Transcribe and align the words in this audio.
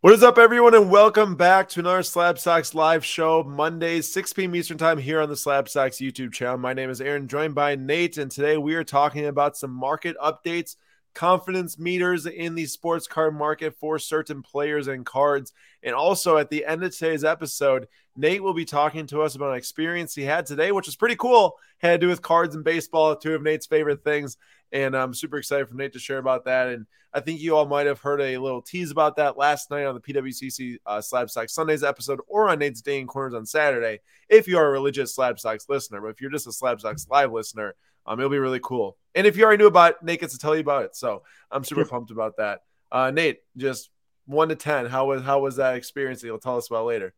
What 0.00 0.12
is 0.12 0.22
up, 0.22 0.38
everyone, 0.38 0.76
and 0.76 0.92
welcome 0.92 1.34
back 1.34 1.68
to 1.70 1.80
another 1.80 2.04
Slab 2.04 2.38
Stocks 2.38 2.72
live 2.72 3.04
show, 3.04 3.42
Mondays, 3.42 4.12
6 4.12 4.32
p.m. 4.32 4.54
Eastern 4.54 4.78
Time 4.78 4.96
here 4.96 5.20
on 5.20 5.28
the 5.28 5.34
Slab 5.34 5.68
Stocks 5.68 5.96
YouTube 5.96 6.32
channel. 6.32 6.56
My 6.56 6.72
name 6.72 6.88
is 6.88 7.00
Aaron, 7.00 7.26
joined 7.26 7.56
by 7.56 7.74
Nate, 7.74 8.16
and 8.16 8.30
today 8.30 8.56
we 8.58 8.76
are 8.76 8.84
talking 8.84 9.26
about 9.26 9.56
some 9.56 9.72
market 9.72 10.16
updates, 10.22 10.76
confidence 11.18 11.80
meters 11.80 12.26
in 12.26 12.54
the 12.54 12.64
sports 12.64 13.08
card 13.08 13.34
market 13.34 13.74
for 13.74 13.98
certain 13.98 14.40
players 14.40 14.86
and 14.86 15.04
cards. 15.04 15.52
And 15.82 15.92
also 15.92 16.36
at 16.36 16.48
the 16.48 16.64
end 16.64 16.84
of 16.84 16.96
today's 16.96 17.24
episode, 17.24 17.88
Nate 18.14 18.40
will 18.40 18.54
be 18.54 18.64
talking 18.64 19.04
to 19.08 19.22
us 19.22 19.34
about 19.34 19.50
an 19.50 19.58
experience 19.58 20.14
he 20.14 20.22
had 20.22 20.46
today, 20.46 20.70
which 20.70 20.86
was 20.86 20.94
pretty 20.94 21.16
cool. 21.16 21.56
Had 21.78 22.00
to 22.00 22.06
do 22.06 22.08
with 22.08 22.22
cards 22.22 22.54
and 22.54 22.62
baseball, 22.62 23.16
two 23.16 23.34
of 23.34 23.42
Nate's 23.42 23.66
favorite 23.66 24.04
things. 24.04 24.36
And 24.70 24.96
I'm 24.96 25.12
super 25.12 25.38
excited 25.38 25.68
for 25.68 25.74
Nate 25.74 25.92
to 25.94 25.98
share 25.98 26.18
about 26.18 26.44
that. 26.44 26.68
And 26.68 26.86
I 27.12 27.18
think 27.18 27.40
you 27.40 27.56
all 27.56 27.66
might 27.66 27.86
have 27.86 28.00
heard 28.00 28.20
a 28.20 28.38
little 28.38 28.62
tease 28.62 28.92
about 28.92 29.16
that 29.16 29.36
last 29.36 29.72
night 29.72 29.86
on 29.86 29.96
the 29.96 30.00
PWCC 30.00 30.76
uh, 30.86 31.00
Sundays 31.00 31.82
episode 31.82 32.20
or 32.28 32.48
on 32.48 32.60
Nate's 32.60 32.80
Day 32.80 33.00
in 33.00 33.08
Corners 33.08 33.34
on 33.34 33.44
Saturday 33.44 33.98
if 34.28 34.46
you 34.46 34.56
are 34.56 34.68
a 34.68 34.70
religious 34.70 35.16
Slab 35.16 35.40
Stocks 35.40 35.68
listener. 35.68 36.00
But 36.00 36.10
if 36.10 36.20
you're 36.20 36.30
just 36.30 36.46
a 36.46 36.52
Slab 36.52 36.78
Stocks 36.78 37.08
live 37.10 37.32
listener, 37.32 37.74
um, 38.06 38.20
it'll 38.20 38.30
be 38.30 38.38
really 38.38 38.60
cool. 38.62 38.96
And 39.18 39.26
if 39.26 39.36
you 39.36 39.44
already 39.44 39.60
knew 39.60 39.66
about 39.66 39.90
it, 39.90 39.96
Nate 40.02 40.20
gets 40.20 40.32
to 40.32 40.38
tell 40.38 40.54
you 40.54 40.60
about 40.60 40.84
it. 40.84 40.96
So 40.96 41.22
I'm 41.50 41.64
super 41.64 41.84
pumped 41.84 42.10
about 42.10 42.36
that. 42.36 42.60
Uh, 42.90 43.10
Nate, 43.10 43.40
just 43.56 43.90
one 44.26 44.48
to 44.48 44.54
10, 44.54 44.86
how 44.86 45.08
was, 45.08 45.22
how 45.22 45.40
was 45.40 45.56
that 45.56 45.74
experience 45.74 46.20
that 46.20 46.28
you'll 46.28 46.38
tell 46.38 46.56
us 46.56 46.68
about 46.68 46.86
later? 46.86 47.12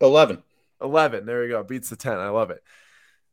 11. 0.00 0.42
11. 0.80 1.26
There 1.26 1.42
we 1.42 1.48
go. 1.48 1.62
Beats 1.62 1.90
the 1.90 1.96
10. 1.96 2.14
I 2.14 2.30
love 2.30 2.50
it. 2.50 2.62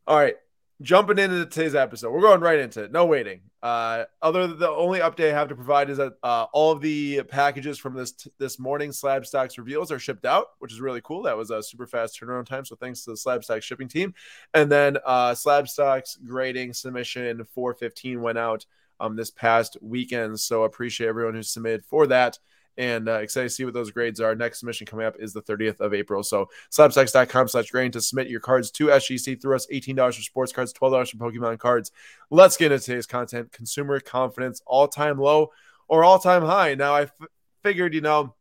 All 0.06 0.18
right 0.18 0.36
jumping 0.82 1.18
into 1.20 1.46
today's 1.46 1.76
episode. 1.76 2.12
We're 2.12 2.22
going 2.22 2.42
right 2.42 2.60
into 2.60 2.84
it. 2.84 2.92
No 2.92 3.06
waiting. 3.06 3.42
Uh, 3.64 4.06
other 4.22 4.48
the 4.48 4.70
only 4.70 5.00
update 5.00 5.32
I 5.32 5.38
have 5.38 5.48
to 5.50 5.56
provide 5.56 5.90
is 5.90 5.98
that 5.98 6.14
uh, 6.22 6.48
all 6.54 6.72
of 6.72 6.82
the 6.82 7.24
packages 7.24 7.80
from 7.80 7.96
this 7.96 8.28
this 8.38 8.60
morning 8.60 8.92
Slab 8.92 9.26
Stocks 9.26 9.58
reveals 9.58 9.92
are 9.92 10.00
shipped 10.00 10.26
out, 10.26 10.48
which 10.60 10.72
is 10.72 10.82
really 10.82 11.02
cool. 11.02 11.24
That 11.24 11.38
was 11.38 11.50
a 11.50 11.64
super 11.64 11.88
fast 11.88 12.20
turnaround 12.20 12.46
time. 12.46 12.66
So 12.66 12.76
thanks 12.76 13.04
to 13.06 13.12
the 13.12 13.18
Slab 13.18 13.44
Stocks 13.44 13.66
shipping 13.66 13.88
team. 13.88 14.14
And 14.54 14.72
then 14.72 14.98
uh, 15.06 15.34
Slab 15.34 15.68
Stocks 15.68 16.18
grading 16.26 16.74
submission 16.74 17.44
415 17.54 18.22
went 18.22 18.38
out 18.38 18.66
um, 19.00 19.16
this 19.16 19.32
past 19.32 19.78
weekend. 19.82 20.40
So 20.40 20.64
appreciate 20.64 21.08
everyone 21.08 21.36
who 21.36 21.44
submitted 21.44 21.86
for 21.86 22.08
that 22.08 22.38
and 22.78 23.08
uh, 23.08 23.20
excited 23.20 23.50
to 23.50 23.54
see 23.54 23.66
what 23.66 23.74
those 23.74 23.92
grades 23.92 24.20
are. 24.20 24.36
Next 24.36 24.60
submission 24.60 24.86
coming 24.86 25.06
up 25.06 25.16
is 25.20 25.34
the 25.34 25.42
30th 25.42 25.80
of 25.80 25.94
April. 25.94 26.24
So 26.24 26.50
slabstocks.com 26.72 27.48
slash 27.48 27.70
grain 27.70 27.92
to 27.92 28.02
submit 28.02 28.28
your 28.28 28.40
cards 28.40 28.72
to 28.72 28.88
SGC 28.88 29.42
through 29.42 29.56
us. 29.56 29.68
$18 29.72 30.16
for 30.16 30.22
sports 30.22 30.52
cards, 30.52 30.74
$12 30.74 31.12
for 31.12 31.18
Pokemon 31.18 31.60
cards. 31.60 31.92
Let's 32.30 32.58
get 32.58 32.72
into 32.72 32.84
today's 32.84 33.06
content. 33.06 33.52
Consumer 33.52 34.00
confidence, 34.00 34.62
all 34.66 34.88
time 34.88 35.20
low 35.20 35.52
or 35.88 36.04
all 36.04 36.20
time 36.20 36.44
high. 36.44 36.76
Now, 36.76 36.96
I 36.96 37.02
f- 37.04 37.12
figured, 37.64 37.94
you 37.94 38.02
know, 38.02 38.36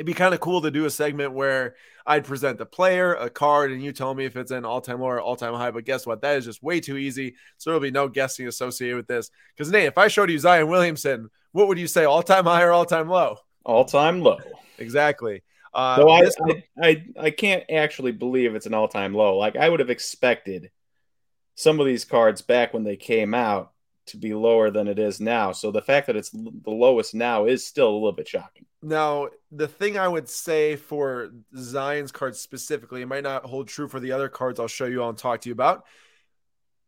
it'd 0.00 0.06
be 0.06 0.14
kind 0.14 0.32
of 0.32 0.40
cool 0.40 0.62
to 0.62 0.70
do 0.70 0.86
a 0.86 0.90
segment 0.90 1.34
where 1.34 1.74
I'd 2.06 2.24
present 2.24 2.56
the 2.56 2.64
player, 2.64 3.12
a 3.12 3.28
card, 3.28 3.70
and 3.70 3.82
you 3.82 3.92
tell 3.92 4.14
me 4.14 4.24
if 4.24 4.34
it's 4.34 4.50
an 4.50 4.64
all 4.64 4.80
time 4.80 5.02
low 5.02 5.08
or 5.08 5.20
all 5.20 5.36
time 5.36 5.52
high. 5.52 5.72
But 5.72 5.84
guess 5.84 6.06
what? 6.06 6.22
That 6.22 6.38
is 6.38 6.46
just 6.46 6.62
way 6.62 6.80
too 6.80 6.96
easy. 6.96 7.34
So 7.58 7.68
there'll 7.68 7.82
be 7.82 7.90
no 7.90 8.08
guessing 8.08 8.48
associated 8.48 8.96
with 8.96 9.06
this. 9.06 9.30
Because, 9.54 9.70
Nate, 9.70 9.84
if 9.84 9.98
I 9.98 10.08
showed 10.08 10.30
you 10.30 10.38
Zion 10.38 10.68
Williamson, 10.68 11.28
what 11.52 11.68
would 11.68 11.78
you 11.78 11.86
say? 11.86 12.06
All 12.06 12.22
time 12.22 12.46
high 12.46 12.62
or 12.62 12.72
all 12.72 12.86
time 12.86 13.10
low? 13.10 13.36
All 13.62 13.84
time 13.84 14.22
low. 14.22 14.38
Exactly. 14.78 15.42
Uh, 15.74 15.96
so 15.96 16.08
I, 16.08 16.22
I, 16.22 16.64
I, 16.82 17.04
I 17.20 17.30
can't 17.30 17.64
actually 17.70 18.12
believe 18.12 18.54
it's 18.54 18.64
an 18.64 18.72
all 18.72 18.88
time 18.88 19.12
low. 19.12 19.36
Like 19.36 19.56
I 19.56 19.68
would 19.68 19.80
have 19.80 19.90
expected 19.90 20.70
some 21.56 21.78
of 21.78 21.84
these 21.84 22.06
cards 22.06 22.40
back 22.40 22.72
when 22.72 22.84
they 22.84 22.96
came 22.96 23.34
out 23.34 23.72
to 24.06 24.16
be 24.16 24.32
lower 24.32 24.70
than 24.70 24.88
it 24.88 24.98
is 24.98 25.20
now. 25.20 25.52
So 25.52 25.70
the 25.70 25.82
fact 25.82 26.06
that 26.06 26.16
it's 26.16 26.30
the 26.30 26.70
lowest 26.70 27.14
now 27.14 27.44
is 27.44 27.66
still 27.66 27.90
a 27.90 27.92
little 27.92 28.12
bit 28.12 28.28
shocking. 28.28 28.64
Now, 28.82 29.28
the 29.52 29.68
thing 29.68 29.98
I 29.98 30.08
would 30.08 30.28
say 30.28 30.76
for 30.76 31.30
Zion's 31.56 32.12
cards 32.12 32.40
specifically, 32.40 33.02
it 33.02 33.08
might 33.08 33.22
not 33.22 33.44
hold 33.44 33.68
true 33.68 33.88
for 33.88 34.00
the 34.00 34.12
other 34.12 34.28
cards 34.28 34.58
I'll 34.58 34.68
show 34.68 34.86
you 34.86 35.02
all 35.02 35.10
and 35.10 35.18
talk 35.18 35.42
to 35.42 35.48
you 35.50 35.52
about, 35.52 35.84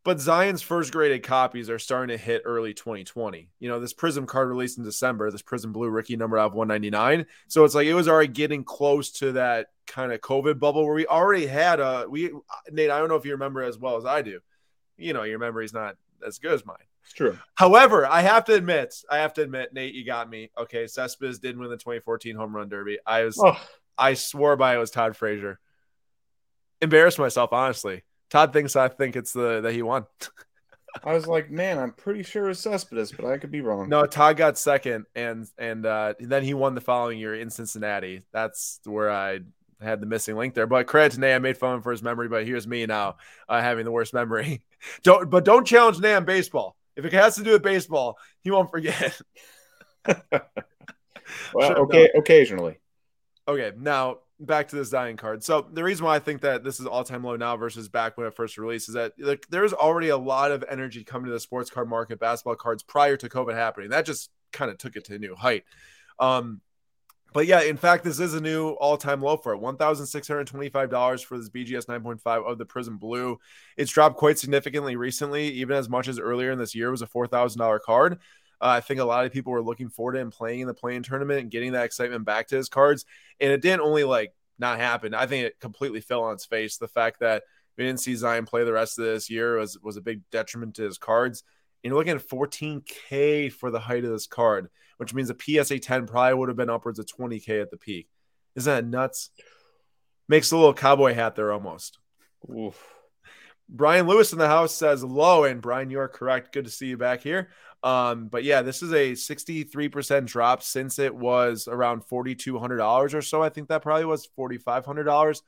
but 0.05 0.19
Zion's 0.19 0.63
first 0.63 0.91
graded 0.91 1.23
copies 1.23 1.71
are 1.71 1.79
starting 1.79 2.17
to 2.17 2.23
hit 2.23 2.43
early 2.45 2.75
2020. 2.75 3.51
You 3.61 3.69
know, 3.69 3.79
this 3.79 3.95
Prizm 3.95 4.27
card 4.27 4.49
released 4.49 4.79
in 4.79 4.85
December, 4.85 5.31
this 5.31 5.43
Prizm 5.43 5.73
Blue 5.73 5.89
rookie 5.89 6.17
number 6.17 6.39
out 6.39 6.47
of 6.47 6.55
199. 6.55 7.27
So 7.47 7.65
it's 7.65 7.75
like 7.75 7.87
it 7.87 7.95
was 7.95 8.09
already 8.09 8.33
getting 8.33 8.65
close 8.65 9.11
to 9.13 9.33
that 9.33 9.69
kind 9.87 10.13
of 10.13 10.21
COVID 10.21 10.59
bubble 10.59 10.85
where 10.85 10.95
we 10.95 11.07
already 11.07 11.47
had 11.47 11.79
a 11.79 12.07
we 12.09 12.33
Nate, 12.71 12.91
I 12.91 12.99
don't 12.99 13.09
know 13.09 13.17
if 13.17 13.25
you 13.25 13.33
remember 13.33 13.63
as 13.63 13.79
well 13.79 13.97
as 13.97 14.05
I 14.05 14.23
do. 14.23 14.41
You 14.97 15.13
know, 15.13 15.23
your 15.23 15.39
memory's 15.39 15.73
not 15.73 15.97
as 16.27 16.39
good 16.39 16.53
as 16.53 16.67
mine. 16.67 16.77
It's 17.05 17.13
true. 17.13 17.39
However, 17.55 18.07
I 18.07 18.21
have 18.21 18.45
to 18.47 18.55
admit, 18.55 18.95
I 19.11 19.19
have 19.19 19.35
to 19.35 19.43
admit, 19.43 19.73
Nate, 19.73 19.95
you 19.95 20.05
got 20.05 20.31
me. 20.31 20.51
Okay, 20.57 20.87
Cespedes 20.87 21.39
did 21.39 21.59
win 21.59 21.71
the 21.71 21.77
2014 21.77 22.37
home 22.37 22.55
run 22.55 22.69
derby. 22.69 22.99
I 23.07 23.25
was 23.25 23.39
oh. 23.39 23.61
I 23.99 24.15
swore 24.15 24.57
by 24.57 24.75
it 24.75 24.79
was 24.79 24.91
Todd 24.91 25.17
Frazier. 25.17 25.59
Embarrassed 26.81 27.19
myself, 27.19 27.53
honestly. 27.53 28.03
Todd 28.31 28.53
thinks 28.53 28.77
I 28.77 28.89
think 28.89 29.17
it's 29.17 29.33
the 29.33 29.61
that 29.61 29.73
he 29.73 29.83
won. 29.83 30.07
I 31.05 31.15
was 31.15 31.27
like, 31.27 31.51
man, 31.51 31.79
I'm 31.79 31.93
pretty 31.93 32.23
sure 32.23 32.51
it's 32.51 32.61
Cespedes, 32.61 33.13
but 33.13 33.25
I 33.25 33.39
could 33.39 33.51
be 33.51 33.61
wrong. 33.61 33.89
No, 33.89 34.05
Todd 34.05 34.37
got 34.37 34.59
second, 34.59 35.07
and 35.15 35.47
and 35.59 35.87
uh, 35.87 36.15
then 36.21 36.43
he 36.43 36.55
won 36.55 36.75
the 36.75 36.81
following 36.81 37.19
year 37.19 37.35
in 37.35 37.51
Cincinnati. 37.51 38.23
That's 38.33 38.81
where 38.85 39.11
I 39.11 39.41
had 39.81 40.01
the 40.01 40.07
missing 40.07 40.37
link 40.37 40.55
there. 40.55 40.67
But 40.67 40.87
credit 40.87 41.13
to 41.15 41.21
Nay, 41.21 41.35
I 41.35 41.39
made 41.39 41.57
fun 41.57 41.71
of 41.71 41.77
him 41.77 41.83
for 41.83 41.93
his 41.93 42.03
memory, 42.03 42.29
but 42.29 42.47
here's 42.47 42.67
me 42.67 42.87
now 42.87 43.17
uh, 43.49 43.61
having 43.61 43.85
the 43.85 43.91
worst 43.91 44.15
memory. 44.15 44.63
don't 45.03 45.31
but 45.31 45.45
don't 45.45 45.67
challenge 45.67 46.03
on 46.05 46.25
baseball. 46.25 46.77
If 46.97 47.05
it 47.05 47.13
has 47.13 47.37
to 47.37 47.43
do 47.43 47.53
with 47.53 47.63
baseball, 47.63 48.19
he 48.41 48.51
won't 48.51 48.71
forget. 48.71 49.21
well, 51.55 51.73
okay, 51.79 52.11
occasionally. 52.15 52.79
Okay, 53.49 53.73
now 53.79 54.19
back 54.41 54.69
to 54.69 54.77
this 54.77 54.89
Zion 54.89 55.17
card. 55.17 55.43
So 55.45 55.67
the 55.73 55.85
reason 55.85 56.05
why 56.05 56.17
I 56.17 56.19
think 56.19 56.41
that 56.41 56.65
this 56.65 56.81
is 56.81 56.87
all 56.87 57.05
time 57.05 57.25
low 57.25 57.37
now 57.37 57.57
versus 57.57 57.89
back 57.89 58.17
when 58.17 58.27
it 58.27 58.35
first 58.35 58.59
released 58.59 58.89
is 58.89 58.95
that 58.95 59.13
like, 59.19 59.47
there's 59.49 59.73
already 59.73 60.09
a 60.09 60.17
lot 60.17 60.51
of 60.51 60.65
energy 60.69 61.05
coming 61.05 61.27
to 61.27 61.33
the 61.33 61.41
sports 61.41 61.71
card 61.71 61.89
market, 61.89 62.19
basketball 62.19 62.57
cards 62.57 62.83
prior 62.83 63.17
to 63.17 63.29
COVID 63.29 63.55
happening. 63.55 63.91
That 63.91 64.07
just 64.07 64.31
kind 64.53 64.71
of 64.71 64.79
took 64.79 64.97
it 64.97 65.05
to 65.07 65.15
a 65.15 65.19
new 65.19 65.35
height. 65.35 65.65
Um, 66.19 66.61
but 67.33 67.47
yeah, 67.47 67.63
in 67.63 67.77
fact, 67.77 68.05
this 68.05 68.21
is 68.21 68.35
a 68.35 68.41
new 68.41 68.71
all-time 68.71 69.21
low 69.21 69.37
for 69.37 69.53
it. 69.53 69.59
One 69.59 69.77
thousand 69.77 70.07
six 70.07 70.29
hundred 70.29 70.47
twenty-five 70.47 70.91
dollars 70.91 71.23
for 71.23 71.39
this 71.39 71.49
BGS 71.49 71.89
nine 71.89 72.03
point 72.03 72.21
five 72.21 72.43
of 72.43 72.59
the 72.59 72.67
Prizm 72.67 72.99
Blue. 72.99 73.39
It's 73.77 73.93
dropped 73.93 74.17
quite 74.17 74.39
significantly 74.39 74.97
recently, 74.97 75.49
even 75.49 75.77
as 75.77 75.89
much 75.89 76.09
as 76.09 76.19
earlier 76.19 76.51
in 76.51 76.59
this 76.59 76.75
year 76.75 76.91
was 76.91 77.03
a 77.03 77.07
four 77.07 77.27
thousand 77.27 77.61
dollar 77.61 77.79
card. 77.79 78.19
Uh, 78.61 78.67
I 78.77 78.81
think 78.81 79.01
a 79.01 79.05
lot 79.05 79.27
of 79.27 79.33
people 79.33 79.53
were 79.53 79.63
looking 79.63 79.89
forward 79.89 80.13
to 80.13 80.21
him 80.21 80.31
playing 80.31 80.61
in 80.61 80.69
the 80.69 80.75
play-in 80.75 81.03
tournament 81.03 81.41
and 81.41 81.51
getting 81.51 81.73
that 81.73 81.85
excitement 81.85 82.25
back 82.25 82.47
to 82.49 82.57
his 82.57 82.69
cards. 82.69 83.05
And 83.41 83.51
it 83.51 83.61
didn't 83.61 83.81
only 83.81 84.05
like 84.05 84.35
not 84.59 84.79
happen. 84.79 85.15
I 85.15 85.27
think 85.27 85.47
it 85.47 85.59
completely 85.59 86.01
fell 86.01 86.23
on 86.23 86.35
its 86.35 86.47
face. 86.47 86.77
The 86.77 86.87
fact 86.87 87.21
that 87.21 87.43
we 87.77 87.85
didn't 87.85 88.01
see 88.01 88.15
Zion 88.15 88.47
play 88.47 88.65
the 88.65 88.73
rest 88.73 88.99
of 88.99 89.05
this 89.05 89.29
year 89.29 89.59
was 89.59 89.79
was 89.83 89.97
a 89.97 90.03
big 90.03 90.21
detriment 90.31 90.77
to 90.77 90.85
his 90.85 90.99
cards. 90.99 91.43
And 91.83 91.91
you're 91.91 91.99
looking 91.99 92.15
at 92.15 92.29
14K 92.29 93.53
for 93.53 93.73
the 93.73 93.81
height 93.81 94.05
of 94.05 94.13
this 94.13 94.29
card, 94.29 94.69
which 95.03 95.15
means 95.15 95.31
a 95.31 95.37
PSA 95.39 95.81
10 95.81 96.07
probably 96.07 96.35
would 96.35 96.49
have 96.49 96.57
been 96.57 96.71
upwards 96.71 96.99
of 96.99 97.07
20K 97.07 97.61
at 97.61 97.71
the 97.71 97.77
peak. 97.77 98.09
Isn't 98.55 98.73
that 98.73 98.87
nuts? 98.87 99.31
Makes 100.29 100.53
a 100.53 100.57
little 100.57 100.75
cowboy 100.75 101.15
hat 101.15 101.35
there 101.35 101.53
almost. 101.53 101.99
Oof. 102.49 102.81
Brian 103.69 104.07
Lewis 104.07 104.33
in 104.33 104.39
the 104.39 104.47
house 104.47 104.75
says 104.75 105.03
low, 105.03 105.45
and 105.45 105.61
Brian, 105.61 105.91
you 105.91 105.99
are 105.99 106.09
correct. 106.09 106.53
Good 106.53 106.67
to 106.67 106.71
see 106.71 106.87
you 106.87 106.97
back 106.97 107.23
here. 107.23 107.49
Um, 107.83 108.29
but 108.29 108.45
yeah, 108.45 108.63
this 108.63 108.83
is 108.83 108.93
a 108.93 109.13
63% 109.13 110.27
drop 110.27 110.63
since 110.63 110.99
it 110.99 111.15
was 111.15 111.67
around 111.67 112.03
$4,200 112.05 113.15
or 113.15 113.23
so. 113.23 113.43
I 113.43 113.49
think 113.49 113.69
that 113.69 113.83
probably 113.83 114.05
was 114.05 114.29
$4,500. 114.39 115.43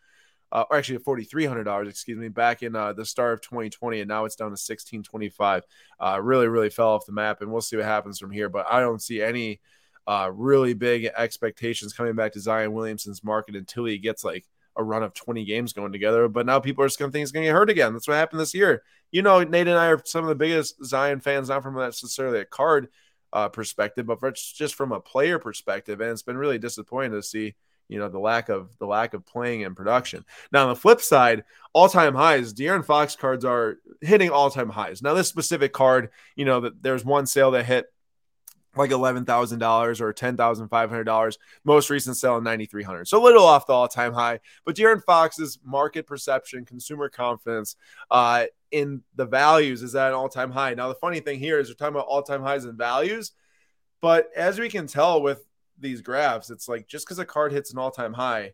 Uh, 0.55 0.65
or 0.71 0.77
actually 0.77 0.99
$4,300, 0.99 1.89
excuse 1.89 2.17
me, 2.17 2.29
back 2.29 2.63
in 2.63 2.77
uh, 2.77 2.93
the 2.93 3.05
start 3.05 3.35
of 3.35 3.41
2020, 3.41 4.01
and 4.01 4.09
now 4.09 4.25
it's 4.25 4.37
down 4.37 4.47
to 4.47 4.53
1625. 4.53 5.65
Uh, 5.99 6.21
really, 6.23 6.47
really 6.47 6.71
fell 6.71 6.91
off 6.91 7.07
the 7.07 7.13
map, 7.13 7.43
and 7.43 7.51
we'll 7.51 7.61
see 7.61 7.77
what 7.77 7.85
happens 7.85 8.21
from 8.21 8.31
here. 8.31 8.49
But 8.49 8.67
I 8.71 8.79
don't 8.79 9.03
see 9.03 9.21
any 9.21 9.61
uh, 10.07 10.31
really 10.33 10.75
big 10.75 11.11
expectations 11.17 11.93
coming 11.93 12.15
back 12.15 12.33
to 12.33 12.41
Zion 12.41 12.73
Williamson's 12.73 13.25
market 13.25 13.57
until 13.57 13.85
he 13.85 13.99
gets 13.99 14.23
like 14.25 14.47
a 14.77 14.85
run 14.85 15.03
of 15.03 15.15
20 15.15 15.45
games 15.45 15.73
going 15.73 15.93
together. 15.93 16.29
But 16.29 16.47
now 16.47 16.61
people 16.61 16.85
are 16.85 16.89
just 16.89 16.99
going 16.99 17.11
to 17.11 17.13
think 17.13 17.23
he's 17.23 17.33
going 17.33 17.45
to 17.45 17.49
get 17.49 17.55
hurt 17.55 17.71
again. 17.71 17.93
That's 17.93 18.09
what 18.09 18.15
happened 18.15 18.41
this 18.41 18.55
year. 18.55 18.83
You 19.11 19.23
know, 19.23 19.43
Nate 19.43 19.69
and 19.69 19.79
I 19.79 19.89
are 19.89 20.03
some 20.05 20.25
of 20.25 20.29
the 20.29 20.35
biggest 20.35 20.85
Zion 20.85 21.21
fans, 21.21 21.49
not 21.49 21.63
from 21.63 21.77
necessarily 21.77 22.41
a 22.41 22.45
card 22.45 22.89
uh, 23.33 23.49
perspective, 23.49 24.07
but 24.07 24.21
just 24.35 24.75
from 24.75 24.93
a 24.93 25.01
player 25.01 25.39
perspective. 25.39 26.01
And 26.01 26.11
it's 26.11 26.23
been 26.23 26.37
really 26.37 26.59
disappointing 26.59 27.13
to 27.13 27.23
see, 27.23 27.55
you 27.89 27.99
know, 27.99 28.09
the 28.09 28.19
lack 28.19 28.49
of 28.49 28.77
the 28.79 28.87
lack 28.87 29.15
of 29.15 29.27
playing 29.27 29.65
and 29.65 29.77
production. 29.77 30.25
Now 30.53 30.65
on 30.65 30.69
the 30.71 30.77
flip 30.81 31.01
side, 31.01 31.45
all-time 31.73 32.15
highs, 32.15 32.55
De'Aaron 32.55 32.85
Fox 32.85 33.17
cards 33.17 33.45
are 33.45 33.79
hitting 34.01 34.31
all-time 34.31 34.71
highs. 34.71 35.03
Now 35.03 35.15
this 35.15 35.29
specific 35.29 35.73
card, 35.73 36.11
you 36.37 36.45
know, 36.45 36.61
that 36.61 36.83
there's 36.83 37.05
one 37.05 37.27
sale 37.27 37.51
that 37.53 37.67
hit 37.67 37.87
like 38.77 38.91
eleven 38.91 39.25
thousand 39.25 39.61
dollars 39.61 40.01
or 40.01 40.13
ten 40.13 40.37
thousand 40.37 40.69
five 40.69 40.91
hundred 40.91 41.05
dollars. 41.05 41.39
Most 41.63 41.91
recent 41.91 42.17
sale 42.17 42.41
ninety 42.41 42.67
three 42.67 42.83
hundred, 42.83 43.07
so 43.07 43.23
a 43.23 43.25
little 43.25 43.45
off 43.45 43.67
the 43.67 43.73
all 43.73 43.87
time 43.87 44.13
high. 44.13 44.41
But 44.65 44.77
De'Aaron 44.77 45.03
Fox's 45.05 45.59
market 45.65 46.07
perception, 46.07 46.65
consumer 46.65 47.09
confidence, 47.09 47.77
uh, 48.11 48.47
in 48.73 49.03
the 49.15 49.27
values 49.27 49.83
is 49.83 49.95
at 49.95 50.09
an 50.09 50.15
all 50.15 50.29
time 50.29 50.51
high. 50.51 50.75
Now 50.75 50.89
the 50.89 50.97
funny 50.97 51.21
thing 51.21 51.39
here 51.39 51.61
is 51.61 51.69
we're 51.69 51.75
talking 51.75 51.95
about 51.95 52.07
all 52.07 52.23
time 52.23 52.43
highs 52.43 52.65
and 52.65 52.77
values, 52.77 53.31
but 54.01 54.29
as 54.35 54.59
we 54.59 54.69
can 54.69 54.89
tell 54.89 55.23
with 55.23 55.45
these 55.79 56.01
graphs, 56.01 56.51
it's 56.51 56.69
like 56.69 56.87
just 56.87 57.07
because 57.07 57.19
a 57.19 57.25
card 57.25 57.53
hits 57.53 57.73
an 57.73 57.79
all-time 57.79 58.13
high, 58.13 58.53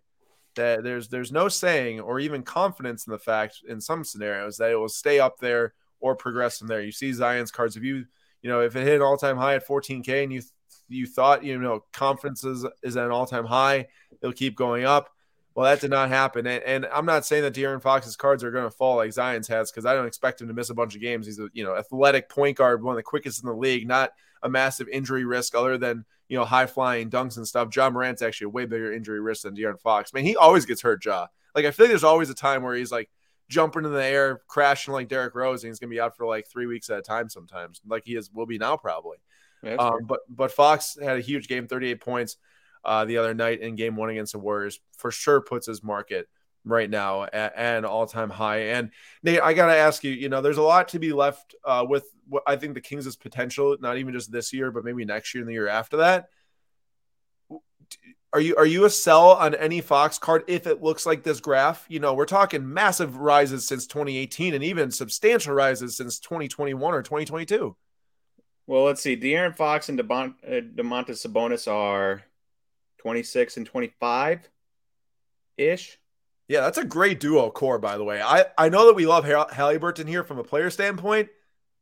that 0.56 0.82
there's 0.82 1.08
there's 1.08 1.32
no 1.32 1.48
saying 1.48 2.00
or 2.00 2.18
even 2.18 2.42
confidence 2.42 3.06
in 3.06 3.12
the 3.12 3.18
fact 3.18 3.58
in 3.68 3.80
some 3.80 4.04
scenarios 4.04 4.56
that 4.56 4.70
it 4.70 4.76
will 4.76 4.88
stay 4.88 5.20
up 5.20 5.38
there 5.38 5.74
or 6.00 6.16
progress 6.16 6.58
from 6.58 6.68
there. 6.68 6.82
You 6.82 6.92
see 6.92 7.12
Zion's 7.12 7.50
cards. 7.50 7.76
If 7.76 7.84
you 7.84 8.04
you 8.42 8.50
know 8.50 8.60
if 8.60 8.74
it 8.76 8.84
hit 8.84 8.96
an 8.96 9.02
all-time 9.02 9.36
high 9.36 9.54
at 9.54 9.66
14k 9.66 10.24
and 10.24 10.32
you 10.32 10.42
you 10.88 11.06
thought 11.06 11.44
you 11.44 11.58
know 11.58 11.84
confidence 11.92 12.44
is, 12.44 12.66
is 12.82 12.96
at 12.96 13.06
an 13.06 13.12
all-time 13.12 13.44
high, 13.44 13.86
it'll 14.20 14.32
keep 14.32 14.56
going 14.56 14.84
up. 14.84 15.10
Well, 15.54 15.66
that 15.66 15.80
did 15.80 15.90
not 15.90 16.08
happen. 16.08 16.46
And, 16.46 16.62
and 16.62 16.86
I'm 16.86 17.06
not 17.06 17.26
saying 17.26 17.42
that 17.42 17.54
De'Aaron 17.54 17.82
Fox's 17.82 18.16
cards 18.16 18.44
are 18.44 18.50
going 18.50 18.64
to 18.64 18.70
fall 18.70 18.96
like 18.96 19.12
Zion's 19.12 19.48
has 19.48 19.70
because 19.70 19.84
I 19.84 19.94
don't 19.94 20.06
expect 20.06 20.40
him 20.40 20.48
to 20.48 20.54
miss 20.54 20.70
a 20.70 20.74
bunch 20.74 20.94
of 20.94 21.00
games. 21.00 21.26
He's 21.26 21.40
a 21.40 21.48
you 21.52 21.64
know 21.64 21.76
athletic 21.76 22.28
point 22.28 22.56
guard, 22.56 22.82
one 22.82 22.92
of 22.92 22.96
the 22.96 23.02
quickest 23.02 23.42
in 23.42 23.48
the 23.48 23.54
league, 23.54 23.86
not 23.86 24.12
a 24.42 24.48
massive 24.48 24.88
injury 24.88 25.24
risk 25.24 25.54
other 25.54 25.76
than 25.76 26.04
you 26.28 26.38
know 26.38 26.44
high 26.44 26.66
flying 26.66 27.10
dunks 27.10 27.36
and 27.36 27.46
stuff. 27.46 27.74
Ja 27.74 27.90
Morant's 27.90 28.22
actually 28.22 28.46
a 28.46 28.50
way 28.50 28.64
bigger 28.64 28.92
injury 28.92 29.20
risk 29.20 29.42
than 29.42 29.56
De'Aaron 29.56 29.80
Fox. 29.80 30.12
Man, 30.12 30.24
he 30.24 30.36
always 30.36 30.66
gets 30.66 30.82
hurt. 30.82 31.04
Ja, 31.04 31.26
like 31.54 31.64
I 31.64 31.72
feel 31.72 31.86
like 31.86 31.90
there's 31.90 32.04
always 32.04 32.30
a 32.30 32.34
time 32.34 32.62
where 32.62 32.76
he's 32.76 32.92
like 32.92 33.10
jumping 33.48 33.84
in 33.84 33.92
the 33.92 34.04
air, 34.04 34.42
crashing 34.46 34.94
like 34.94 35.08
Derrick 35.08 35.34
Rose, 35.34 35.64
and 35.64 35.70
he's 35.70 35.80
gonna 35.80 35.90
be 35.90 36.00
out 36.00 36.16
for 36.16 36.26
like 36.26 36.46
three 36.46 36.66
weeks 36.66 36.88
at 36.90 36.98
a 36.98 37.02
time 37.02 37.28
sometimes, 37.28 37.80
like 37.86 38.04
he 38.06 38.14
is 38.14 38.30
will 38.32 38.46
be 38.46 38.58
now 38.58 38.76
probably. 38.76 39.18
Yeah, 39.64 39.74
um, 39.74 40.06
but 40.06 40.20
but 40.28 40.52
Fox 40.52 40.96
had 41.02 41.18
a 41.18 41.20
huge 41.20 41.48
game, 41.48 41.66
38 41.66 42.00
points 42.00 42.36
uh, 42.84 43.04
the 43.04 43.18
other 43.18 43.34
night 43.34 43.60
in 43.60 43.76
game 43.76 43.96
one 43.96 44.10
against 44.10 44.32
the 44.32 44.38
Warriors. 44.38 44.80
For 44.96 45.10
sure 45.10 45.40
puts 45.40 45.66
his 45.66 45.82
market 45.82 46.28
right 46.64 46.90
now 46.90 47.24
at, 47.24 47.54
at 47.56 47.78
an 47.78 47.84
all 47.84 48.06
time 48.06 48.30
high. 48.30 48.58
And 48.70 48.90
Nate, 49.22 49.40
I 49.40 49.54
got 49.54 49.66
to 49.66 49.76
ask 49.76 50.04
you, 50.04 50.12
you 50.12 50.28
know, 50.28 50.40
there's 50.40 50.58
a 50.58 50.62
lot 50.62 50.88
to 50.88 50.98
be 50.98 51.12
left 51.12 51.54
uh, 51.64 51.84
with 51.88 52.04
what 52.28 52.42
I 52.46 52.56
think 52.56 52.74
the 52.74 52.80
Kings' 52.80 53.16
potential, 53.16 53.76
not 53.80 53.98
even 53.98 54.12
just 54.12 54.30
this 54.30 54.52
year, 54.52 54.70
but 54.70 54.84
maybe 54.84 55.04
next 55.04 55.34
year 55.34 55.42
and 55.42 55.48
the 55.48 55.54
year 55.54 55.68
after 55.68 55.98
that. 55.98 56.28
Are 58.32 58.40
you 58.40 58.54
are 58.54 58.66
you 58.66 58.84
a 58.84 58.90
sell 58.90 59.32
on 59.32 59.56
any 59.56 59.80
Fox 59.80 60.16
card 60.16 60.44
if 60.46 60.68
it 60.68 60.80
looks 60.80 61.04
like 61.04 61.24
this 61.24 61.40
graph? 61.40 61.84
You 61.88 61.98
know, 61.98 62.14
we're 62.14 62.26
talking 62.26 62.72
massive 62.72 63.16
rises 63.16 63.66
since 63.66 63.88
2018 63.88 64.54
and 64.54 64.62
even 64.62 64.92
substantial 64.92 65.52
rises 65.52 65.96
since 65.96 66.20
2021 66.20 66.94
or 66.94 67.02
2022. 67.02 67.76
Well, 68.68 68.84
let's 68.84 69.00
see. 69.00 69.16
De'Aaron 69.16 69.56
Fox 69.56 69.88
and 69.88 69.98
DeMont- 69.98 70.34
uh, 70.46 70.60
Domantas 70.60 71.26
Sabonis 71.26 71.66
are 71.66 72.22
26 73.00 73.56
and 73.56 73.66
25 73.66 74.48
ish. 75.56 75.98
Yeah, 76.48 76.60
that's 76.60 76.78
a 76.78 76.84
great 76.84 77.20
duo 77.20 77.50
core, 77.50 77.78
by 77.78 77.96
the 77.96 78.04
way. 78.04 78.20
I, 78.20 78.44
I 78.58 78.68
know 78.68 78.86
that 78.86 78.94
we 78.94 79.06
love 79.06 79.24
Haliburton 79.24 80.06
here 80.06 80.24
from 80.24 80.38
a 80.38 80.44
player 80.44 80.68
standpoint. 80.68 81.28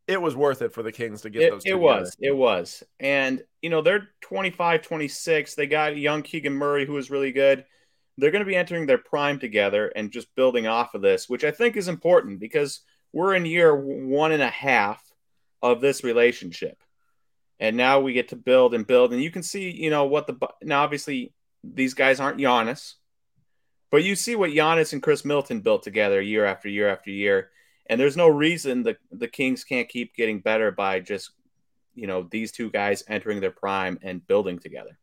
It 0.06 0.20
was 0.20 0.36
worth 0.36 0.62
it 0.62 0.72
for 0.72 0.82
the 0.82 0.92
Kings 0.92 1.22
to 1.22 1.30
get 1.30 1.42
it, 1.42 1.50
those. 1.50 1.62
It 1.66 1.78
was. 1.78 2.16
It 2.20 2.36
was. 2.36 2.82
And, 3.00 3.42
you 3.62 3.70
know, 3.70 3.82
they're 3.82 4.08
25, 4.20 4.82
26. 4.82 5.54
They 5.54 5.66
got 5.66 5.96
young 5.96 6.22
Keegan 6.22 6.54
Murray, 6.54 6.86
who 6.86 6.96
is 6.98 7.10
really 7.10 7.32
good. 7.32 7.64
They're 8.16 8.30
going 8.30 8.44
to 8.44 8.48
be 8.48 8.56
entering 8.56 8.86
their 8.86 8.98
prime 8.98 9.38
together 9.38 9.88
and 9.96 10.10
just 10.10 10.34
building 10.34 10.66
off 10.66 10.94
of 10.94 11.02
this, 11.02 11.28
which 11.28 11.44
I 11.44 11.50
think 11.50 11.76
is 11.76 11.88
important 11.88 12.40
because 12.40 12.80
we're 13.12 13.34
in 13.34 13.46
year 13.46 13.74
one 13.74 14.32
and 14.32 14.42
a 14.42 14.50
half 14.50 15.02
of 15.62 15.80
this 15.80 16.04
relationship 16.04 16.78
and 17.60 17.76
now 17.76 18.00
we 18.00 18.12
get 18.12 18.28
to 18.28 18.36
build 18.36 18.74
and 18.74 18.86
build. 18.86 19.12
And 19.12 19.22
you 19.22 19.30
can 19.30 19.42
see, 19.42 19.70
you 19.70 19.90
know, 19.90 20.04
what 20.04 20.26
the 20.26 20.36
now 20.62 20.82
obviously 20.82 21.32
these 21.64 21.94
guys 21.94 22.20
aren't 22.20 22.38
Giannis, 22.38 22.94
but 23.90 24.04
you 24.04 24.14
see 24.14 24.36
what 24.36 24.50
Giannis 24.50 24.92
and 24.92 25.02
Khris 25.02 25.24
Middleton 25.24 25.60
built 25.60 25.82
together 25.82 26.20
year 26.20 26.44
after 26.44 26.68
year 26.68 26.88
after 26.88 27.10
year. 27.10 27.50
And 27.90 28.00
there's 28.00 28.16
no 28.16 28.28
reason 28.28 28.82
the 28.82 28.96
the 29.10 29.28
Kings 29.28 29.64
can't 29.64 29.88
keep 29.88 30.14
getting 30.14 30.40
better 30.40 30.70
by 30.70 31.00
just, 31.00 31.32
you 31.94 32.06
know, 32.06 32.28
these 32.30 32.52
two 32.52 32.70
guys 32.70 33.02
entering 33.08 33.40
their 33.40 33.50
prime 33.50 33.98
and 34.02 34.26
building 34.26 34.58
together. 34.58 34.98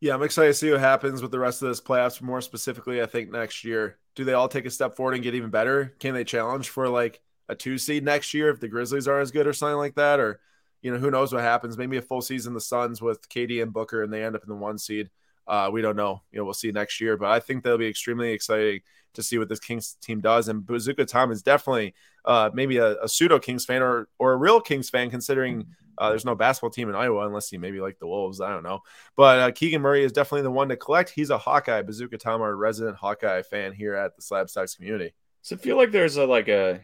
Yeah, 0.00 0.14
I'm 0.14 0.22
excited 0.22 0.48
to 0.48 0.54
see 0.54 0.70
what 0.70 0.80
happens 0.80 1.22
with 1.22 1.30
the 1.30 1.38
rest 1.38 1.62
of 1.62 1.68
this 1.68 1.80
playoffs. 1.80 2.20
More 2.20 2.40
specifically, 2.40 3.00
I 3.00 3.06
think 3.06 3.30
next 3.30 3.64
year, 3.64 3.98
do 4.14 4.24
they 4.24 4.34
all 4.34 4.48
take 4.48 4.66
a 4.66 4.70
step 4.70 4.94
forward 4.94 5.14
and 5.14 5.22
get 5.22 5.34
even 5.34 5.50
better? 5.50 5.94
Can 6.00 6.14
they 6.14 6.24
challenge 6.24 6.68
for 6.68 6.88
like 6.88 7.20
a 7.48 7.54
two 7.54 7.78
seed 7.78 8.04
next 8.04 8.34
year 8.34 8.50
if 8.50 8.60
the 8.60 8.68
Grizzlies 8.68 9.08
are 9.08 9.20
as 9.20 9.30
good 9.30 9.46
or 9.46 9.52
something 9.54 9.78
like 9.78 9.94
that? 9.94 10.20
Or 10.20 10.40
you 10.86 10.92
know, 10.92 10.98
who 10.98 11.10
knows 11.10 11.32
what 11.32 11.42
happens? 11.42 11.76
Maybe 11.76 11.96
a 11.96 12.02
full 12.02 12.22
season 12.22 12.54
the 12.54 12.60
Suns 12.60 13.02
with 13.02 13.28
KD 13.28 13.60
and 13.60 13.72
Booker, 13.72 14.04
and 14.04 14.12
they 14.12 14.22
end 14.22 14.36
up 14.36 14.44
in 14.44 14.48
the 14.48 14.54
one 14.54 14.78
seed. 14.78 15.10
Uh, 15.44 15.68
we 15.72 15.82
don't 15.82 15.96
know. 15.96 16.22
You 16.30 16.38
know, 16.38 16.44
we'll 16.44 16.54
see 16.54 16.70
next 16.70 17.00
year, 17.00 17.16
but 17.16 17.28
I 17.28 17.40
think 17.40 17.64
that'll 17.64 17.76
be 17.76 17.88
extremely 17.88 18.30
exciting 18.30 18.82
to 19.14 19.22
see 19.24 19.36
what 19.36 19.48
this 19.48 19.58
Kings 19.58 19.96
team 20.00 20.20
does. 20.20 20.46
And 20.46 20.64
Bazooka 20.64 21.04
Tom 21.06 21.32
is 21.32 21.42
definitely 21.42 21.94
uh, 22.24 22.50
maybe 22.54 22.76
a, 22.76 23.02
a, 23.02 23.08
pseudo 23.08 23.40
Kings 23.40 23.64
fan 23.64 23.82
or 23.82 24.08
or 24.20 24.34
a 24.34 24.36
real 24.36 24.60
Kings 24.60 24.88
fan, 24.88 25.10
considering 25.10 25.66
uh, 25.98 26.10
there's 26.10 26.24
no 26.24 26.36
basketball 26.36 26.70
team 26.70 26.88
in 26.88 26.94
Iowa 26.94 27.26
unless 27.26 27.50
you 27.50 27.58
maybe 27.58 27.80
like 27.80 27.98
the 27.98 28.06
Wolves. 28.06 28.40
I 28.40 28.50
don't 28.50 28.62
know, 28.62 28.82
but 29.16 29.40
uh, 29.40 29.50
Keegan 29.50 29.82
Murray 29.82 30.04
is 30.04 30.12
definitely 30.12 30.42
the 30.42 30.52
one 30.52 30.68
to 30.68 30.76
collect. 30.76 31.10
He's 31.10 31.30
a 31.30 31.38
Hawkeye. 31.38 31.82
Bazooka 31.82 32.18
Tom, 32.18 32.42
our 32.42 32.54
resident 32.54 32.96
Hawkeye 32.96 33.42
fan 33.42 33.72
here 33.72 33.96
at 33.96 34.14
the 34.14 34.22
Slab 34.22 34.48
Stocks 34.48 34.76
community. 34.76 35.14
So 35.42 35.56
I 35.56 35.58
feel 35.58 35.76
like 35.76 35.90
there's 35.90 36.16
a 36.16 36.26
like 36.26 36.46
a 36.46 36.82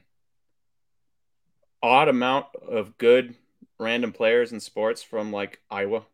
odd 1.84 2.08
amount 2.08 2.46
of 2.68 2.98
good 2.98 3.36
random 3.82 4.12
players 4.12 4.52
in 4.52 4.60
sports 4.60 5.02
from 5.02 5.32
like 5.32 5.60
Iowa. 5.70 6.04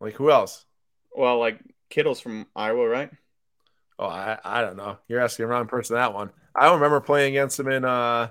Like 0.00 0.14
who 0.14 0.30
else? 0.30 0.64
Well, 1.12 1.38
like 1.38 1.60
Kittle's 1.90 2.20
from 2.20 2.46
Iowa, 2.54 2.86
right? 2.86 3.10
Oh, 3.98 4.06
I, 4.06 4.38
I 4.44 4.60
don't 4.60 4.76
know. 4.76 4.98
You're 5.08 5.20
asking 5.20 5.44
the 5.44 5.48
wrong 5.48 5.66
person 5.66 5.96
that 5.96 6.12
one. 6.12 6.30
I 6.54 6.64
don't 6.64 6.74
remember 6.74 7.00
playing 7.00 7.32
against 7.32 7.58
him 7.58 7.68
in 7.68 7.84
uh 7.84 8.28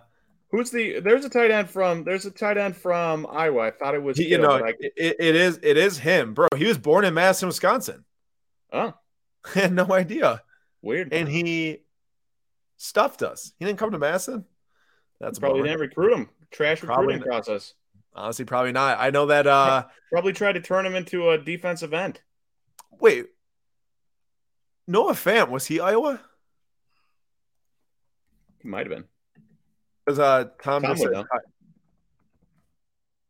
Who's 0.52 0.70
the 0.72 1.00
there's 1.00 1.26
a 1.26 1.30
tight 1.30 1.52
end 1.52 1.70
from 1.70 2.04
there's 2.04 2.26
a 2.26 2.32
tight 2.32 2.58
end 2.58 2.78
from 2.78 3.28
Iowa. 3.30 3.64
I 3.64 3.72
thought 3.72 3.96
it 3.96 4.02
was 4.02 4.18
he, 4.18 4.30
you 4.30 4.38
know 4.38 4.52
I, 4.52 4.74
it, 4.80 5.16
it 5.20 5.36
is 5.36 5.60
it 5.64 5.76
is 5.76 5.98
him, 5.98 6.34
bro. 6.34 6.48
He 6.56 6.66
was 6.66 6.78
born 6.78 7.04
in 7.04 7.14
Madison, 7.14 7.48
Wisconsin. 7.48 8.06
Oh. 8.72 8.94
I 9.56 9.60
had 9.60 9.74
no 9.74 9.92
idea. 9.92 10.42
Weird. 10.82 11.12
And 11.14 11.28
he 11.28 11.80
stuffed 12.78 13.24
us. 13.24 13.54
He 13.58 13.66
didn't 13.66 13.80
come 13.80 13.92
to 13.92 14.00
Madison. 14.00 14.46
That's 15.20 15.40
probably 15.40 15.64
didn't 15.64 15.80
recruit 15.80 16.14
him. 16.14 16.30
Trash 16.52 16.84
recruiting 16.84 17.22
process. 17.22 17.74
Honestly, 18.16 18.46
probably 18.46 18.72
not. 18.72 18.98
I 19.00 19.10
know 19.10 19.26
that 19.28 19.46
uh 19.46 19.86
probably 20.12 20.34
tried 20.34 20.54
to 20.54 20.62
turn 20.62 20.86
him 20.86 20.96
into 20.96 21.30
a 21.30 21.38
defensive 21.38 21.94
end. 21.94 22.22
Wait. 23.00 23.28
Noah 24.88 25.14
Fant, 25.14 25.50
was 25.50 25.66
he 25.66 25.80
Iowa? 25.80 26.22
He 28.62 28.68
might 28.70 28.88
have 28.88 28.90
been. 28.90 29.06
Because 30.06 30.20
uh 30.20 30.46
Tom, 30.64 30.84
Tom 30.84 30.96
said, 30.96 31.26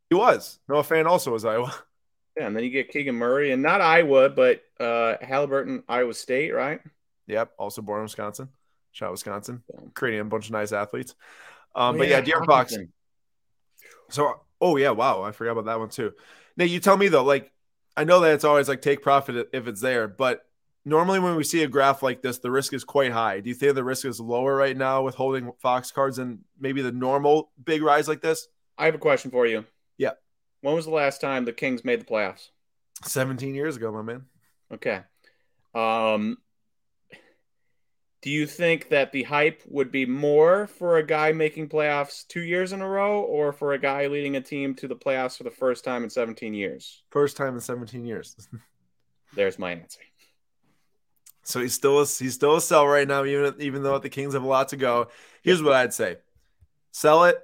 he 0.08 0.14
was. 0.14 0.60
Noah 0.68 0.84
Fant 0.84 1.06
also 1.06 1.32
was 1.32 1.44
Iowa. 1.44 1.74
Yeah, 2.38 2.48
and 2.48 2.54
then 2.54 2.64
you 2.64 2.68
get 2.68 2.90
Keegan 2.90 3.14
Murray, 3.14 3.52
and 3.52 3.62
not 3.62 3.80
Iowa, 3.80 4.28
but 4.28 4.60
uh 4.78 5.16
Haliburton, 5.22 5.84
Iowa 5.88 6.12
State, 6.12 6.52
right? 6.52 6.82
Yep, 7.28 7.52
also 7.58 7.80
born 7.80 8.00
in 8.00 8.02
Wisconsin. 8.02 8.50
Shot 8.92 9.10
Wisconsin, 9.10 9.62
creating 9.94 10.20
a 10.20 10.24
bunch 10.26 10.44
of 10.44 10.52
nice 10.52 10.72
athletes. 10.72 11.14
Um, 11.74 11.94
oh, 11.94 11.98
but 11.98 12.08
yeah, 12.08 12.18
yeah 12.18 12.24
De'Aaron 12.24 12.44
Fox. 12.44 12.76
So 14.10 14.40
Oh 14.60 14.76
yeah, 14.76 14.90
wow, 14.90 15.22
I 15.22 15.32
forgot 15.32 15.52
about 15.52 15.66
that 15.66 15.78
one 15.78 15.88
too. 15.88 16.12
Now 16.56 16.64
you 16.64 16.80
tell 16.80 16.96
me 16.96 17.08
though, 17.08 17.24
like 17.24 17.52
I 17.96 18.04
know 18.04 18.20
that 18.20 18.34
it's 18.34 18.44
always 18.44 18.68
like 18.68 18.82
take 18.82 19.02
profit 19.02 19.48
if 19.52 19.66
it's 19.66 19.80
there, 19.80 20.08
but 20.08 20.46
normally 20.84 21.18
when 21.18 21.36
we 21.36 21.44
see 21.44 21.62
a 21.62 21.68
graph 21.68 22.02
like 22.02 22.22
this, 22.22 22.38
the 22.38 22.50
risk 22.50 22.72
is 22.72 22.84
quite 22.84 23.12
high. 23.12 23.40
Do 23.40 23.48
you 23.48 23.54
think 23.54 23.74
the 23.74 23.84
risk 23.84 24.06
is 24.06 24.20
lower 24.20 24.54
right 24.54 24.76
now 24.76 25.02
with 25.02 25.14
holding 25.14 25.52
Fox 25.60 25.90
cards 25.90 26.18
and 26.18 26.40
maybe 26.58 26.82
the 26.82 26.92
normal 26.92 27.50
big 27.62 27.82
rise 27.82 28.08
like 28.08 28.22
this? 28.22 28.48
I 28.78 28.86
have 28.86 28.94
a 28.94 28.98
question 28.98 29.30
for 29.30 29.46
you. 29.46 29.64
Yeah. 29.98 30.12
When 30.60 30.74
was 30.74 30.84
the 30.84 30.92
last 30.92 31.20
time 31.20 31.44
the 31.44 31.52
Kings 31.52 31.84
made 31.84 32.00
the 32.00 32.04
playoffs? 32.04 32.48
17 33.04 33.54
years 33.54 33.76
ago, 33.76 33.92
my 33.92 34.02
man. 34.02 34.26
Okay. 34.72 35.00
Um 35.74 36.38
do 38.26 38.32
you 38.32 38.44
think 38.44 38.88
that 38.88 39.12
the 39.12 39.22
hype 39.22 39.62
would 39.68 39.92
be 39.92 40.04
more 40.04 40.66
for 40.66 40.96
a 40.96 41.06
guy 41.06 41.30
making 41.30 41.68
playoffs 41.68 42.26
two 42.26 42.40
years 42.40 42.72
in 42.72 42.82
a 42.82 42.88
row 42.88 43.20
or 43.20 43.52
for 43.52 43.72
a 43.72 43.78
guy 43.78 44.08
leading 44.08 44.34
a 44.34 44.40
team 44.40 44.74
to 44.74 44.88
the 44.88 44.96
playoffs 44.96 45.36
for 45.36 45.44
the 45.44 45.50
first 45.52 45.84
time 45.84 46.02
in 46.02 46.10
17 46.10 46.52
years? 46.52 47.04
First 47.10 47.36
time 47.36 47.54
in 47.54 47.60
17 47.60 48.04
years. 48.04 48.48
There's 49.36 49.60
my 49.60 49.70
answer. 49.70 50.00
So 51.44 51.60
he's 51.60 51.74
still 51.74 52.00
a, 52.00 52.04
he's 52.04 52.34
still 52.34 52.56
a 52.56 52.60
sell 52.60 52.84
right 52.88 53.06
now, 53.06 53.24
even 53.24 53.54
even 53.60 53.84
though 53.84 53.96
the 54.00 54.08
Kings 54.08 54.34
have 54.34 54.42
a 54.42 54.48
lot 54.48 54.70
to 54.70 54.76
go. 54.76 55.06
Here's 55.42 55.62
what 55.62 55.74
I'd 55.74 55.94
say: 55.94 56.16
sell 56.90 57.26
it, 57.26 57.38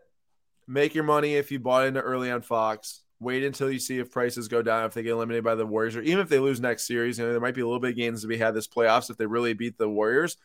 make 0.66 0.96
your 0.96 1.04
money 1.04 1.36
if 1.36 1.52
you 1.52 1.60
bought 1.60 1.86
into 1.86 2.00
early 2.00 2.28
on 2.28 2.42
Fox. 2.42 3.02
Wait 3.20 3.44
until 3.44 3.70
you 3.70 3.78
see 3.78 4.00
if 4.00 4.10
prices 4.10 4.48
go 4.48 4.62
down, 4.62 4.86
if 4.86 4.94
they 4.94 5.04
get 5.04 5.12
eliminated 5.12 5.44
by 5.44 5.54
the 5.54 5.64
Warriors, 5.64 5.94
or 5.94 6.02
even 6.02 6.18
if 6.18 6.28
they 6.28 6.40
lose 6.40 6.58
next 6.58 6.88
series. 6.88 7.20
You 7.20 7.24
know, 7.24 7.30
there 7.30 7.40
might 7.40 7.54
be 7.54 7.60
a 7.60 7.66
little 7.66 7.78
bit 7.78 7.90
of 7.90 7.96
gains 7.96 8.22
to 8.22 8.26
be 8.26 8.36
had 8.36 8.52
this 8.52 8.66
playoffs 8.66 9.10
if 9.10 9.16
they 9.16 9.26
really 9.26 9.52
beat 9.52 9.78
the 9.78 9.88
Warriors. 9.88 10.38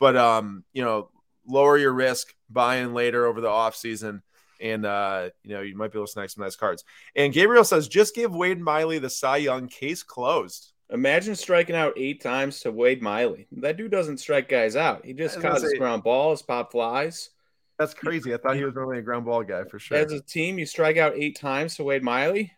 But 0.00 0.16
um, 0.16 0.64
you 0.72 0.84
know, 0.84 1.10
lower 1.46 1.76
your 1.78 1.92
risk, 1.92 2.34
buy 2.50 2.76
in 2.76 2.94
later 2.94 3.26
over 3.26 3.40
the 3.40 3.48
off 3.48 3.76
season, 3.76 4.22
and 4.60 4.84
uh, 4.84 5.30
you 5.42 5.54
know, 5.54 5.60
you 5.62 5.76
might 5.76 5.92
be 5.92 5.98
able 5.98 6.06
to 6.06 6.12
snag 6.12 6.30
some 6.30 6.44
nice 6.44 6.56
cards. 6.56 6.84
And 7.14 7.32
Gabriel 7.32 7.64
says, 7.64 7.88
just 7.88 8.14
give 8.14 8.34
Wade 8.34 8.60
Miley 8.60 8.98
the 8.98 9.10
Cy 9.10 9.38
Young 9.38 9.68
case 9.68 10.02
closed. 10.02 10.72
Imagine 10.90 11.34
striking 11.34 11.74
out 11.74 11.94
eight 11.96 12.20
times 12.20 12.60
to 12.60 12.70
Wade 12.70 13.02
Miley. 13.02 13.46
That 13.52 13.76
dude 13.76 13.90
doesn't 13.90 14.18
strike 14.18 14.48
guys 14.48 14.76
out. 14.76 15.04
He 15.04 15.14
just 15.14 15.40
causes 15.40 15.70
say, 15.70 15.78
ground 15.78 16.02
balls, 16.02 16.42
pop 16.42 16.72
flies. 16.72 17.30
That's 17.78 17.94
crazy. 17.94 18.34
I 18.34 18.36
thought 18.36 18.56
he 18.56 18.64
was 18.64 18.76
only 18.76 18.98
a 18.98 19.02
ground 19.02 19.24
ball 19.24 19.42
guy 19.42 19.64
for 19.64 19.78
sure. 19.78 19.96
As 19.96 20.12
a 20.12 20.20
team, 20.20 20.58
you 20.58 20.66
strike 20.66 20.96
out 20.96 21.14
eight 21.16 21.36
times 21.36 21.76
to 21.76 21.84
Wade 21.84 22.02
Miley. 22.02 22.52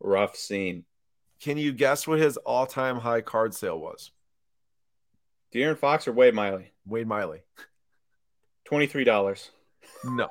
Rough 0.00 0.36
scene. 0.36 0.84
Can 1.40 1.56
you 1.56 1.72
guess 1.72 2.06
what 2.06 2.20
his 2.20 2.36
all-time 2.36 2.98
high 2.98 3.22
card 3.22 3.54
sale 3.54 3.80
was? 3.80 4.12
De'Aaron 5.54 5.78
Fox 5.78 6.08
or 6.08 6.12
Wade 6.12 6.34
Miley? 6.34 6.72
Wade 6.86 7.06
Miley. 7.06 7.42
Twenty-three 8.64 9.04
dollars. 9.04 9.50
No, 10.04 10.28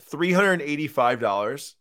three 0.00 0.32
hundred 0.32 0.62
eighty-five 0.62 1.20
dollars 1.20 1.76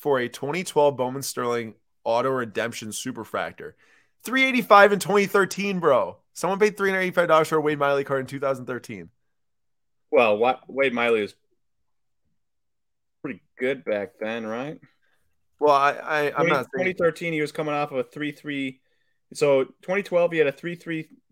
for 0.00 0.18
a 0.18 0.28
2012 0.28 0.96
Bowman 0.96 1.22
Sterling 1.22 1.74
Auto 2.04 2.30
Redemption 2.30 2.90
Super 2.90 3.22
Superfractor. 3.22 3.74
385 4.24 4.92
in 4.92 4.98
2013, 4.98 5.78
bro. 5.78 6.16
Someone 6.32 6.58
paid 6.58 6.76
$385 6.76 7.46
for 7.46 7.56
a 7.56 7.60
Wade 7.60 7.78
Miley 7.78 8.04
card 8.04 8.20
in 8.20 8.26
2013. 8.26 9.10
Well, 10.10 10.38
what 10.38 10.60
Wade 10.68 10.94
Miley 10.94 11.22
was 11.22 11.34
pretty 13.22 13.42
good 13.58 13.84
back 13.84 14.12
then, 14.18 14.46
right? 14.46 14.80
Well, 15.58 15.74
I, 15.74 15.92
I 15.92 16.26
I'm 16.28 16.46
20, 16.46 16.50
not 16.50 16.66
saying 16.74 16.86
2013, 16.94 17.32
he 17.34 17.40
was 17.40 17.52
coming 17.52 17.74
off 17.74 17.92
of 17.92 17.98
a 17.98 18.04
three-three. 18.04 18.80
So 19.34 19.64
2012, 19.64 20.32
he 20.32 20.38
had 20.38 20.46
a 20.46 20.52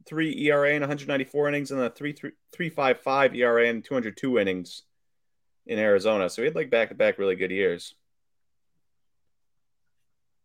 three-three-three 0.08 0.46
ERA 0.48 0.70
in 0.74 0.80
194 0.80 1.48
innings 1.48 1.70
and 1.70 1.80
a 1.80 1.90
three-three-three-five-five 1.90 3.34
ERA 3.34 3.66
in 3.68 3.82
202 3.82 4.38
innings 4.38 4.82
in 5.66 5.78
Arizona. 5.78 6.30
So 6.30 6.42
he 6.42 6.46
had 6.46 6.54
like 6.54 6.70
back-to-back 6.70 7.18
really 7.18 7.36
good 7.36 7.50
years. 7.50 7.94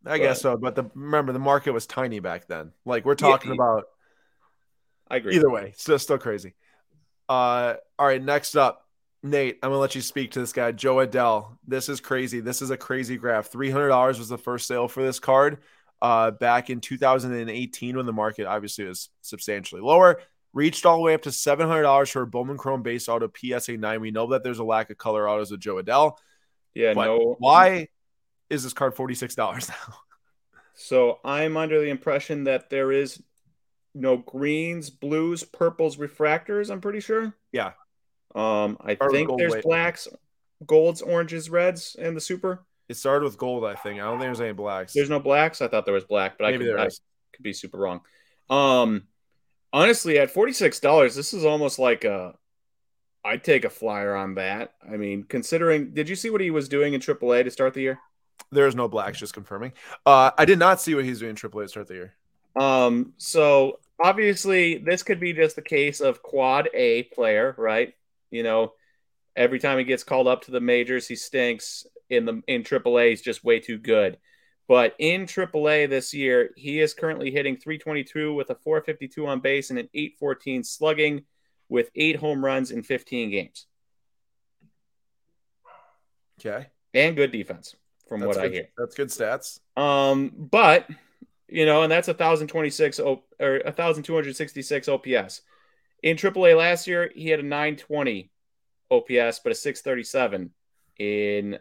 I 0.05 0.17
guess 0.17 0.41
so, 0.41 0.57
but 0.57 0.75
the 0.75 0.83
remember 0.95 1.31
the 1.31 1.39
market 1.39 1.71
was 1.71 1.87
tiny 1.87 2.19
back 2.19 2.47
then. 2.47 2.73
Like 2.85 3.05
we're 3.05 3.15
talking 3.15 3.51
Yeah. 3.51 3.55
about 3.55 3.85
I 5.09 5.15
agree. 5.17 5.35
either 5.35 5.49
way, 5.49 5.73
still 5.77 5.97
still 5.97 6.17
crazy. 6.17 6.55
Uh, 7.29 7.75
all 7.97 8.07
right, 8.07 8.21
next 8.21 8.57
up, 8.57 8.85
Nate. 9.21 9.59
I'm 9.63 9.69
gonna 9.69 9.79
let 9.79 9.95
you 9.95 10.01
speak 10.01 10.31
to 10.31 10.39
this 10.41 10.51
guy, 10.51 10.73
Jo 10.73 10.97
Adell. 10.97 11.57
This 11.65 11.87
is 11.87 12.01
crazy. 12.01 12.41
This 12.41 12.61
is 12.61 12.69
a 12.69 12.75
crazy 12.75 13.15
graph. 13.15 13.47
Three 13.47 13.71
hundred 13.71 13.87
dollars 13.89 14.19
was 14.19 14.27
the 14.27 14.37
first 14.37 14.67
sale 14.67 14.89
for 14.89 15.01
this 15.01 15.19
card. 15.21 15.59
Uh, 16.03 16.31
back 16.31 16.69
in 16.69 16.81
2018, 16.81 17.95
when 17.95 18.05
the 18.05 18.11
market 18.11 18.45
obviously 18.45 18.83
was 18.83 19.07
substantially 19.21 19.81
lower, 19.81 20.19
reached 20.51 20.85
all 20.85 20.97
the 20.97 21.01
way 21.01 21.13
up 21.13 21.21
to 21.21 21.31
seven 21.31 21.65
hundred 21.65 21.83
dollars 21.83 22.09
for 22.09 22.23
a 22.23 22.27
Bowman 22.27 22.57
Chrome 22.57 22.83
base 22.83 23.07
auto 23.07 23.31
PSA 23.33 23.77
nine. 23.77 24.01
We 24.01 24.11
know 24.11 24.27
that 24.31 24.43
there's 24.43 24.59
a 24.59 24.65
lack 24.65 24.89
of 24.89 24.97
color 24.97 25.29
autos 25.29 25.49
with 25.49 25.61
Jo 25.61 25.81
Adell. 25.81 26.17
Yeah, 26.75 26.91
no. 26.91 27.37
why 27.39 27.87
is 28.49 28.63
this 28.63 28.73
card 28.73 28.95
forty 28.95 29.15
six 29.15 29.33
dollars 29.33 29.69
now? 29.69 29.95
So 30.75 31.19
I'm 31.23 31.55
under 31.55 31.79
the 31.79 31.89
impression 31.89 32.43
that 32.45 32.69
there 32.69 32.91
is 32.91 33.21
no 33.95 34.17
greens, 34.17 34.89
blues, 34.89 35.43
purples, 35.43 35.97
refractors. 35.97 36.69
I'm 36.69 36.81
pretty 36.81 36.99
sure. 36.99 37.33
Yeah. 37.51 37.73
Um, 38.35 38.77
I 38.81 38.97
Or 38.99 39.11
think 39.11 39.29
there's 39.37 39.53
weight. 39.53 39.63
blacks, 39.63 40.07
golds, 40.65 41.01
oranges, 41.01 41.49
reds, 41.49 41.95
and 41.97 42.17
the 42.17 42.21
super. 42.21 42.65
It 42.93 42.97
started 42.97 43.25
with 43.25 43.39
gold, 43.39 43.65
I 43.65 43.73
think. 43.73 43.99
I 43.99 44.03
don't 44.03 44.19
think 44.19 44.27
there's 44.27 44.39
any 44.39 44.53
blacks. 44.53 44.93
There's 44.93 45.09
no 45.09 45.19
blacks. 45.19 45.63
I 45.63 45.67
thought 45.67 45.83
there 45.83 45.95
was 45.95 46.03
black, 46.03 46.37
but 46.37 46.45
Maybe 46.51 46.55
I 46.55 46.57
could, 46.59 46.67
there 46.67 46.79
I 46.79 46.89
could 47.33 47.41
be 47.41 47.51
super 47.51 47.79
wrong. 47.79 48.01
Um, 48.51 49.07
honestly, 49.73 50.19
at 50.19 50.29
forty 50.29 50.53
six 50.53 50.79
dollars, 50.79 51.15
this 51.15 51.33
is 51.33 51.43
almost 51.43 51.79
like 51.79 52.03
a. 52.03 52.35
I'd 53.25 53.43
take 53.43 53.65
a 53.65 53.71
flyer 53.71 54.15
on 54.15 54.35
that. 54.35 54.73
I 54.87 54.97
mean, 54.97 55.23
considering, 55.23 55.95
did 55.95 56.07
you 56.07 56.15
see 56.15 56.29
what 56.29 56.41
he 56.41 56.51
was 56.51 56.69
doing 56.69 56.93
in 56.93 57.01
AAA 57.01 57.45
to 57.45 57.51
start 57.51 57.73
the 57.73 57.81
year? 57.81 57.99
There's 58.51 58.75
no 58.75 58.87
blacks, 58.87 59.17
just 59.17 59.33
confirming. 59.33 59.73
Uh, 60.05 60.29
I 60.37 60.45
did 60.45 60.59
not 60.59 60.79
see 60.79 60.93
what 60.93 61.03
he's 61.03 61.19
doing 61.19 61.31
in 61.31 61.35
AAA 61.35 61.63
to 61.63 61.67
start 61.69 61.87
the 61.87 61.93
year. 61.95 62.13
Um, 62.55 63.13
so 63.17 63.79
obviously 63.99 64.77
this 64.77 65.01
could 65.01 65.19
be 65.19 65.33
just 65.33 65.55
the 65.55 65.61
case 65.63 65.99
of 65.99 66.21
quad 66.21 66.69
A 66.73 67.03
player, 67.03 67.55
right? 67.57 67.93
You 68.29 68.43
know, 68.43 68.73
every 69.35 69.59
time 69.59 69.77
he 69.77 69.83
gets 69.83 70.03
called 70.03 70.27
up 70.27 70.43
to 70.43 70.51
the 70.51 70.59
majors, 70.59 71.07
he 71.07 71.15
stinks. 71.15 71.85
In 72.13 72.25
the 72.25 72.41
in 72.47 72.63
AAA, 72.63 73.09
he's 73.09 73.21
just 73.21 73.43
way 73.43 73.59
too 73.59 73.77
good. 73.77 74.17
But 74.67 74.95
in 74.97 75.25
AAA 75.25 75.89
this 75.89 76.13
year, 76.13 76.51
he 76.55 76.79
is 76.79 76.93
currently 76.93 77.31
hitting 77.31 77.57
322 77.57 78.33
with 78.33 78.49
a 78.49 78.55
452 78.55 79.27
on 79.27 79.39
base 79.41 79.69
and 79.69 79.79
an 79.79 79.89
814 79.93 80.63
slugging 80.63 81.25
with 81.67 81.89
eight 81.95 82.15
home 82.15 82.43
runs 82.43 82.71
in 82.71 82.81
15 82.81 83.29
games. 83.29 83.67
Okay. 86.39 86.67
And 86.93 87.15
good 87.15 87.31
defense, 87.31 87.75
from 88.07 88.21
That's 88.21 88.37
what 88.37 88.45
I 88.45 88.49
hear. 88.49 88.69
That's 88.77 88.95
good 88.95 89.09
stats. 89.09 89.59
Um, 89.75 90.31
but 90.35 90.87
you 91.47 91.65
know, 91.65 91.83
and 91.83 91.91
that's 91.91 92.07
a 92.07 92.13
thousand 92.13 92.47
twenty 92.47 92.69
six 92.69 92.99
or 92.99 93.21
a 93.39 93.71
thousand 93.71 94.03
two 94.03 94.13
hundred 94.13 94.35
sixty 94.35 94.61
six 94.61 94.87
OPS. 94.87 95.41
In 96.01 96.17
AAA 96.17 96.57
last 96.57 96.87
year, 96.87 97.11
he 97.15 97.29
had 97.29 97.39
a 97.39 97.43
nine 97.43 97.75
twenty 97.75 98.31
OPS, 98.91 99.39
but 99.39 99.51
a 99.51 99.55
six 99.55 99.81
thirty 99.81 100.03
seven 100.03 100.51
in 100.99 101.59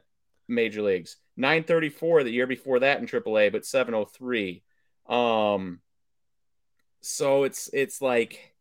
major 0.52 0.82
leagues. 0.82 1.16
Nine 1.36 1.64
thirty 1.64 1.88
four 1.88 2.22
the 2.22 2.30
year 2.30 2.46
before 2.46 2.80
that 2.80 3.00
in 3.00 3.06
AAA, 3.06 3.52
but 3.52 3.64
seven 3.66 3.94
oh 3.94 4.04
three. 4.04 4.62
Um, 5.08 5.80
so 7.00 7.44
it's 7.44 7.70
it's 7.72 8.00
like 8.00 8.54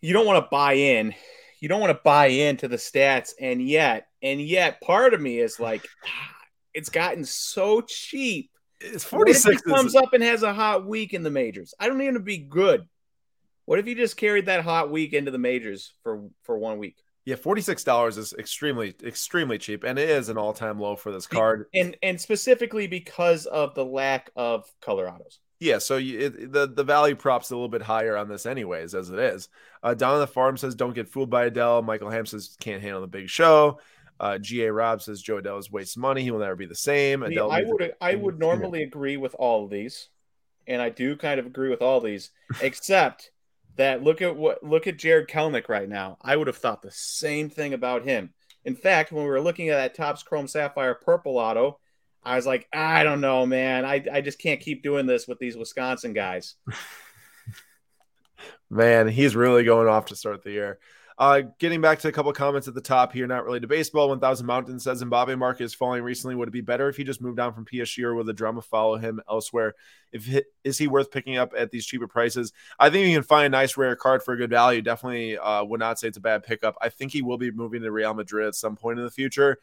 you 0.00 0.12
don't 0.12 0.26
want 0.26 0.44
to 0.44 0.48
buy 0.50 0.74
in. 0.74 1.14
You 1.60 1.68
don't 1.68 1.80
want 1.80 1.94
to 1.96 2.00
buy 2.02 2.26
into 2.26 2.68
the 2.68 2.76
stats, 2.76 3.32
and 3.38 3.60
yet, 3.60 4.06
and 4.22 4.40
yet, 4.40 4.80
part 4.80 5.12
of 5.12 5.20
me 5.20 5.38
is 5.38 5.60
like, 5.60 5.86
ah, 6.06 6.36
it's 6.72 6.88
gotten 6.88 7.24
so 7.24 7.82
cheap. 7.82 8.50
It's 8.80 9.10
What 9.12 9.28
if 9.28 9.42
46. 9.42 9.62
he 9.62 9.70
comes 9.70 9.94
up 9.94 10.14
and 10.14 10.22
has 10.22 10.42
a 10.42 10.54
hot 10.54 10.86
week 10.86 11.12
in 11.12 11.22
the 11.22 11.30
majors? 11.30 11.74
I 11.78 11.86
don't 11.86 11.98
need 11.98 12.06
him 12.06 12.14
to 12.14 12.20
be 12.20 12.38
good. 12.38 12.88
What 13.66 13.78
if 13.78 13.84
he 13.84 13.94
just 13.94 14.16
carried 14.16 14.46
that 14.46 14.64
hot 14.64 14.90
week 14.90 15.12
into 15.12 15.30
the 15.30 15.38
majors 15.38 15.92
for 16.02 16.28
for 16.44 16.58
one 16.58 16.78
week? 16.78 16.96
Yeah, 17.26 17.36
$46 17.36 18.18
is 18.18 18.32
extremely, 18.38 18.94
extremely 19.04 19.58
cheap. 19.58 19.84
And 19.84 19.98
it 19.98 20.08
is 20.08 20.28
an 20.28 20.38
all 20.38 20.52
time 20.52 20.80
low 20.80 20.96
for 20.96 21.12
this 21.12 21.26
card. 21.26 21.66
And 21.74 21.96
and 22.02 22.20
specifically 22.20 22.86
because 22.86 23.46
of 23.46 23.74
the 23.74 23.84
lack 23.84 24.30
of 24.36 24.66
color 24.80 25.08
autos. 25.08 25.38
Yeah, 25.60 25.76
so 25.76 25.98
you, 25.98 26.18
it, 26.18 26.52
the 26.52 26.66
the 26.66 26.82
value 26.82 27.14
props 27.14 27.50
a 27.50 27.54
little 27.54 27.68
bit 27.68 27.82
higher 27.82 28.16
on 28.16 28.28
this, 28.28 28.46
anyways, 28.46 28.94
as 28.94 29.10
it 29.10 29.18
is. 29.18 29.50
Uh, 29.82 29.92
Down 29.92 30.14
on 30.14 30.20
the 30.20 30.26
farm 30.26 30.56
says, 30.56 30.74
"Don't 30.74 30.94
get 30.94 31.06
fooled 31.06 31.28
by 31.28 31.50
Adell." 31.50 31.84
Michael 31.84 32.08
Ham 32.08 32.24
says, 32.24 32.56
"Can't 32.60 32.82
handle 32.82 33.02
the 33.02 33.06
big 33.06 33.28
show." 33.28 33.78
Uh, 34.18 34.38
Ga 34.38 34.68
Rob 34.70 35.02
says, 35.02 35.20
"Jo 35.20 35.38
Adell 35.40 35.58
is 35.58 35.70
waste 35.70 35.98
money. 35.98 36.22
He 36.22 36.30
will 36.30 36.38
never 36.38 36.56
be 36.56 36.64
the 36.64 36.74
same." 36.74 37.22
I, 37.22 37.28
Adell 37.28 37.52
I 37.52 37.62
would 37.64 37.92
I 38.00 38.14
would 38.14 38.38
normally 38.38 38.82
agree 38.82 39.18
with 39.18 39.34
all 39.34 39.64
of 39.64 39.70
these, 39.70 40.08
and 40.66 40.80
I 40.80 40.88
do 40.88 41.14
kind 41.14 41.38
of 41.38 41.44
agree 41.44 41.68
with 41.68 41.82
all 41.82 41.98
of 41.98 42.04
these, 42.04 42.30
except 42.62 43.30
that 43.76 44.02
look 44.02 44.22
at 44.22 44.36
what 44.36 44.62
look 44.62 44.86
at 44.86 44.98
Jarred 44.98 45.28
Kelenic 45.28 45.68
right 45.68 45.88
now. 45.88 46.18
I 46.20 46.36
would 46.36 46.46
have 46.46 46.56
thought 46.56 46.82
the 46.82 46.90
same 46.90 47.50
thing 47.50 47.74
about 47.74 48.04
him. 48.04 48.32
In 48.64 48.76
fact, 48.76 49.12
when 49.12 49.24
we 49.24 49.30
were 49.30 49.40
looking 49.40 49.70
at 49.70 49.76
that 49.76 49.94
Topps 49.94 50.22
Chrome 50.22 50.48
Sapphire 50.48 50.94
Purple 50.94 51.38
Auto, 51.38 51.78
I 52.22 52.36
was 52.36 52.46
like, 52.46 52.68
I 52.72 53.04
don't 53.04 53.20
know, 53.20 53.46
man. 53.46 53.84
I 53.84 54.04
I 54.12 54.20
just 54.20 54.38
can't 54.38 54.60
keep 54.60 54.82
doing 54.82 55.06
this 55.06 55.26
with 55.26 55.38
these 55.38 55.56
Wisconsin 55.56 56.12
guys. 56.12 56.56
Man, 58.72 59.08
he's 59.08 59.34
really 59.34 59.64
going 59.64 59.88
off 59.88 60.06
to 60.06 60.16
start 60.16 60.44
the 60.44 60.52
year. 60.52 60.78
Uh, 61.20 61.42
getting 61.58 61.82
back 61.82 61.98
to 61.98 62.08
a 62.08 62.12
couple 62.12 62.32
comments 62.32 62.66
at 62.66 62.72
the 62.72 62.80
top 62.80 63.12
here, 63.12 63.26
not 63.26 63.44
related 63.44 63.60
to 63.60 63.66
baseball. 63.68 64.08
1000 64.08 64.46
Mountain 64.46 64.80
says 64.80 65.04
Mbappe 65.04 65.36
market 65.36 65.64
is 65.64 65.74
falling 65.74 66.02
recently. 66.02 66.34
Would 66.34 66.48
it 66.48 66.52
be 66.52 66.62
better 66.62 66.88
if 66.88 66.96
he 66.96 67.04
just 67.04 67.20
moved 67.20 67.38
on 67.38 67.52
from 67.52 67.66
PSG 67.66 68.04
or 68.04 68.14
would 68.14 68.24
the 68.24 68.32
drama 68.32 68.62
follow 68.62 68.96
him 68.96 69.20
elsewhere? 69.28 69.74
If 70.12 70.24
he, 70.24 70.42
is 70.64 70.78
he 70.78 70.88
worth 70.88 71.10
picking 71.10 71.36
up 71.36 71.52
at 71.54 71.70
these 71.70 71.84
cheaper 71.84 72.08
prices? 72.08 72.54
I 72.78 72.88
think 72.88 73.06
you 73.06 73.14
can 73.14 73.22
find 73.22 73.44
a 73.44 73.50
nice 73.50 73.76
rare 73.76 73.96
card 73.96 74.22
for 74.22 74.32
a 74.32 74.36
good 74.38 74.48
value. 74.48 74.80
Definitely 74.80 75.36
uh, 75.36 75.62
would 75.62 75.78
not 75.78 75.98
say 75.98 76.08
it's 76.08 76.16
a 76.16 76.22
bad 76.22 76.42
pickup. 76.42 76.78
I 76.80 76.88
think 76.88 77.12
he 77.12 77.20
will 77.20 77.36
be 77.36 77.50
moving 77.50 77.82
to 77.82 77.92
Real 77.92 78.14
Madrid 78.14 78.46
at 78.46 78.54
some 78.54 78.76
point 78.76 78.98
in 78.98 79.04
the 79.04 79.10
future. 79.10 79.58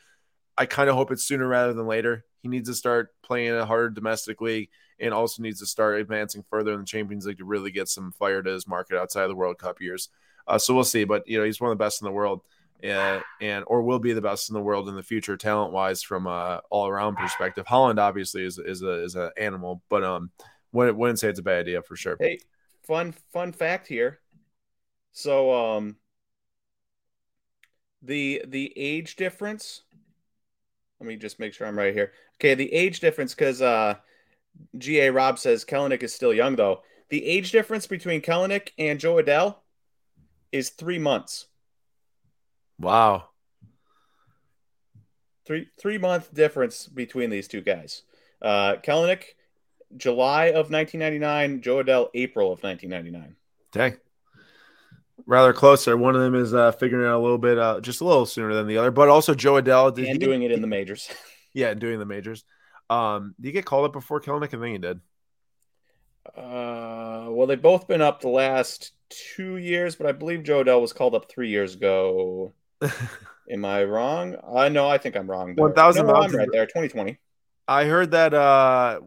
I 0.60 0.68
kind 0.68 0.92
of 0.92 0.96
hope 0.96 1.10
it's 1.10 1.24
sooner 1.24 1.48
rather 1.48 1.74
than 1.74 1.88
later. 1.88 2.24
He 2.44 2.50
needs 2.50 2.70
to 2.70 2.76
start 2.76 3.16
playing 3.24 3.56
a 3.56 3.66
harder 3.66 3.90
domestic 3.90 4.42
league 4.42 4.70
and 5.00 5.12
also 5.12 5.42
needs 5.42 5.60
to 5.62 5.66
start 5.66 6.00
advancing 6.00 6.44
further 6.52 6.74
in 6.74 6.82
the 6.82 6.86
Champions 6.86 7.26
League 7.26 7.40
to 7.40 7.46
really 7.46 7.72
get 7.72 7.88
some 7.88 8.12
fire 8.12 8.44
to 8.44 8.52
his 8.52 8.68
market 8.68 9.00
outside 9.00 9.24
of 9.24 9.30
the 9.30 9.36
World 9.36 9.58
Cup 9.58 9.82
years. 9.82 10.10
Uh, 10.48 10.58
so 10.58 10.74
we'll 10.74 10.84
see, 10.84 11.04
but 11.04 11.28
you 11.28 11.38
know 11.38 11.44
he's 11.44 11.60
one 11.60 11.72
of 11.72 11.78
the 11.78 11.84
best 11.84 12.02
in 12.02 12.06
the 12.06 12.12
world, 12.12 12.42
and 12.82 13.64
or 13.68 13.82
will 13.82 14.00
be 14.00 14.14
the 14.14 14.22
best 14.22 14.50
in 14.50 14.54
the 14.54 14.62
world 14.62 14.88
in 14.88 14.96
the 14.96 15.04
future, 15.04 15.36
talent 15.36 15.74
wise, 15.74 16.02
from 16.02 16.28
a 16.28 16.62
all 16.70 16.88
around 16.88 17.18
perspective. 17.18 17.66
Haaland 17.66 18.00
obviously 18.00 18.46
is 18.46 18.58
is 18.58 18.82
a 18.82 19.04
is 19.04 19.16
an 19.16 19.32
animal, 19.38 19.82
but 19.90 20.04
um, 20.04 20.32
wouldn't 20.72 20.98
wouldn't 20.98 21.20
say 21.20 21.30
it's 21.30 21.40
a 21.40 21.44
bad 21.44 21.62
idea 21.62 21.82
for 21.82 21.96
sure. 21.96 22.18
Hey, 22.20 22.40
fun 22.84 23.14
fun 23.34 23.52
fact 23.52 23.88
here. 23.88 24.20
So 25.12 25.54
um 25.54 25.98
the 28.02 28.44
the 28.48 28.74
age 28.76 29.16
difference. 29.16 29.82
Let 31.00 31.08
me 31.08 31.16
just 31.16 31.40
make 31.40 31.54
sure 31.54 31.68
I'm 31.68 31.78
right 31.78 31.94
here. 31.94 32.12
Okay, 32.40 32.56
the 32.56 32.72
age 32.74 33.00
difference 33.00 33.34
because 33.34 33.62
uh 33.62 33.96
GA 34.78 35.10
Rob 35.10 35.40
says 35.40 35.66
Kelenic 35.66 36.04
is 36.04 36.14
still 36.14 36.34
young 36.34 36.56
though. 36.56 36.82
The 37.10 37.26
age 37.26 37.52
difference 37.52 37.88
between 37.88 38.22
Kelenic 38.22 38.70
and 38.78 39.00
Jo 39.00 39.16
Adell 39.16 39.56
is 40.52 40.70
three 40.72 41.00
months. 41.00 41.48
Wow, 42.80 43.30
Three 45.46 45.68
three 45.80 45.98
month 45.98 46.34
difference 46.34 46.88
between 46.88 47.30
these 47.30 47.48
two 47.48 47.62
guys. 47.62 48.04
Uh 48.42 48.76
Kelenic, 48.84 49.24
July 49.96 50.48
of 50.48 50.70
1999, 50.70 51.62
Jo 51.62 51.84
Adell, 51.84 52.10
April 52.14 52.52
of 52.52 52.62
1999. 52.62 53.36
dang, 53.72 53.98
rather 55.26 55.54
close 55.54 55.86
there. 55.86 55.98
One 55.98 56.16
of 56.16 56.22
them 56.22 56.36
is 56.36 56.54
uh, 56.54 56.72
figuring 56.74 57.06
it 57.06 57.10
out 57.10 57.20
a 57.20 57.24
little 57.24 57.38
bit, 57.38 57.58
uh, 57.58 57.80
just 57.82 58.02
a 58.02 58.06
little 58.06 58.26
sooner 58.26 58.54
than 58.54 58.68
the 58.68 58.78
other, 58.78 58.92
but 58.92 59.08
also 59.10 59.34
Jo 59.34 59.54
Adell 59.62 59.96
did 59.96 60.06
and 60.08 60.20
doing 60.20 60.44
it 60.44 60.52
in 60.52 60.62
the 60.62 60.68
majors. 60.68 61.10
Yeah, 61.54 61.74
doing 61.74 61.98
the 61.98 62.06
majors. 62.06 62.44
Um, 62.90 63.34
did 63.40 63.48
he 63.48 63.52
get 63.54 63.66
called 63.66 63.86
up 63.86 63.94
before 63.94 64.22
Kelenic? 64.22 64.54
I 64.54 64.60
think 64.60 64.74
he 64.74 64.78
did. 64.78 65.00
Uh, 66.36 67.30
well, 67.30 67.48
they've 67.48 67.62
both 67.62 67.88
been 67.88 68.02
up 68.02 68.22
the 68.22 68.30
last 68.30 68.94
two 69.10 69.58
years, 69.58 69.96
but 69.96 70.08
I 70.08 70.12
believe 70.12 70.44
Jo 70.44 70.64
Adell 70.64 70.82
was 70.82 70.94
called 70.94 71.16
up 71.16 71.30
three 71.30 71.50
years 71.50 71.76
ago. 71.76 72.54
Am 73.50 73.64
I 73.64 73.84
wrong? 73.84 74.36
I 74.36 74.66
uh, 74.66 74.70
know. 74.70 74.90
I 74.90 74.98
think 74.98 75.16
I'm 75.16 75.30
wrong. 75.30 75.56
One 75.56 75.74
thousand 75.74 76.08
no, 76.08 76.14
miles 76.14 76.34
right 76.34 76.50
there. 76.52 76.66
2020. 76.66 77.18
I 77.68 77.86
heard 77.86 78.12
that 78.12 78.34
uh, 78.34 79.02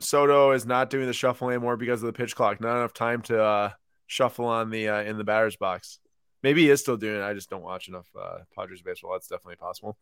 Soto 0.00 0.52
is 0.52 0.66
not 0.66 0.90
doing 0.90 1.06
the 1.06 1.12
shuffle 1.12 1.48
anymore 1.48 1.76
because 1.76 2.02
of 2.02 2.06
the 2.06 2.12
pitch 2.12 2.36
clock. 2.36 2.60
Not 2.60 2.76
enough 2.76 2.92
time 2.92 3.22
to 3.22 3.42
uh, 3.42 3.70
shuffle 4.06 4.46
on 4.46 4.70
the 4.70 4.88
uh, 4.88 5.02
in 5.02 5.18
the 5.18 5.24
batter's 5.24 5.56
box. 5.56 5.98
Maybe 6.42 6.62
he 6.62 6.70
is 6.70 6.80
still 6.80 6.96
doing 6.96 7.20
it. 7.20 7.24
I 7.24 7.34
just 7.34 7.50
don't 7.50 7.62
watch 7.62 7.88
enough 7.88 8.08
uh, 8.18 8.38
Padres 8.54 8.82
baseball. 8.82 9.12
That's 9.12 9.28
definitely 9.28 9.56
possible. 9.56 9.96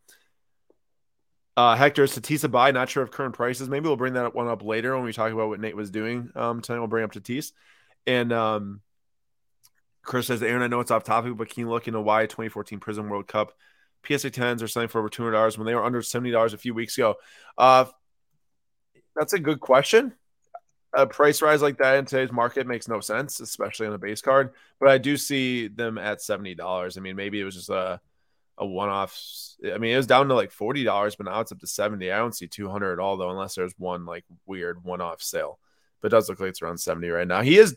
Uh, 1.57 1.75
Hector 1.75 2.03
Tatis 2.03 2.47
Abai, 2.47 2.73
not 2.73 2.89
sure 2.89 3.01
of 3.01 3.11
current 3.11 3.33
prices. 3.33 3.69
Maybe 3.69 3.87
we'll 3.87 3.95
bring 3.95 4.15
that 4.15 4.35
one 4.35 4.47
up 4.47 4.61
later 4.61 4.93
when 4.95 5.05
we 5.05 5.13
talk 5.13 5.31
about 5.31 5.47
what 5.47 5.61
Nate 5.61 5.75
was 5.75 5.89
doing 5.89 6.29
um, 6.35 6.61
tonight. 6.61 6.79
We'll 6.79 6.87
bring 6.87 7.05
up 7.05 7.13
Tatis. 7.13 7.53
And 8.05 8.33
um, 8.33 8.81
Chris 10.03 10.27
says, 10.27 10.43
Aaron, 10.43 10.61
I 10.61 10.67
know 10.67 10.81
it's 10.81 10.91
off 10.91 11.05
topic, 11.05 11.37
but 11.37 11.49
can 11.49 11.61
you 11.61 11.69
look 11.69 11.87
into 11.87 12.01
why 12.01 12.23
2014 12.25 12.79
Prizm 12.81 13.09
World 13.09 13.27
Cup 13.27 13.53
PSA 14.05 14.31
10s 14.31 14.61
are 14.63 14.67
selling 14.67 14.89
for 14.89 14.99
over 14.99 15.09
$200 15.09 15.57
when 15.57 15.65
they 15.65 15.73
were 15.73 15.83
under 15.83 16.01
$70 16.01 16.53
a 16.53 16.57
few 16.57 16.73
weeks 16.73 16.97
ago? 16.97 17.15
Uh, 17.57 17.85
that's 19.15 19.31
a 19.31 19.39
good 19.39 19.61
question. 19.61 20.11
A 20.93 21.07
price 21.07 21.41
rise 21.41 21.61
like 21.61 21.77
that 21.77 21.97
in 21.97 22.05
today's 22.05 22.33
market 22.33 22.67
makes 22.67 22.89
no 22.89 22.99
sense, 22.99 23.39
especially 23.39 23.87
on 23.87 23.93
a 23.93 23.97
base 23.97 24.21
card. 24.21 24.51
But 24.77 24.89
I 24.89 24.97
do 24.97 25.15
see 25.15 25.69
them 25.69 25.97
at 25.97 26.19
$70. 26.19 26.97
I 26.97 27.01
mean, 27.01 27.15
maybe 27.15 27.39
it 27.39 27.45
was 27.45 27.55
just 27.55 27.69
a– 27.69 28.01
a 28.57 28.65
one 28.65 28.89
off. 28.89 29.19
I 29.65 29.77
mean, 29.77 29.93
it 29.93 29.97
was 29.97 30.07
down 30.07 30.27
to 30.27 30.35
like 30.35 30.51
forty 30.51 30.83
dollars, 30.83 31.15
but 31.15 31.25
now 31.25 31.39
it's 31.41 31.51
up 31.51 31.59
to 31.59 31.67
seventy. 31.67 32.11
I 32.11 32.17
don't 32.17 32.35
see 32.35 32.47
two 32.47 32.69
hundred 32.69 32.93
at 32.93 32.99
all 32.99 33.17
though, 33.17 33.29
unless 33.29 33.55
there's 33.55 33.73
one 33.77 34.05
like 34.05 34.25
weird 34.45 34.83
one 34.83 35.01
off 35.01 35.21
sale. 35.21 35.59
But 36.01 36.07
it 36.07 36.15
does 36.15 36.29
look 36.29 36.39
like 36.39 36.49
it's 36.49 36.61
around 36.61 36.77
seventy 36.79 37.09
right 37.09 37.27
now. 37.27 37.41
He 37.41 37.57
is 37.57 37.75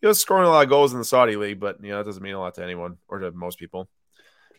he 0.00 0.06
was 0.06 0.20
scoring 0.20 0.46
a 0.46 0.50
lot 0.50 0.62
of 0.62 0.68
goals 0.68 0.92
in 0.92 0.98
the 0.98 1.04
Saudi 1.04 1.36
league, 1.36 1.60
but 1.60 1.82
you 1.82 1.90
know 1.90 1.98
that 1.98 2.06
doesn't 2.06 2.22
mean 2.22 2.34
a 2.34 2.40
lot 2.40 2.54
to 2.54 2.62
anyone 2.62 2.98
or 3.08 3.18
to 3.18 3.32
most 3.32 3.58
people. 3.58 3.88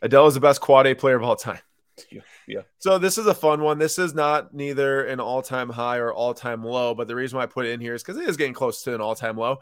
Adell 0.02 0.28
is 0.28 0.34
the 0.34 0.40
best 0.40 0.62
quad 0.62 0.88
A 0.88 0.96
player 0.96 1.16
of 1.16 1.24
all 1.24 1.36
time. 1.36 1.60
Yeah, 2.12 2.22
yeah. 2.48 2.62
So 2.78 3.00
this 3.00 3.18
is 3.18 3.26
a 3.26 3.34
fun 3.34 3.60
one. 3.62 3.80
This 3.80 3.98
is 3.98 4.14
not 4.14 4.54
neither 4.54 5.06
an 5.06 5.20
all-time 5.20 5.68
high 5.68 5.98
or 5.98 6.14
all-time 6.14 6.64
low, 6.64 6.94
but 6.94 7.08
the 7.08 7.16
reason 7.16 7.38
why 7.38 7.44
I 7.44 7.48
put 7.48 7.66
it 7.66 7.72
in 7.72 7.80
here 7.80 7.96
is 7.96 8.04
because 8.04 8.22
it 8.22 8.30
is 8.30 8.38
getting 8.38 8.54
close 8.54 8.84
to 8.84 8.94
an 8.94 9.02
all-time 9.02 9.36
low, 9.36 9.58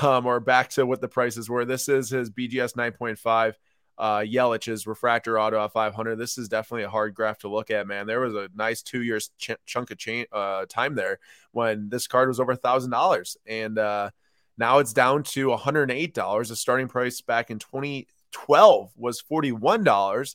um, 0.00 0.24
or 0.24 0.38
back 0.38 0.70
to 0.70 0.86
what 0.86 1.00
the 1.00 1.08
prices 1.08 1.50
were. 1.50 1.64
This 1.64 1.88
is 1.88 2.08
his 2.08 2.30
BGS 2.30 2.76
9.5 2.76 3.54
uh, 4.00 4.20
Yelich's 4.20 4.86
refractor 4.86 5.38
auto 5.38 5.62
at 5.62 5.72
500. 5.72 6.16
This 6.16 6.38
is 6.38 6.48
definitely 6.48 6.84
a 6.84 6.90
hard 6.90 7.14
graph 7.14 7.38
to 7.40 7.48
look 7.48 7.70
at, 7.70 7.86
man. 7.86 8.06
There 8.06 8.20
was 8.20 8.34
a 8.34 8.48
nice 8.54 8.82
two 8.82 9.02
years 9.02 9.30
ch- 9.38 9.50
chunk 9.66 9.90
of 9.90 9.98
uh, 10.32 10.64
time 10.66 10.94
there 10.94 11.18
when 11.52 11.90
this 11.90 12.06
card 12.06 12.28
was 12.28 12.40
over 12.40 12.52
a 12.52 12.56
thousand 12.56 12.92
dollars, 12.92 13.36
and 13.46 13.78
uh, 13.78 14.08
now 14.56 14.78
it's 14.78 14.94
down 14.94 15.22
to 15.24 15.50
108 15.50 16.14
dollars. 16.14 16.48
The 16.48 16.56
starting 16.56 16.88
price 16.88 17.20
back 17.20 17.50
in 17.50 17.58
2012 17.58 18.90
was 18.96 19.20
41 19.20 19.84
dollars. 19.84 20.34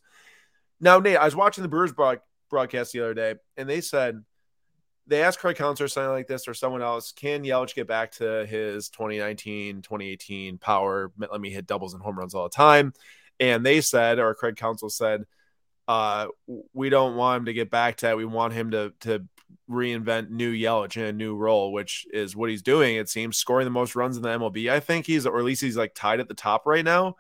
Now, 0.80 1.00
Nate, 1.00 1.18
I 1.18 1.26
was 1.26 1.36
watching 1.36 1.64
the 1.64 1.68
Brewers 1.68 1.92
broad- 1.92 2.22
broadcast 2.52 2.94
the 2.94 3.02
other 3.02 3.16
day, 3.16 3.36
and 3.58 3.68
they 3.68 3.82
said 3.82 4.24
they 5.08 5.24
asked 5.24 5.40
Craig 5.40 5.56
Counsell 5.56 5.88
something 5.88 6.12
like 6.12 6.28
this 6.28 6.48
or 6.48 6.54
someone 6.54 6.82
else, 6.82 7.12
can 7.12 7.44
Yelich 7.44 7.76
get 7.76 7.88
back 7.88 8.12
to 8.14 8.46
his 8.46 8.90
2019, 8.90 9.82
2018 9.82 10.58
power? 10.60 11.12
Let 11.18 11.42
me 11.42 11.50
hit 11.50 11.68
doubles 11.68 11.94
and 11.94 12.04
home 12.04 12.18
runs 12.18 12.34
all 12.36 12.44
the 12.44 12.56
time. 12.56 12.94
And 13.40 13.66
they 13.66 13.82
said, 13.82 14.20
or 14.20 14.34
Craig 14.34 14.56
Counsell 14.56 14.90
said, 14.90 15.26
uh, 15.88 16.28
we 16.74 16.90
don't 16.90 17.16
want 17.16 17.42
him 17.42 17.46
to 17.46 17.54
get 17.54 17.70
back 17.70 17.98
to 17.98 18.08
that. 18.08 18.18
We 18.18 18.26
want 18.26 18.54
him 18.54 18.72
to 18.72 18.94
to 19.02 19.26
reinvent 19.70 20.30
new 20.30 20.54
Yelich 20.54 20.98
in 20.98 21.04
a 21.04 21.14
new 21.14 21.36
role, 21.36 21.72
which 21.72 22.06
is 22.12 22.36
what 22.36 22.50
he's 22.50 22.62
doing. 22.62 22.96
It 22.96 23.10
seems 23.10 23.38
scoring 23.38 23.66
the 23.66 23.72
most 23.72 23.96
runs 23.96 24.18
in 24.18 24.24
the 24.24 24.30
MLB. 24.30 24.72
I 24.72 24.80
think 24.80 25.06
he's, 25.06 25.26
or 25.26 25.38
at 25.40 25.46
least 25.46 25.62
he's 25.62 25.78
like 25.78 25.94
tied 25.96 26.20
at 26.20 26.28
the 26.28 26.34
top 26.34 26.66
right 26.66 26.86
now. 26.86 27.16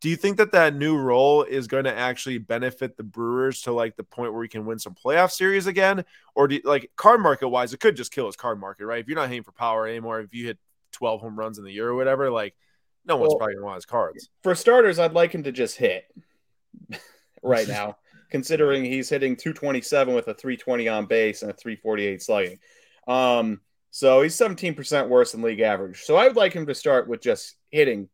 Do 0.00 0.08
you 0.08 0.16
think 0.16 0.36
that 0.36 0.52
that 0.52 0.76
new 0.76 0.96
role 0.96 1.42
is 1.42 1.66
going 1.66 1.84
to 1.84 1.94
actually 1.94 2.38
benefit 2.38 2.96
the 2.96 3.02
Brewers 3.02 3.62
to 3.62 3.72
like 3.72 3.96
the 3.96 4.04
point 4.04 4.32
where 4.32 4.40
we 4.40 4.48
can 4.48 4.64
win 4.64 4.78
some 4.78 4.94
playoff 4.94 5.32
series 5.32 5.66
again, 5.66 6.04
or 6.36 6.46
do 6.46 6.56
you, 6.56 6.60
like 6.64 6.92
card 6.94 7.20
market 7.20 7.48
wise, 7.48 7.72
it 7.72 7.80
could 7.80 7.96
just 7.96 8.12
kill 8.12 8.26
his 8.26 8.36
card 8.36 8.60
market, 8.60 8.86
right? 8.86 9.00
If 9.00 9.08
you're 9.08 9.16
not 9.16 9.28
hitting 9.28 9.42
for 9.42 9.52
power 9.52 9.88
anymore, 9.88 10.20
if 10.20 10.32
you 10.32 10.46
hit 10.46 10.58
12 10.92 11.20
home 11.20 11.38
runs 11.38 11.58
in 11.58 11.64
the 11.64 11.72
year 11.72 11.88
or 11.88 11.96
whatever, 11.96 12.30
like 12.30 12.54
no 13.08 13.16
one's 13.16 13.30
well, 13.30 13.38
probably 13.38 13.54
gonna 13.54 13.66
want 13.66 13.76
his 13.76 13.86
cards. 13.86 14.28
For 14.42 14.54
starters, 14.54 14.98
I'd 14.98 15.14
like 15.14 15.34
him 15.34 15.42
to 15.44 15.52
just 15.52 15.76
hit 15.76 16.04
right 17.42 17.66
now, 17.68 17.96
considering 18.30 18.84
he's 18.84 19.08
hitting 19.08 19.34
227 19.34 20.14
with 20.14 20.28
a 20.28 20.34
320 20.34 20.88
on 20.88 21.06
base 21.06 21.42
and 21.42 21.50
a 21.50 21.54
348 21.54 22.22
slugging. 22.22 22.58
Um, 23.06 23.60
so 23.90 24.22
he's 24.22 24.36
17% 24.36 25.08
worse 25.08 25.32
than 25.32 25.42
league 25.42 25.60
average. 25.60 26.02
So 26.02 26.16
I 26.16 26.28
would 26.28 26.36
like 26.36 26.52
him 26.52 26.66
to 26.66 26.74
start 26.74 27.08
with 27.08 27.22
just 27.22 27.56
hitting 27.70 28.08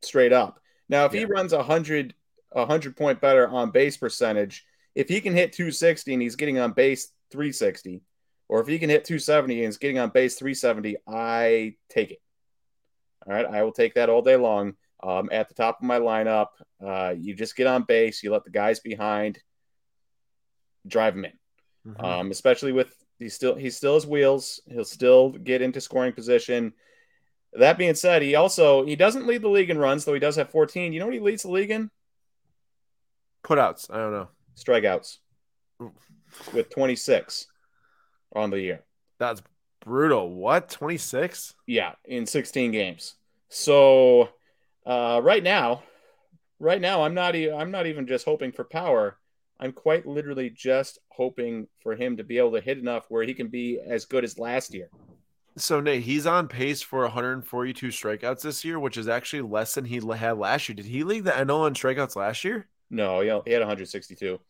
straight 0.00 0.32
up. 0.32 0.58
Now, 0.88 1.04
if 1.04 1.12
yeah. 1.12 1.20
he 1.20 1.26
runs 1.26 1.52
a 1.52 1.62
hundred 1.62 2.14
a 2.52 2.66
hundred 2.66 2.96
point 2.96 3.20
better 3.20 3.48
on 3.48 3.70
base 3.70 3.96
percentage, 3.96 4.64
if 4.94 5.08
he 5.08 5.20
can 5.20 5.34
hit 5.34 5.52
260 5.52 6.12
and 6.12 6.22
he's 6.22 6.36
getting 6.36 6.58
on 6.58 6.72
base 6.72 7.12
360, 7.30 8.02
or 8.48 8.60
if 8.60 8.66
he 8.66 8.78
can 8.78 8.90
hit 8.90 9.04
270 9.04 9.54
and 9.54 9.64
he's 9.66 9.78
getting 9.78 9.98
on 9.98 10.10
base 10.10 10.34
370, 10.34 10.96
I 11.06 11.76
take 11.88 12.10
it. 12.10 12.20
All 13.26 13.32
right, 13.32 13.46
I 13.46 13.62
will 13.62 13.72
take 13.72 13.94
that 13.94 14.10
all 14.10 14.22
day 14.22 14.36
long. 14.36 14.74
Um, 15.02 15.28
at 15.32 15.48
the 15.48 15.54
top 15.54 15.78
of 15.80 15.84
my 15.84 15.98
lineup, 15.98 16.48
uh, 16.84 17.14
you 17.16 17.34
just 17.34 17.56
get 17.56 17.66
on 17.66 17.82
base, 17.82 18.22
you 18.22 18.30
let 18.30 18.44
the 18.44 18.50
guys 18.50 18.80
behind 18.80 19.40
drive 20.86 21.14
them 21.14 21.24
in. 21.24 21.32
Mm-hmm. 21.86 22.04
Um, 22.04 22.30
especially 22.30 22.72
with 22.72 22.94
he 23.18 23.28
still 23.28 23.54
he 23.54 23.70
still 23.70 23.94
has 23.94 24.06
wheels, 24.06 24.60
he'll 24.66 24.84
still 24.84 25.30
get 25.30 25.62
into 25.62 25.80
scoring 25.80 26.12
position. 26.12 26.72
That 27.54 27.78
being 27.78 27.94
said, 27.94 28.22
he 28.22 28.36
also 28.36 28.84
he 28.84 28.96
doesn't 28.96 29.26
lead 29.26 29.42
the 29.42 29.48
league 29.48 29.70
in 29.70 29.78
runs, 29.78 30.04
though 30.04 30.14
he 30.14 30.20
does 30.20 30.36
have 30.36 30.50
14. 30.50 30.92
You 30.92 31.00
know 31.00 31.06
what 31.06 31.14
he 31.14 31.20
leads 31.20 31.42
the 31.42 31.50
league 31.50 31.70
in? 31.70 31.90
Putouts. 33.44 33.90
I 33.90 33.96
don't 33.96 34.12
know. 34.12 34.28
Strikeouts 34.56 35.18
with 36.52 36.70
26 36.70 37.46
on 38.34 38.50
the 38.50 38.60
year. 38.60 38.84
That's 39.18 39.42
brutal. 39.84 40.30
What? 40.30 40.70
26? 40.70 41.54
Yeah, 41.66 41.92
in 42.04 42.26
16 42.26 42.70
games. 42.70 43.14
So 43.48 44.30
uh, 44.86 45.20
right 45.22 45.42
now, 45.42 45.82
right 46.58 46.80
now, 46.80 47.02
I'm 47.02 47.14
not. 47.14 47.36
E- 47.36 47.50
I'm 47.50 47.70
not 47.70 47.86
even 47.86 48.06
just 48.06 48.24
hoping 48.24 48.52
for 48.52 48.64
power. 48.64 49.18
I'm 49.60 49.72
quite 49.72 50.06
literally 50.06 50.50
just 50.50 50.98
hoping 51.08 51.68
for 51.80 51.94
him 51.94 52.16
to 52.16 52.24
be 52.24 52.38
able 52.38 52.52
to 52.52 52.60
hit 52.60 52.78
enough 52.78 53.04
where 53.08 53.22
he 53.22 53.34
can 53.34 53.48
be 53.48 53.78
as 53.86 54.04
good 54.04 54.24
as 54.24 54.38
last 54.38 54.74
year. 54.74 54.88
So 55.56 55.80
Nate, 55.80 56.02
he's 56.02 56.26
on 56.26 56.48
pace 56.48 56.80
for 56.80 57.02
142 57.02 57.88
strikeouts 57.88 58.40
this 58.40 58.64
year, 58.64 58.80
which 58.80 58.96
is 58.96 59.06
actually 59.06 59.42
less 59.42 59.74
than 59.74 59.84
he 59.84 59.96
had 59.96 60.38
last 60.38 60.68
year. 60.68 60.74
Did 60.74 60.86
he 60.86 61.04
lead 61.04 61.24
the 61.24 61.32
NL 61.32 61.68
in 61.68 61.74
strikeouts 61.74 62.16
last 62.16 62.42
year? 62.42 62.66
No, 62.90 63.20
he 63.20 63.28
had 63.28 63.60
162. 63.60 64.40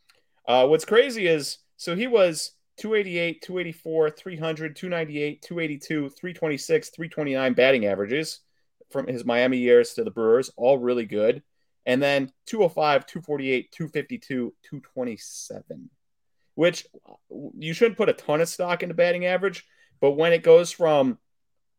Uh, 0.46 0.66
what's 0.66 0.84
crazy 0.84 1.26
is 1.26 1.58
so 1.76 1.96
he 1.96 2.06
was 2.06 2.52
288, 2.78 3.42
284, 3.42 4.10
300, 4.10 4.76
298, 4.76 5.42
282, 5.42 6.08
326, 6.08 6.88
329 6.90 7.52
batting 7.54 7.86
averages 7.86 8.40
from 8.90 9.06
his 9.06 9.24
Miami 9.24 9.58
years 9.58 9.94
to 9.94 10.04
the 10.04 10.10
Brewers, 10.10 10.50
all 10.56 10.78
really 10.78 11.06
good. 11.06 11.42
And 11.84 12.02
then 12.02 12.32
205, 12.46 13.06
248, 13.06 13.72
252, 13.72 14.54
227, 14.62 15.90
which 16.54 16.86
you 17.58 17.72
shouldn't 17.72 17.96
put 17.96 18.08
a 18.08 18.14
ton 18.14 18.40
of 18.40 18.48
stock 18.48 18.82
into 18.82 18.94
batting 18.94 19.26
average, 19.26 19.66
but 20.00 20.12
when 20.12 20.32
it 20.32 20.42
goes 20.42 20.70
from 20.70 21.18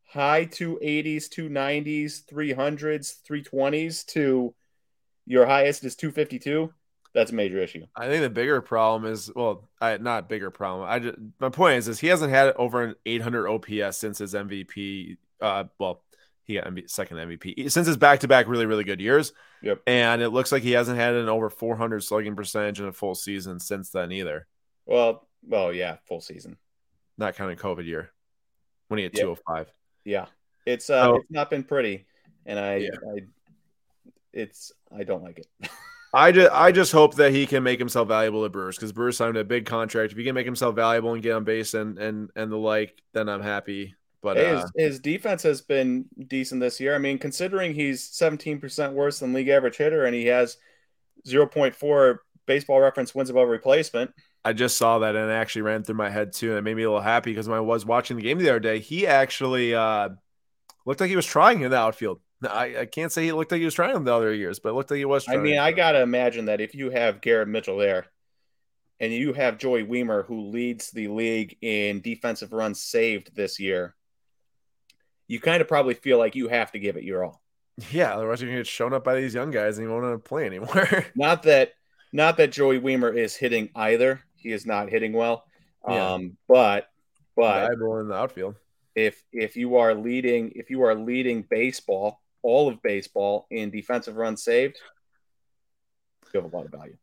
high 0.06 0.46
280s, 0.46 1.30
290s, 1.30 2.26
300s, 2.32 3.16
320s 3.28 4.06
to 4.08 4.54
your 5.26 5.46
highest 5.46 5.84
is 5.86 5.96
252, 5.96 6.74
that's 7.14 7.32
a 7.32 7.36
major 7.36 7.60
issue. 7.60 7.86
I 7.96 8.08
think 8.08 8.22
the 8.22 8.30
bigger 8.30 8.62
problem 8.62 9.12
is 9.12 9.32
well, 9.36 9.70
I 9.80 9.98
not 9.98 10.30
bigger 10.30 10.52
problem. 10.52 10.88
I 10.90 11.00
just, 11.00 11.18
my 11.40 11.50
point 11.50 11.78
is 11.78 11.88
is 11.88 12.00
he 12.00 12.08
hasn't 12.08 12.32
had 12.32 12.54
over 12.56 12.82
an 12.82 12.96
800 13.06 13.48
OPS 13.48 13.98
since 13.98 14.18
his 14.18 14.34
MVP. 14.34 15.18
Uh, 15.40 15.66
well, 15.80 16.04
he 16.44 16.56
got 16.56 16.66
MV, 16.66 16.90
second 16.90 17.18
MVP 17.18 17.70
since 17.72 17.88
his 17.88 17.98
back 17.98 18.22
to 18.22 18.28
back 18.28 18.48
really 18.48 18.66
really 18.66 18.84
good 18.84 19.00
years. 19.00 19.34
Yep. 19.62 19.82
And 19.88 20.22
it 20.22 20.30
looks 20.30 20.52
like 20.52 20.64
he 20.64 20.72
hasn't 20.72 20.98
had 20.98 21.14
an 21.14 21.30
over 21.30 21.50
400 21.50 22.04
slugging 22.04 22.36
percentage 22.36 22.80
in 22.80 22.88
a 22.88 22.94
full 22.94 23.16
season 23.16 23.60
since 23.60 23.92
then 23.92 24.12
either. 24.12 24.48
Well, 24.86 25.28
well, 25.48 25.72
yeah, 25.72 25.98
full 26.08 26.20
season. 26.20 26.58
Not 27.18 27.36
counting 27.36 27.58
COVID 27.58 27.86
year 27.86 28.12
when 28.88 28.98
he 28.98 29.04
had 29.04 29.14
yep. 29.14 29.24
205. 29.24 29.72
Yeah, 30.04 30.26
it's 30.66 30.90
uh, 30.90 31.10
oh. 31.10 31.16
it's 31.18 31.32
not 31.32 31.50
been 31.50 31.64
pretty, 31.64 32.06
and 32.46 32.60
I, 32.60 32.76
yeah. 32.78 32.90
I, 33.16 33.20
it's 34.34 34.72
I 34.92 35.04
don't 35.04 35.24
like 35.24 35.40
it. 35.40 35.70
I 36.14 36.32
just 36.32 36.52
I 36.52 36.72
just 36.72 36.92
hope 36.92 37.16
that 37.16 37.32
he 37.32 37.48
can 37.48 37.64
make 37.64 37.80
himself 37.80 38.08
valuable 38.08 38.44
to 38.44 38.50
Brewers 38.50 38.76
because 38.76 38.92
Brewers 38.92 39.18
signed 39.18 39.36
a 39.36 39.44
big 39.44 39.66
contract. 39.66 40.12
If 40.12 40.18
he 40.18 40.24
can 40.24 40.36
make 40.36 40.46
himself 40.46 40.76
valuable 40.76 41.14
and 41.14 41.24
get 41.24 41.34
on 41.34 41.44
base 41.44 41.74
and 41.74 41.98
and 41.98 42.30
and 42.36 42.52
the 42.52 42.58
like, 42.58 43.02
then 43.14 43.28
I'm 43.28 43.42
happy. 43.42 43.96
But 44.22 44.38
hey, 44.38 44.52
uh, 44.52 44.62
his, 44.62 44.72
his, 44.76 45.00
defense 45.00 45.44
has 45.44 45.62
been 45.62 46.06
decent 46.28 46.62
this 46.62 46.80
year. 46.80 46.96
I 46.96 46.98
mean, 46.98 47.18
considering 47.18 47.74
he's 47.74 48.10
17% 48.10 48.94
worse 48.94 49.20
than 49.20 49.34
league 49.34 49.50
average 49.50 49.76
hitter 49.76 50.06
and 50.06 50.16
he 50.16 50.28
has 50.28 50.56
0.4 51.28 52.18
baseball 52.46 52.80
reference 52.80 53.14
wins 53.14 53.30
above 53.30 53.50
replacement. 53.50 54.12
I 54.46 54.54
just 54.54 54.78
saw 54.78 55.00
that 55.00 55.18
and 55.18 55.30
it 55.30 55.34
actually 55.34 55.64
ran 55.64 55.84
through 55.84 55.96
my 55.96 56.10
head 56.10 56.32
too. 56.32 56.50
And 56.50 56.58
it 56.58 56.62
made 56.62 56.78
me 56.78 56.84
a 56.84 56.90
little 56.90 57.02
happy 57.02 57.32
because 57.32 57.50
when 57.50 57.58
I 57.58 57.62
was 57.62 57.86
watching 57.86 58.16
the 58.16 58.24
game 58.24 58.38
the 58.38 58.50
other 58.50 58.62
day, 58.62 58.80
he 58.80 59.06
actually 59.06 59.76
uh, 59.76 60.10
looked 60.86 61.02
like 61.02 61.10
he 61.10 61.18
was 61.18 61.26
trying 61.26 61.60
in 61.62 61.72
the 61.72 61.78
outfield. 61.78 62.22
I, 62.46 62.82
I 62.82 62.86
can't 62.86 63.12
say 63.12 63.26
he 63.26 63.32
looked 63.32 63.52
like 63.52 63.60
he 63.60 63.66
was 63.66 63.74
trying 63.74 63.96
in 63.96 64.04
the 64.04 64.14
other 64.14 64.34
years, 64.34 64.60
but 64.60 64.70
it 64.70 64.74
looked 64.74 64.92
like 64.92 64.98
he 64.98 65.06
was. 65.06 65.26
Trying. 65.26 65.40
I 65.40 65.42
mean, 65.42 65.60
I 65.60 65.72
gotta 65.72 66.02
imagine 66.02 66.46
that 66.46 66.62
if 66.62 66.76
you 66.76 66.90
have 66.90 67.22
Garrett 67.22 67.48
Mitchell 67.48 67.78
there, 67.78 68.08
and 69.00 69.12
you 69.12 69.34
have 69.34 69.58
Joey 69.58 69.84
Wiemer, 69.84 70.26
who 70.26 70.50
leads 70.50 70.92
the 70.92 71.08
league 71.10 71.58
in 71.62 72.02
defensive 72.02 72.54
runs 72.54 72.82
saved 72.82 73.36
this 73.36 73.60
year, 73.60 73.96
you 75.28 75.40
kind 75.40 75.62
of 75.62 75.68
probably 75.68 75.94
feel 75.94 76.18
like 76.18 76.36
you 76.36 76.48
have 76.48 76.72
to 76.72 76.80
give 76.80 76.96
it 76.96 77.04
your 77.04 77.26
all. 77.26 77.42
Yeah, 77.92 78.14
otherwise 78.14 78.42
you're 78.42 78.50
gonna 78.50 78.60
get 78.60 78.68
shown 78.68 78.94
up 78.94 79.04
by 79.04 79.16
these 79.16 79.34
young 79.34 79.52
guys 79.52 79.78
and 79.78 79.86
you 79.86 79.92
won't 79.92 80.04
want 80.04 80.24
to 80.24 80.30
play 80.30 80.46
anymore. 80.46 81.06
not 81.16 81.44
that, 81.44 81.74
not 82.12 82.38
that 82.38 82.52
Joey 82.52 82.80
Wiemer 82.80 83.16
is 83.16 83.36
hitting 83.36 83.70
either. 83.76 84.22
He 84.36 84.52
is 84.52 84.66
not 84.66 84.90
hitting 84.90 85.14
well. 85.14 85.46
Yeah. 85.88 86.14
Um, 86.14 86.38
but 86.48 86.88
but 87.36 87.72
in 87.74 88.08
the 88.08 88.16
outfield. 88.16 88.56
If 88.96 89.24
if 89.32 89.56
you 89.56 89.78
are 89.78 89.96
leading 89.96 90.52
if 90.56 90.70
you 90.70 90.84
are 90.84 90.96
leading 90.96 91.42
baseball, 91.50 92.22
all 92.44 92.68
of 92.68 92.82
baseball 92.82 93.48
in 93.50 93.72
defensive 93.72 94.16
runs 94.16 94.44
saved, 94.44 94.78
you 96.34 96.42
have 96.42 96.52
a 96.52 96.56
lot 96.56 96.66
of 96.66 96.72
value. 96.72 96.98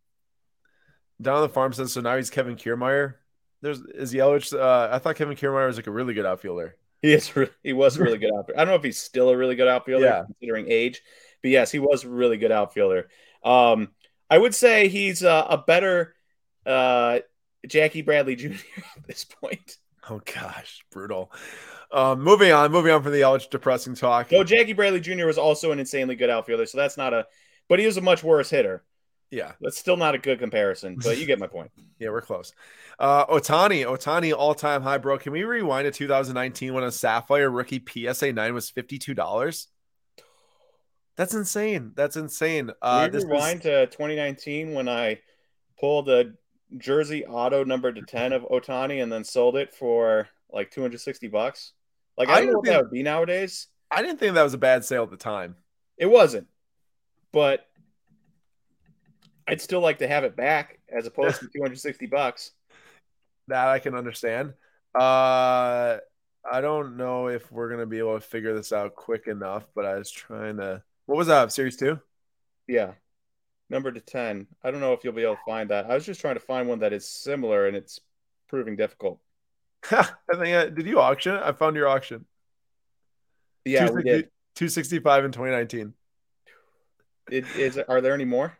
Down 1.21 1.37
on 1.37 1.43
the 1.43 1.49
farm 1.49 1.73
says 1.73 1.93
so 1.93 2.01
now 2.01 2.17
he's 2.17 2.31
Kevin 2.31 2.57
Kiermaier. 2.57 3.15
There's 3.63 3.81
is 3.81 4.13
Yelich. 4.13 4.59
Uh, 4.59 4.89
I 4.91 4.99
thought 4.99 5.17
Kevin 5.17 5.37
Kiermaier 5.37 5.67
was 5.67 5.77
like 5.77 5.87
a 5.87 5.91
really 5.91 6.15
good 6.15 6.27
outfielder. 6.27 6.77
He 7.03 7.13
is. 7.13 7.33
He 7.63 7.73
was 7.73 7.97
a 7.97 8.03
really 8.03 8.19
good 8.19 8.31
outfielder. 8.31 8.61
I 8.61 8.65
don't 8.65 8.73
know 8.73 8.79
if 8.79 8.85
he's 8.85 8.99
still 8.99 9.31
a 9.31 9.37
really 9.37 9.55
good 9.55 9.69
outfielder 9.69 10.05
yeah. 10.05 10.25
considering 10.25 10.67
age, 10.69 11.03
but 11.43 11.51
yes, 11.51 11.71
he 11.71 11.79
was 11.79 12.05
a 12.05 12.09
really 12.09 12.37
good 12.37 12.53
outfielder. 12.53 13.09
Um, 13.43 13.89
I 14.29 14.39
would 14.39 14.55
say 14.55 14.89
he's 14.89 15.23
a, 15.23 15.47
a 15.51 15.59
better 15.59 16.15
uh, 16.67 17.21
Jackie 17.67 18.03
Bradley 18.03 18.37
Jr. 18.37 18.49
at 18.97 19.07
this 19.07 19.25
point. 19.25 19.77
Oh 20.09 20.21
gosh, 20.25 20.85
brutal. 20.91 21.33
Um, 21.93 22.21
moving 22.23 22.53
on, 22.53 22.71
moving 22.71 22.93
on 22.93 23.03
from 23.03 23.13
the 23.13 23.21
Yelich 23.21 23.51
depressing 23.51 23.95
talk. 23.95 24.31
So 24.31 24.45
Jackie 24.45 24.75
Bradley 24.75 25.01
Jr. 25.01 25.27
was 25.27 25.39
also 25.39 25.73
an 25.73 25.81
insanely 25.81 26.15
good 26.15 26.31
outfielder, 26.31 26.67
so 26.67 26.79
that's 26.79 26.97
not 26.97 27.13
a, 27.13 27.27
but 27.69 27.79
he 27.79 27.87
was 27.87 27.97
a 27.97 28.01
much 28.01 28.23
worse 28.23 28.51
hitter. 28.51 28.85
Yeah, 29.31 29.53
that's 29.61 29.79
still 29.79 29.97
not 29.97 30.15
a 30.15 30.19
good 30.19 30.39
comparison, 30.39 30.97
but 31.03 31.19
you 31.19 31.27
get 31.27 31.39
my 31.39 31.47
point. 31.47 31.71
yeah, 31.99 32.11
we're 32.11 32.21
close. 32.21 32.53
Uh, 32.99 33.27
Otani, 33.27 33.85
Ohtani, 33.85 34.35
all 34.37 34.55
time 34.55 34.83
high, 34.83 34.99
bro. 34.99 35.19
Can 35.19 35.33
we 35.33 35.45
rewind 35.45 35.87
to 35.87 35.91
2019 35.91 36.75
when 36.75 36.85
a 36.85 36.91
Sapphire 36.91 37.51
rookie 37.51 37.83
PSA 37.85 38.33
nine 38.33 38.55
was 38.55 38.71
fifty 38.71 38.99
two 38.99 39.15
dollars? 39.15 39.69
That's 41.17 41.35
insane. 41.35 41.93
That's 41.97 42.17
insane. 42.17 42.71
Uh, 42.81 43.09
we 43.13 43.19
rewind 43.19 43.59
was... 43.59 43.63
to 43.65 43.87
2019 43.87 44.75
when 44.75 44.89
I 44.89 45.21
pulled 45.79 46.09
a 46.09 46.33
jersey 46.79 47.27
auto 47.27 47.65
number 47.65 47.93
to 47.93 48.03
10 48.03 48.33
of 48.33 48.43
Ohtani 48.45 49.03
and 49.03 49.11
then 49.11 49.25
sold 49.25 49.57
it 49.57 49.75
for 49.75 50.29
like 50.53 50.71
260 50.71 51.29
bucks. 51.29 51.73
Like 52.21 52.29
I, 52.29 52.35
I 52.35 52.41
don't 52.41 52.49
know 52.49 52.59
what 52.59 52.67
think, 52.67 52.75
that 52.75 52.83
would 52.83 52.91
be 52.91 53.03
nowadays. 53.03 53.69
I 53.91 54.03
didn't 54.03 54.19
think 54.19 54.35
that 54.35 54.43
was 54.43 54.53
a 54.53 54.59
bad 54.59 54.85
sale 54.85 55.05
at 55.05 55.11
the 55.11 55.17
time. 55.17 55.57
It 55.97 56.05
wasn't. 56.05 56.49
But 57.33 57.67
I'd 59.49 59.63
still 59.63 59.81
like 59.81 60.01
to 60.01 60.07
have 60.07 60.25
it 60.25 60.37
back 60.37 60.81
as 60.95 61.07
opposed 61.07 61.41
to 61.41 61.47
260 61.55 62.05
bucks. 62.09 62.51
That 63.49 63.69
I 63.69 63.79
can 63.79 63.95
understand. 63.95 64.53
Uh 64.95 65.97
I 66.45 66.61
don't 66.61 66.99
know 66.99 67.29
if 67.29 67.51
we're 67.51 67.71
gonna 67.71 67.87
be 67.87 68.01
able 68.01 68.21
to 68.21 68.21
figure 68.21 68.55
this 68.55 68.71
out 68.71 68.95
quick 68.95 69.27
enough, 69.27 69.65
but 69.75 69.87
I 69.87 69.95
was 69.95 70.11
trying 70.11 70.59
to 70.59 70.83
what 71.07 71.17
was 71.17 71.29
that? 71.29 71.51
Series 71.53 71.79
two? 71.79 71.99
Yeah 72.69 72.93
number 73.71 73.93
to 73.93 74.01
10. 74.01 74.47
I 74.63 74.71
don't 74.71 74.81
know 74.81 74.93
if 74.93 75.05
you'll 75.05 75.13
be 75.13 75.23
able 75.23 75.37
to 75.37 75.43
find 75.47 75.71
that. 75.71 75.89
I 75.89 75.95
was 75.95 76.05
just 76.05 76.21
trying 76.21 76.35
to 76.35 76.41
find 76.41 76.69
one 76.69 76.81
that 76.81 76.93
is 76.93 77.09
similar 77.09 77.67
and 77.69 77.77
it's 77.77 78.01
proving 78.49 78.75
difficult. 78.77 79.21
I 79.91 80.07
think, 80.37 80.55
uh, 80.55 80.67
did 80.67 80.87
you 80.87 81.01
auction 81.01 81.35
it? 81.35 81.43
I 81.43 81.53
found 81.53 81.77
your 81.77 81.89
auction. 81.89 82.27
Yeah, 83.65 83.91
we 83.91 84.03
did. 84.03 84.31
265 84.57 85.25
in 85.25 85.33
2019. 85.33 85.95
It, 87.31 87.45
is, 87.57 87.79
are 87.79 88.01
there 88.01 88.15
any 88.15 88.25
more? 88.25 88.57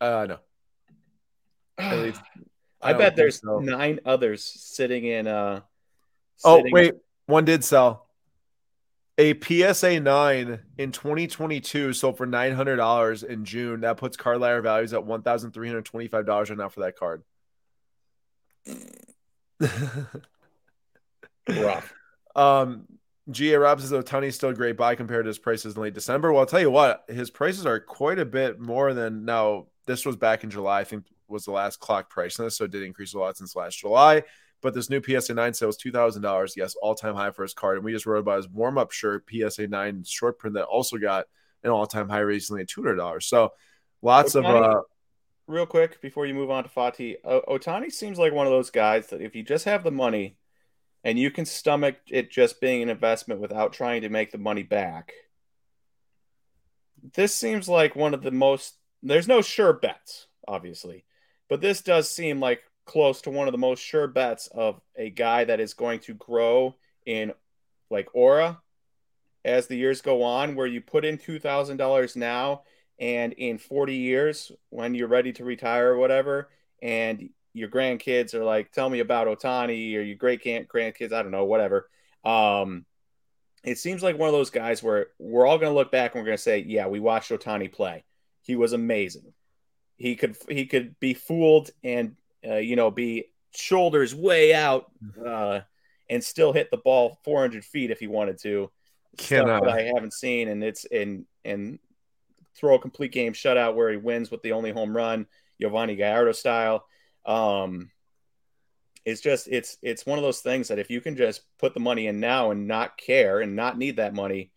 Uh, 0.00 0.26
no. 0.28 0.38
At 1.78 1.98
least. 1.98 2.20
I, 2.80 2.90
I 2.90 2.92
bet 2.92 3.16
there's 3.16 3.40
so. 3.40 3.58
nine 3.58 4.00
others 4.04 4.44
sitting 4.44 5.04
in. 5.04 5.26
uh 5.26 5.60
Oh, 6.44 6.62
wait. 6.70 6.94
One 7.26 7.44
did 7.44 7.64
sell. 7.64 8.06
A 9.18 9.34
PSA 9.40 9.98
9 9.98 10.60
in 10.78 10.92
2022 10.92 11.92
sold 11.92 12.16
for 12.16 12.26
$900 12.26 13.24
in 13.24 13.44
June. 13.44 13.80
That 13.80 13.96
puts 13.96 14.16
card 14.16 14.40
ladder 14.40 14.62
values 14.62 14.94
at 14.94 15.00
$1,325 15.00 16.28
right 16.28 16.56
now 16.56 16.68
for 16.68 16.80
that 16.80 16.96
card. 16.96 17.24
Rough. 21.48 21.92
Um, 22.36 22.86
G.A. 23.30 23.58
Rob 23.58 23.80
says 23.80 23.92
Ohtani's 23.92 24.36
still 24.36 24.52
great 24.52 24.76
buy 24.76 24.94
compared 24.94 25.24
to 25.24 25.28
his 25.28 25.38
prices 25.38 25.76
in 25.76 25.82
late 25.82 25.94
December. 25.94 26.32
Well, 26.32 26.40
I'll 26.40 26.46
tell 26.46 26.60
you 26.60 26.70
what, 26.70 27.04
his 27.08 27.30
prices 27.30 27.66
are 27.66 27.78
quite 27.78 28.18
a 28.18 28.24
bit 28.24 28.58
more 28.58 28.94
than 28.94 29.24
now. 29.24 29.66
This 29.86 30.06
was 30.06 30.16
back 30.16 30.44
in 30.44 30.50
July, 30.50 30.80
I 30.80 30.84
think 30.84 31.04
was 31.28 31.44
the 31.44 31.50
last 31.50 31.78
clock 31.80 32.10
price 32.10 32.38
on 32.38 32.46
this, 32.46 32.56
so 32.56 32.64
it 32.64 32.70
did 32.70 32.82
increase 32.82 33.14
a 33.14 33.18
lot 33.18 33.36
since 33.36 33.54
last 33.54 33.78
July. 33.78 34.22
But 34.60 34.74
this 34.74 34.90
new 34.90 35.00
PSA 35.02 35.34
9 35.34 35.54
sale 35.54 35.68
was 35.68 35.78
$2,000. 35.78 36.56
Yes, 36.56 36.74
all 36.82 36.94
time 36.94 37.14
high 37.14 37.30
for 37.30 37.42
his 37.42 37.54
card. 37.54 37.76
And 37.76 37.84
we 37.84 37.92
just 37.92 38.06
wrote 38.06 38.18
about 38.18 38.38
his 38.38 38.48
warm 38.48 38.76
up 38.76 38.90
shirt, 38.90 39.24
PSA 39.30 39.68
9 39.68 40.04
short 40.04 40.38
print, 40.38 40.54
that 40.54 40.64
also 40.64 40.96
got 40.96 41.26
an 41.62 41.70
all 41.70 41.86
time 41.86 42.08
high 42.08 42.20
recently 42.20 42.62
at 42.62 42.68
$200. 42.68 43.22
So 43.22 43.52
lots 44.02 44.34
Ohtani, 44.34 44.56
of. 44.56 44.62
Uh, 44.62 44.80
real 45.46 45.66
quick 45.66 46.00
before 46.00 46.26
you 46.26 46.34
move 46.34 46.50
on 46.50 46.64
to 46.64 46.70
Fati, 46.70 47.16
o- 47.24 47.42
Ohtani 47.48 47.92
seems 47.92 48.18
like 48.18 48.32
one 48.32 48.46
of 48.46 48.52
those 48.52 48.70
guys 48.70 49.08
that 49.08 49.20
if 49.20 49.36
you 49.36 49.42
just 49.42 49.64
have 49.64 49.84
the 49.84 49.92
money 49.92 50.36
and 51.04 51.18
you 51.18 51.30
can 51.30 51.44
stomach 51.44 51.96
it 52.08 52.30
just 52.30 52.60
being 52.60 52.82
an 52.82 52.88
investment 52.88 53.40
without 53.40 53.72
trying 53.72 54.02
to 54.02 54.08
make 54.08 54.32
the 54.32 54.38
money 54.38 54.62
back, 54.62 55.12
this 57.14 57.34
seems 57.34 57.68
like 57.68 57.94
one 57.94 58.14
of 58.14 58.22
the 58.22 58.30
most. 58.30 58.74
There's 59.02 59.28
no 59.28 59.42
sure 59.42 59.72
bets, 59.72 60.26
obviously, 60.46 61.04
but 61.48 61.60
this 61.60 61.80
does 61.82 62.10
seem 62.10 62.40
like 62.40 62.62
close 62.84 63.20
to 63.22 63.30
one 63.30 63.46
of 63.46 63.52
the 63.52 63.58
most 63.58 63.80
sure 63.80 64.08
bets 64.08 64.48
of 64.48 64.80
a 64.96 65.10
guy 65.10 65.44
that 65.44 65.60
is 65.60 65.74
going 65.74 66.00
to 66.00 66.14
grow 66.14 66.74
in 67.06 67.32
like 67.90 68.08
aura 68.14 68.60
as 69.44 69.66
the 69.66 69.76
years 69.76 70.00
go 70.00 70.22
on, 70.22 70.56
where 70.56 70.66
you 70.66 70.80
put 70.80 71.04
in 71.04 71.16
$2,000 71.16 72.16
now 72.16 72.62
and 72.98 73.32
in 73.34 73.58
40 73.58 73.94
years 73.94 74.50
when 74.70 74.94
you're 74.94 75.08
ready 75.08 75.32
to 75.34 75.44
retire 75.44 75.92
or 75.92 75.98
whatever, 75.98 76.48
and 76.82 77.30
your 77.58 77.68
grandkids 77.68 78.34
are 78.34 78.44
like, 78.44 78.72
tell 78.72 78.88
me 78.88 79.00
about 79.00 79.26
Ohtani 79.26 79.96
or 79.96 80.00
your 80.00 80.16
great 80.16 80.42
grandkids, 80.42 81.12
I 81.12 81.22
don't 81.22 81.30
know, 81.30 81.44
whatever. 81.44 81.88
Um, 82.24 82.84
it 83.64 83.78
seems 83.78 84.02
like 84.02 84.18
one 84.18 84.28
of 84.28 84.34
those 84.34 84.50
guys 84.50 84.82
where 84.82 85.08
we're 85.18 85.46
all 85.46 85.58
going 85.58 85.70
to 85.70 85.76
look 85.76 85.90
back 85.90 86.14
and 86.14 86.22
we're 86.22 86.26
going 86.26 86.36
to 86.36 86.42
say, 86.42 86.64
yeah, 86.66 86.86
we 86.86 87.00
watched 87.00 87.30
Ohtani 87.30 87.72
play. 87.72 88.04
He 88.42 88.56
was 88.56 88.72
amazing. 88.72 89.32
He 89.96 90.14
could 90.14 90.36
he 90.48 90.66
could 90.66 90.98
be 91.00 91.12
fooled 91.12 91.70
and 91.82 92.14
uh, 92.46 92.56
you 92.56 92.76
know, 92.76 92.90
be 92.90 93.24
shoulders 93.54 94.14
way 94.14 94.54
out 94.54 94.90
mm-hmm. 95.04 95.22
uh, 95.26 95.60
and 96.08 96.22
still 96.22 96.52
hit 96.52 96.70
the 96.70 96.76
ball 96.76 97.18
400 97.24 97.64
feet 97.64 97.90
if 97.90 97.98
he 97.98 98.06
wanted 98.06 98.38
to. 98.42 98.70
Cannot. 99.16 99.62
Stuff 99.62 99.64
that 99.64 99.80
I 99.80 99.90
haven't 99.94 100.12
seen, 100.12 100.48
and 100.48 100.62
it's 100.62 100.84
in 100.84 101.26
and 101.44 101.78
throw 102.54 102.76
a 102.76 102.78
complete 102.78 103.12
game 103.12 103.32
shutout 103.32 103.74
where 103.74 103.90
he 103.90 103.96
wins 103.96 104.30
with 104.30 104.42
the 104.42 104.52
only 104.52 104.70
home 104.70 104.96
run, 104.96 105.26
Yovani 105.60 105.96
Gallardo 105.96 106.32
style. 106.32 106.84
Um, 107.28 107.90
it's 109.04 109.20
just 109.20 109.46
it's 109.48 109.76
it's 109.82 110.04
one 110.04 110.18
of 110.18 110.24
those 110.24 110.40
things 110.40 110.68
that 110.68 110.80
if 110.80 110.90
you 110.90 111.00
can 111.00 111.16
just 111.16 111.42
put 111.58 111.74
the 111.74 111.80
money 111.80 112.08
in 112.08 112.18
now 112.18 112.50
and 112.50 112.66
not 112.66 112.98
care 112.98 113.40
and 113.40 113.54
not 113.54 113.78
need 113.78 113.96
that 113.96 114.14
money, 114.14 114.50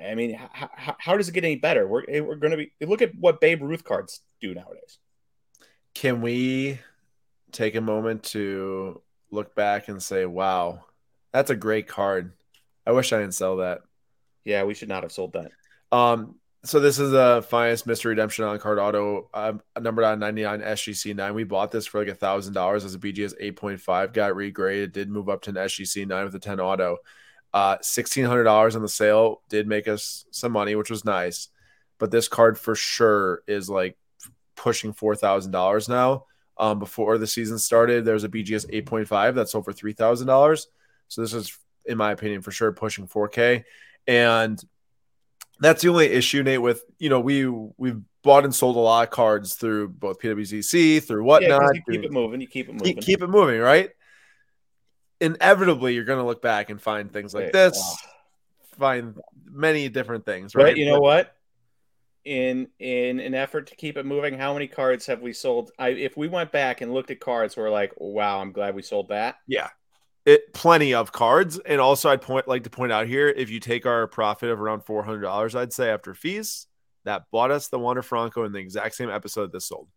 I 0.00 0.14
mean, 0.14 0.34
how, 0.34 0.96
how 0.98 1.16
does 1.16 1.28
it 1.28 1.32
get 1.32 1.44
any 1.44 1.56
better? 1.56 1.88
We're 1.88 2.04
we're 2.22 2.36
going 2.36 2.52
to 2.52 2.56
be 2.56 2.72
look 2.82 3.02
at 3.02 3.14
what 3.18 3.40
Babe 3.40 3.62
Ruth 3.62 3.82
cards 3.82 4.20
do 4.40 4.54
nowadays. 4.54 4.98
Can 5.94 6.20
we 6.20 6.78
take 7.52 7.74
a 7.74 7.80
moment 7.80 8.24
to 8.24 9.00
look 9.30 9.54
back 9.54 9.88
and 9.88 10.02
say, 10.02 10.26
wow, 10.26 10.84
that's 11.32 11.50
a 11.50 11.56
great 11.56 11.88
card. 11.88 12.32
I 12.86 12.92
wish 12.92 13.12
I 13.12 13.18
didn't 13.18 13.34
sell 13.34 13.56
that. 13.56 13.82
Yeah, 14.44 14.64
we 14.64 14.74
should 14.74 14.88
not 14.88 15.02
have 15.02 15.12
sold 15.12 15.32
that. 15.34 15.52
Um, 15.90 16.36
so 16.64 16.80
this 16.80 16.98
is 16.98 17.12
a 17.12 17.42
finest 17.42 17.86
mystery 17.86 18.10
redemption 18.10 18.44
on 18.44 18.58
card 18.58 18.78
auto, 18.78 19.28
uh, 19.34 19.52
numbered 19.80 20.04
on 20.04 20.18
99 20.18 20.60
SGC 20.60 21.14
9. 21.14 21.34
We 21.34 21.44
bought 21.44 21.70
this 21.70 21.86
for 21.86 22.00
like 22.00 22.08
a 22.08 22.14
thousand 22.14 22.54
dollars 22.54 22.84
as 22.84 22.94
a 22.94 22.98
BGS 22.98 23.34
8.5, 23.40 24.12
got 24.12 24.32
regraded, 24.32 24.92
did 24.92 25.10
move 25.10 25.28
up 25.28 25.42
to 25.42 25.50
an 25.50 25.56
SGC 25.56 26.06
9 26.06 26.24
with 26.24 26.34
a 26.34 26.38
10 26.38 26.60
auto. 26.60 26.98
Uh, 27.52 27.76
$1,600 27.78 28.74
on 28.74 28.82
the 28.82 28.88
sale 28.88 29.42
did 29.48 29.68
make 29.68 29.86
us 29.86 30.24
some 30.30 30.52
money, 30.52 30.74
which 30.74 30.90
was 30.90 31.04
nice. 31.04 31.48
But 31.98 32.10
this 32.10 32.28
card 32.28 32.58
for 32.58 32.74
sure 32.74 33.42
is 33.46 33.70
like 33.70 33.96
pushing 34.56 34.92
four 34.92 35.14
thousand 35.14 35.52
dollars 35.52 35.88
now. 35.88 36.24
Um, 36.56 36.78
before 36.78 37.18
the 37.18 37.26
season 37.26 37.58
started, 37.58 38.04
there's 38.04 38.24
a 38.24 38.28
BGS 38.28 38.84
8.5 38.84 39.34
that's 39.34 39.54
over 39.54 39.72
three 39.72 39.92
thousand 39.92 40.26
dollars. 40.26 40.66
So 41.08 41.20
this 41.20 41.32
is, 41.32 41.56
in 41.84 41.98
my 41.98 42.12
opinion, 42.12 42.42
for 42.42 42.50
sure 42.50 42.72
pushing 42.72 43.06
4K. 43.06 43.64
And 44.06 44.62
that's 45.60 45.82
the 45.82 45.88
only 45.88 46.06
issue, 46.06 46.42
Nate. 46.42 46.62
With 46.62 46.84
you 46.98 47.08
know, 47.08 47.20
we 47.20 47.46
we've 47.46 48.00
bought 48.22 48.44
and 48.44 48.54
sold 48.54 48.76
a 48.76 48.80
lot 48.80 49.04
of 49.04 49.10
cards 49.10 49.54
through 49.54 49.88
both 49.88 50.18
PWCC, 50.18 51.02
through 51.04 51.22
whatnot. 51.22 51.62
Yeah, 51.62 51.70
you 51.74 51.82
keep 51.92 52.04
it 52.04 52.12
moving. 52.12 52.40
You 52.40 52.46
keep 52.46 52.68
it 52.68 52.72
moving. 52.72 52.94
Keep, 52.94 53.04
keep 53.04 53.22
it 53.22 53.28
moving, 53.28 53.60
right? 53.60 53.90
Inevitably, 55.20 55.94
you're 55.94 56.04
going 56.04 56.18
to 56.18 56.24
look 56.24 56.42
back 56.42 56.70
and 56.70 56.80
find 56.80 57.12
things 57.12 57.34
like 57.34 57.52
this, 57.52 57.78
oh. 57.78 57.96
find 58.78 59.16
many 59.46 59.88
different 59.88 60.26
things, 60.26 60.54
right? 60.54 60.64
But 60.64 60.76
you 60.76 60.86
know 60.86 61.00
what? 61.00 61.36
In 62.24 62.68
in 62.78 63.20
an 63.20 63.34
effort 63.34 63.66
to 63.68 63.76
keep 63.76 63.98
it 63.98 64.06
moving, 64.06 64.38
how 64.38 64.54
many 64.54 64.66
cards 64.66 65.06
have 65.06 65.20
we 65.20 65.34
sold? 65.34 65.70
I 65.78 65.90
if 65.90 66.16
we 66.16 66.26
went 66.26 66.52
back 66.52 66.80
and 66.80 66.92
looked 66.92 67.10
at 67.10 67.20
cards, 67.20 67.56
we're 67.56 67.70
like, 67.70 67.92
wow, 67.98 68.40
I'm 68.40 68.52
glad 68.52 68.74
we 68.74 68.82
sold 68.82 69.08
that. 69.08 69.36
Yeah, 69.46 69.68
it 70.24 70.52
plenty 70.54 70.94
of 70.94 71.12
cards. 71.12 71.58
And 71.58 71.80
also, 71.80 72.10
I'd 72.10 72.22
point 72.22 72.48
like 72.48 72.64
to 72.64 72.70
point 72.70 72.92
out 72.92 73.06
here, 73.06 73.28
if 73.28 73.50
you 73.50 73.60
take 73.60 73.86
our 73.86 74.06
profit 74.06 74.50
of 74.50 74.60
around 74.60 74.80
four 74.84 75.02
hundred 75.02 75.22
dollars, 75.22 75.54
I'd 75.54 75.72
say 75.72 75.90
after 75.90 76.14
fees, 76.14 76.66
that 77.04 77.24
bought 77.30 77.50
us 77.50 77.68
the 77.68 77.78
Wander 77.78 78.02
Franco 78.02 78.44
in 78.44 78.52
the 78.52 78.58
exact 78.58 78.94
same 78.94 79.10
episode 79.10 79.52
this 79.52 79.66
sold. 79.66 79.88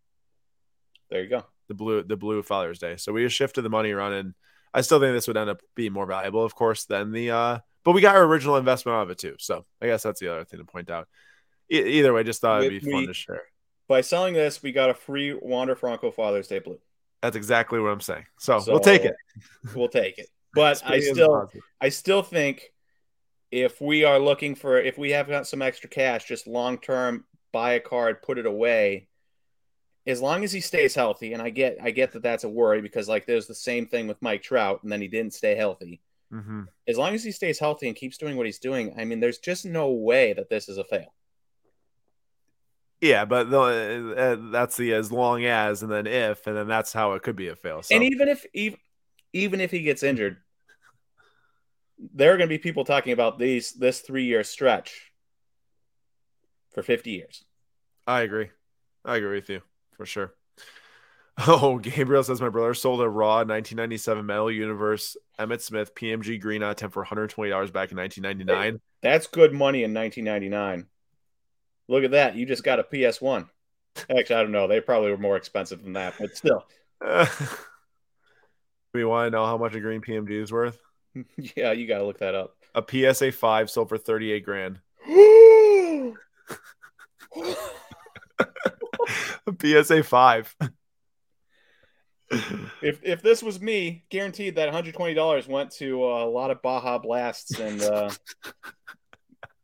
There 1.10 1.24
you 1.24 1.30
go. 1.30 1.46
The 1.68 1.74
blue, 1.74 2.04
the 2.04 2.18
blue 2.18 2.44
Father's 2.44 2.80
Day. 2.80 2.98
So 2.98 3.14
we 3.14 3.24
just 3.24 3.36
shifted 3.36 3.62
the 3.62 3.70
money 3.70 3.92
around, 3.92 4.14
and 4.14 4.34
I 4.74 4.82
still 4.82 5.00
think 5.00 5.14
this 5.14 5.28
would 5.28 5.38
end 5.38 5.50
up 5.50 5.62
being 5.76 5.94
more 5.94 6.06
valuable, 6.06 6.44
of 6.44 6.56
course, 6.56 6.86
than 6.86 7.12
the. 7.12 7.32
uh 7.32 7.60
But 7.84 7.94
we 7.94 8.02
got 8.02 8.16
our 8.16 8.24
original 8.24 8.58
investment 8.58 8.96
out 8.96 9.04
of 9.04 9.10
it 9.10 9.18
too. 9.18 9.36
So 9.40 9.66
I 9.82 9.88
guess 9.88 10.04
that's 10.04 10.20
the 10.20 10.32
other 10.32 10.46
thing 10.46 10.60
to 10.60 10.66
point 10.66 10.90
out. 10.90 11.08
E- 11.72 11.82
either 11.82 12.14
way, 12.14 12.24
just 12.24 12.42
thought 12.42 12.64
it'd 12.64 12.82
be 12.82 12.92
fun 12.92 13.08
to 13.08 13.14
share. 13.14 13.44
By 13.88 14.02
selling 14.02 14.34
this, 14.34 14.62
we 14.62 14.74
got 14.74 14.90
a 14.90 14.94
free 14.94 15.34
Wander 15.34 15.76
Franco 15.76 16.12
Father's 16.12 16.50
Day 16.50 16.60
blue. 16.60 16.80
That's 17.28 17.36
exactly 17.36 17.78
what 17.82 17.90
I'm 17.90 18.00
saying. 18.00 18.24
So, 18.40 18.58
so 18.62 18.72
we'll 18.72 18.80
take 18.80 19.04
it. 19.04 19.14
We'll 19.76 19.90
take 19.90 20.18
it. 20.18 20.30
But 20.54 20.82
I 20.86 21.02
still, 21.02 21.52
I 21.82 21.90
still 21.90 22.24
think 22.24 22.72
if 23.52 23.80
we 23.80 24.06
are 24.06 24.18
looking 24.18 24.56
for, 24.56 24.80
if 24.80 24.98
we 24.98 25.12
have 25.12 25.28
got 25.28 25.46
some 25.46 25.62
extra 25.62 25.88
cash, 25.88 26.26
just 26.26 26.48
long 26.48 26.80
term, 26.80 27.26
buy 27.52 27.74
a 27.74 27.80
card, 27.80 28.24
put 28.24 28.40
it 28.40 28.48
away. 28.48 29.10
As 30.08 30.20
long 30.20 30.44
as 30.46 30.52
he 30.54 30.62
stays 30.62 30.96
healthy, 30.96 31.34
and 31.34 31.44
I 31.44 31.50
get, 31.50 31.78
I 31.84 31.92
get 31.92 32.14
that 32.14 32.24
that's 32.24 32.46
a 32.46 32.50
worry 32.50 32.82
because 32.82 33.08
like 33.08 33.28
there's 33.28 33.46
the 33.46 33.54
same 33.54 33.86
thing 33.86 34.08
with 34.08 34.22
Mike 34.22 34.42
Trout, 34.42 34.80
and 34.82 34.92
then 34.92 35.02
he 35.02 35.10
didn't 35.10 35.34
stay 35.34 35.54
healthy. 35.54 36.02
Mm-hmm. 36.34 36.64
As 36.88 36.98
long 36.98 37.14
as 37.14 37.24
he 37.26 37.32
stays 37.32 37.60
healthy 37.60 37.88
and 37.88 37.96
keeps 37.96 38.18
doing 38.18 38.38
what 38.38 38.46
he's 38.46 38.58
doing, 38.58 38.96
I 38.98 39.04
mean, 39.04 39.20
there's 39.20 39.40
just 39.40 39.66
no 39.66 39.92
way 39.92 40.34
that 40.34 40.50
this 40.50 40.70
is 40.70 40.80
a 40.80 40.86
fail. 40.86 41.14
Yeah, 43.02 43.26
but 43.26 43.50
the, 43.50 43.60
uh, 44.18 44.52
that's 44.52 44.76
the 44.76 44.94
as 44.94 45.12
long 45.12 45.46
as 45.46 45.84
and 45.84 45.92
then 45.92 46.08
if 46.08 46.48
and 46.48 46.58
then 46.58 46.68
that's 46.68 46.94
how 46.94 47.14
it 47.14 47.22
could 47.22 47.36
be 47.36 47.48
a 47.48 47.56
fail. 47.56 47.84
So. 47.84 47.96
And 47.96 48.04
even 48.04 48.28
if 48.28 48.46
even 48.54 48.80
even 49.34 49.62
if 49.62 49.72
he 49.72 49.82
gets 49.82 50.04
injured, 50.04 50.38
there 52.00 52.34
are 52.34 52.38
going 52.38 52.50
to 52.50 52.54
be 52.54 52.58
people 52.58 52.86
talking 52.86 53.14
about 53.14 53.38
these 53.38 53.74
this 53.74 54.02
three 54.02 54.26
year 54.26 54.44
stretch 54.44 55.12
for 56.74 56.84
50 56.84 57.12
years. 57.12 57.44
I 58.06 58.22
agree. 58.22 58.50
I 59.06 59.18
agree 59.18 59.36
with 59.36 59.50
you 59.50 59.62
for 59.96 60.06
sure. 60.06 60.34
Oh, 61.46 61.78
Gabriel 61.78 62.24
says 62.24 62.42
my 62.42 62.50
brother 62.50 62.74
sold 62.74 63.00
a 63.00 63.08
raw 63.08 63.36
1997 63.36 64.26
Metal 64.26 64.50
Universe 64.50 65.16
Emmitt 65.38 65.62
Smith 65.62 65.94
PMG 65.94 66.42
green 66.42 66.64
of 66.64 66.76
10 66.76 66.90
for 66.90 67.06
$120 67.06 67.72
back 67.72 67.92
in 67.92 67.98
1999. 67.98 68.82
That's 69.04 69.28
good 69.28 69.54
money 69.54 69.84
in 69.84 69.94
1999. 69.94 70.88
Look 71.88 72.04
at 72.04 72.12
that. 72.12 72.36
You 72.36 72.46
just 72.46 72.64
got 72.64 72.80
a 72.80 72.84
PS1. 72.84 73.48
Actually, 74.10 74.36
I 74.36 74.44
don't 74.44 74.52
know. 74.52 74.68
They 74.68 74.82
probably 74.82 75.12
were 75.12 75.18
more 75.18 75.38
expensive 75.38 75.84
than 75.84 75.94
that, 75.94 76.16
but 76.20 76.36
still. 76.36 76.66
Uh, 77.00 77.28
we 78.92 79.06
want 79.06 79.28
to 79.28 79.30
know 79.30 79.46
how 79.46 79.56
much 79.56 79.76
a 79.76 79.80
green 79.80 80.02
PMG 80.02 80.42
is 80.42 80.52
worth? 80.52 80.80
yeah, 81.56 81.72
you 81.72 81.88
got 81.88 82.00
to 82.00 82.06
look 82.06 82.18
that 82.18 82.34
up. 82.34 82.56
A 82.74 82.84
PSA 82.84 83.34
5 83.34 83.70
sold 83.70 83.90
for 83.90 84.00
38 84.00 84.44
grand. 84.44 84.80
a 85.08 86.12
PSA 89.62 90.04
5. 90.04 90.56
if 92.82 93.00
if 93.04 93.22
this 93.22 93.44
was 93.44 93.62
me, 93.62 94.06
guaranteed 94.10 94.56
that 94.56 94.74
$120 94.74 95.48
went 95.48 95.70
to 95.74 96.04
uh, 96.04 96.26
a 96.26 96.26
lot 96.26 96.50
of 96.50 96.64
Baja 96.64 96.98
Blasts 96.98 97.60
and 97.60 97.80
uh, 97.84 98.10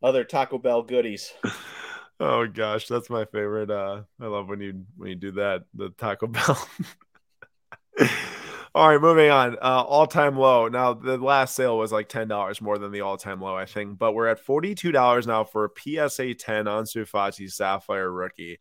other 0.04 0.24
Taco 0.24 0.58
Bell 0.58 0.84
goodies. 0.84 1.34
Oh 2.26 2.48
gosh, 2.48 2.88
that's 2.88 3.10
my 3.10 3.26
favorite. 3.26 3.70
Uh, 3.70 4.04
I 4.22 4.28
love 4.28 4.48
when 4.48 4.62
you 4.62 4.86
when 4.96 5.10
you 5.10 5.16
do 5.16 5.32
that, 5.32 5.66
the 5.74 5.90
Taco 5.90 6.28
Bell. 6.28 6.70
All 8.74 8.88
right, 8.88 9.02
moving 9.02 9.30
on. 9.30 9.58
Uh, 9.62 9.84
all 9.86 10.08
time 10.08 10.38
low. 10.38 10.70
Now 10.70 10.94
the 10.94 11.18
last 11.18 11.54
sale 11.54 11.78
was 11.78 11.92
like 11.92 12.08
ten 12.08 12.30
dollars 12.30 12.62
more 12.62 12.78
than 12.78 12.94
the 12.94 13.02
all 13.02 13.18
time 13.18 13.42
low, 13.42 13.58
I 13.58 13.66
think. 13.66 13.98
But 14.00 14.14
we're 14.14 14.28
at 14.28 14.40
forty 14.40 14.74
two 14.74 14.94
dollars 14.94 15.28
now 15.28 15.44
for 15.44 15.66
a 15.66 15.70
PSA 15.78 16.36
ten 16.36 16.64
Ansu 16.66 17.06
Fati 17.06 17.52
Sapphire 17.52 18.10
rookie. 18.10 18.60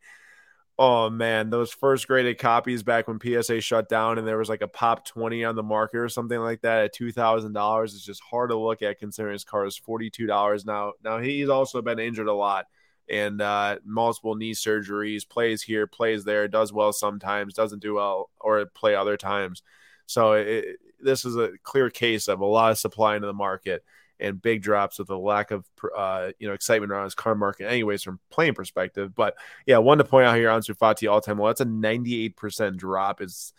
Oh 0.76 1.08
man, 1.08 1.48
those 1.50 1.72
first 1.72 2.08
graded 2.08 2.38
copies 2.38 2.82
back 2.82 3.06
when 3.06 3.20
PSA 3.20 3.60
shut 3.60 3.88
down 3.88 4.18
and 4.18 4.26
there 4.26 4.38
was 4.38 4.48
like 4.48 4.62
a 4.62 4.68
pop 4.68 5.06
twenty 5.06 5.44
on 5.44 5.54
the 5.54 5.62
market 5.62 5.98
or 5.98 6.08
something 6.08 6.40
like 6.40 6.62
that 6.62 6.86
at 6.86 6.92
two 6.94 7.12
thousand 7.12 7.52
dollars. 7.52 7.94
It's 7.94 8.04
just 8.04 8.22
hard 8.28 8.50
to 8.50 8.56
look 8.58 8.82
at 8.82 8.98
considering 8.98 9.34
his 9.34 9.44
car 9.44 9.66
is 9.66 9.76
forty 9.76 10.10
two 10.10 10.26
dollars 10.26 10.64
now. 10.66 10.94
Now 11.04 11.18
he's 11.18 11.48
also 11.48 11.80
been 11.80 12.00
injured 12.00 12.26
a 12.26 12.34
lot 12.34 12.66
and 13.08 13.40
uh, 13.40 13.78
multiple 13.84 14.34
knee 14.34 14.52
surgeries. 14.52 15.28
Plays 15.28 15.62
here, 15.62 15.86
plays 15.86 16.24
there, 16.24 16.48
does 16.48 16.72
well 16.72 16.92
sometimes, 16.92 17.54
doesn't 17.54 17.82
do 17.82 17.94
well 17.94 18.30
or 18.40 18.64
play 18.66 18.94
other 18.94 19.16
times. 19.16 19.62
So 20.06 20.32
it, 20.32 20.78
this 21.00 21.24
is 21.24 21.36
a 21.36 21.52
clear 21.62 21.90
case 21.90 22.28
of 22.28 22.40
a 22.40 22.46
lot 22.46 22.70
of 22.70 22.78
supply 22.78 23.16
into 23.16 23.26
the 23.26 23.32
market 23.32 23.84
and 24.20 24.40
big 24.40 24.62
drops 24.62 24.98
with 24.98 25.10
a 25.10 25.16
lack 25.16 25.50
of 25.50 25.66
uh, 25.96 26.30
you 26.38 26.46
know 26.46 26.54
excitement 26.54 26.92
around 26.92 27.04
his 27.04 27.14
car 27.14 27.34
market, 27.34 27.68
anyways, 27.68 28.02
from 28.02 28.20
playing 28.30 28.54
perspective. 28.54 29.14
But 29.14 29.34
yeah, 29.66 29.78
one 29.78 29.98
to 29.98 30.04
point 30.04 30.26
out 30.26 30.36
here 30.36 30.50
on 30.50 30.62
Sufati 30.62 31.10
all 31.10 31.20
time 31.20 31.38
low. 31.38 31.48
That's 31.48 31.60
a 31.60 31.66
98% 31.66 32.76
drop. 32.76 33.20
Is 33.20 33.52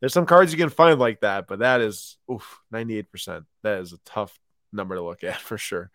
there's 0.00 0.12
some 0.12 0.26
cards 0.26 0.52
you 0.52 0.58
can 0.58 0.70
find 0.70 0.98
like 1.00 1.20
that, 1.20 1.48
but 1.48 1.58
that 1.58 1.80
is 1.80 2.18
oof, 2.30 2.60
98%. 2.72 3.44
That 3.62 3.80
is 3.80 3.92
a 3.92 3.98
tough 4.04 4.38
number 4.72 4.94
to 4.94 5.02
look 5.02 5.24
at 5.24 5.40
for 5.40 5.58
sure. 5.58 5.90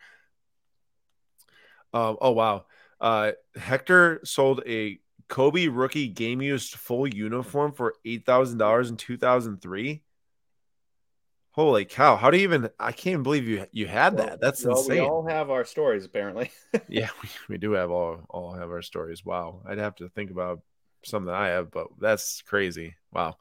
Um, 1.93 2.17
oh 2.21 2.31
wow. 2.31 2.65
Uh, 3.01 3.31
Hector 3.55 4.21
sold 4.23 4.61
a 4.67 4.99
Kobe 5.27 5.67
rookie 5.67 6.07
game 6.07 6.41
used 6.41 6.75
full 6.75 7.07
uniform 7.07 7.73
for 7.73 7.95
eight 8.05 8.25
thousand 8.25 8.59
dollars 8.59 8.91
in 8.91 8.97
two 8.97 9.17
thousand 9.17 9.61
three. 9.61 10.03
Holy 11.53 11.83
cow! 11.83 12.15
How 12.15 12.29
do 12.29 12.37
you 12.37 12.43
even? 12.43 12.69
I 12.79 12.91
can't 12.91 13.23
believe 13.23 13.47
you 13.47 13.65
you 13.71 13.87
had 13.87 14.17
that. 14.17 14.39
That's 14.39 14.63
well, 14.63 14.77
insane. 14.77 15.01
We 15.01 15.07
all 15.07 15.27
have 15.27 15.49
our 15.49 15.65
stories, 15.65 16.05
apparently. 16.05 16.51
yeah, 16.87 17.09
we, 17.23 17.29
we 17.49 17.57
do 17.57 17.71
have 17.71 17.89
all 17.89 18.19
all 18.29 18.53
have 18.53 18.69
our 18.69 18.81
stories. 18.81 19.25
Wow, 19.25 19.61
I'd 19.65 19.79
have 19.79 19.95
to 19.95 20.07
think 20.09 20.31
about 20.31 20.61
something 21.03 21.33
I 21.33 21.47
have, 21.47 21.71
but 21.71 21.87
that's 21.99 22.41
crazy. 22.43 22.95
Wow. 23.11 23.37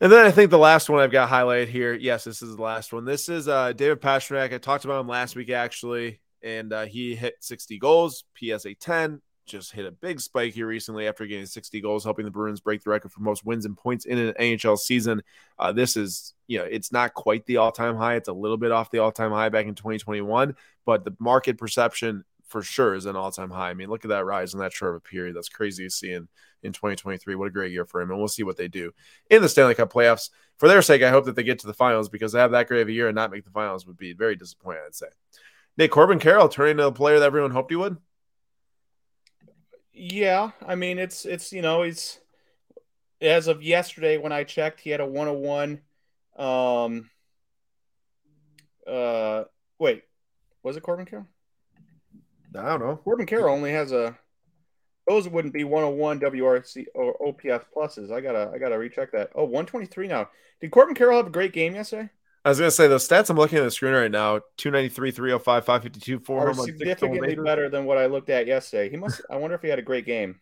And 0.00 0.12
then 0.12 0.24
I 0.24 0.30
think 0.30 0.50
the 0.50 0.58
last 0.58 0.88
one 0.88 1.00
I've 1.00 1.10
got 1.10 1.28
highlighted 1.28 1.68
here. 1.68 1.94
Yes, 1.94 2.22
this 2.24 2.42
is 2.42 2.54
the 2.54 2.62
last 2.62 2.92
one. 2.92 3.04
This 3.04 3.28
is 3.28 3.48
uh, 3.48 3.72
David 3.72 4.00
Pastrnak. 4.00 4.52
I 4.52 4.58
talked 4.58 4.84
about 4.84 5.00
him 5.00 5.08
last 5.08 5.34
week 5.34 5.50
actually, 5.50 6.20
and 6.42 6.72
uh, 6.72 6.84
he 6.84 7.14
hit 7.14 7.36
60 7.40 7.78
goals, 7.78 8.24
PSA 8.36 8.74
10 8.74 9.20
just 9.48 9.72
hit 9.72 9.86
a 9.86 9.90
big 9.90 10.20
spike 10.20 10.52
here 10.52 10.66
recently 10.66 11.08
after 11.08 11.26
getting 11.26 11.46
60 11.46 11.80
goals, 11.80 12.04
helping 12.04 12.24
the 12.24 12.30
Bruins 12.30 12.60
break 12.60 12.84
the 12.84 12.90
record 12.90 13.10
for 13.10 13.20
most 13.20 13.44
wins 13.44 13.64
and 13.64 13.76
points 13.76 14.04
in 14.04 14.18
an 14.18 14.34
NHL 14.34 14.78
season. 14.78 15.22
Uh, 15.58 15.72
this 15.72 15.96
is, 15.96 16.34
you 16.46 16.58
know, 16.58 16.64
it's 16.64 16.92
not 16.92 17.14
quite 17.14 17.44
the 17.46 17.56
all 17.56 17.72
time 17.72 17.96
high. 17.96 18.14
It's 18.14 18.28
a 18.28 18.32
little 18.32 18.56
bit 18.56 18.70
off 18.70 18.90
the 18.90 18.98
all 18.98 19.10
time 19.10 19.32
high 19.32 19.48
back 19.48 19.66
in 19.66 19.74
2021, 19.74 20.54
but 20.84 21.04
the 21.04 21.16
market 21.18 21.58
perception 21.58 22.24
for 22.46 22.62
sure 22.62 22.94
is 22.94 23.06
an 23.06 23.16
all 23.16 23.32
time 23.32 23.50
high. 23.50 23.70
I 23.70 23.74
mean, 23.74 23.88
look 23.88 24.04
at 24.04 24.10
that 24.10 24.24
rise 24.24 24.54
in 24.54 24.60
that 24.60 24.72
short 24.72 24.94
of 24.94 24.96
a 24.96 25.00
period. 25.00 25.34
That's 25.34 25.48
crazy 25.48 25.84
to 25.84 25.90
see 25.90 26.12
in, 26.12 26.28
in 26.62 26.72
2023. 26.72 27.34
What 27.34 27.48
a 27.48 27.50
great 27.50 27.72
year 27.72 27.84
for 27.84 28.00
him. 28.00 28.10
And 28.10 28.18
we'll 28.18 28.28
see 28.28 28.44
what 28.44 28.56
they 28.56 28.68
do 28.68 28.92
in 29.30 29.42
the 29.42 29.48
Stanley 29.48 29.74
Cup 29.74 29.92
playoffs. 29.92 30.30
For 30.58 30.68
their 30.68 30.82
sake, 30.82 31.02
I 31.02 31.10
hope 31.10 31.24
that 31.26 31.36
they 31.36 31.44
get 31.44 31.60
to 31.60 31.68
the 31.68 31.74
finals 31.74 32.08
because 32.08 32.32
to 32.32 32.38
have 32.38 32.50
that 32.50 32.66
great 32.66 32.82
of 32.82 32.88
a 32.88 32.92
year 32.92 33.06
and 33.08 33.14
not 33.14 33.30
make 33.30 33.44
the 33.44 33.50
finals 33.50 33.86
would 33.86 33.96
be 33.96 34.12
very 34.12 34.34
disappointing, 34.34 34.82
I'd 34.84 34.94
say. 34.94 35.06
Nick 35.78 35.92
Corbin 35.92 36.18
Carroll 36.18 36.48
turning 36.48 36.72
into 36.72 36.82
the 36.82 36.92
player 36.92 37.20
that 37.20 37.26
everyone 37.26 37.52
hoped 37.52 37.70
he 37.70 37.76
would. 37.76 37.96
Yeah, 39.92 40.50
I 40.66 40.74
mean 40.74 40.98
it's 40.98 41.24
it's 41.24 41.52
you 41.52 41.62
know 41.62 41.82
he's 41.82 42.18
as 43.20 43.46
of 43.46 43.62
yesterday 43.62 44.18
when 44.18 44.32
I 44.32 44.44
checked 44.44 44.80
he 44.80 44.90
had 44.90 45.00
a 45.00 45.06
101 45.06 45.80
um 46.36 47.10
uh 48.86 49.44
wait 49.78 50.04
was 50.62 50.76
it 50.76 50.82
Corbin 50.82 51.06
Carroll? 51.06 51.26
I 52.56 52.62
don't 52.62 52.80
know. 52.80 52.96
Corbin 52.96 53.26
Carroll 53.26 53.54
only 53.54 53.72
has 53.72 53.92
a 53.92 54.18
those 55.08 55.28
wouldn't 55.28 55.54
be 55.54 55.64
101 55.64 56.20
WRC 56.20 56.86
or 56.94 57.16
OPS 57.26 57.64
pluses. 57.74 58.12
I 58.12 58.20
gotta 58.20 58.50
I 58.52 58.58
gotta 58.58 58.78
recheck 58.78 59.12
that. 59.12 59.30
Oh, 59.34 59.44
123 59.44 60.08
now. 60.08 60.28
Did 60.60 60.70
Corbin 60.72 60.94
Carroll 60.94 61.18
have 61.18 61.28
a 61.28 61.30
great 61.30 61.52
game 61.52 61.74
yesterday? 61.74 62.10
I 62.44 62.50
was 62.50 62.58
gonna 62.58 62.70
say 62.70 62.88
the 62.88 62.96
stats 62.96 63.30
I'm 63.30 63.36
looking 63.36 63.58
at 63.58 63.64
the 63.64 63.70
screen 63.70 63.92
right 63.92 64.10
now: 64.10 64.40
293, 64.56 65.10
305, 65.10 65.64
552, 65.64 66.20
4 66.20 66.48
are 66.48 66.54
significantly 66.54 67.34
better 67.34 67.68
than 67.68 67.84
what 67.84 67.98
I 67.98 68.06
looked 68.06 68.30
at 68.30 68.46
yesterday. 68.46 68.90
He 68.90 68.96
must. 68.96 69.20
I 69.30 69.36
wonder 69.36 69.56
if 69.56 69.62
he 69.62 69.68
had 69.68 69.78
a 69.78 69.82
great 69.82 70.06
game. 70.06 70.40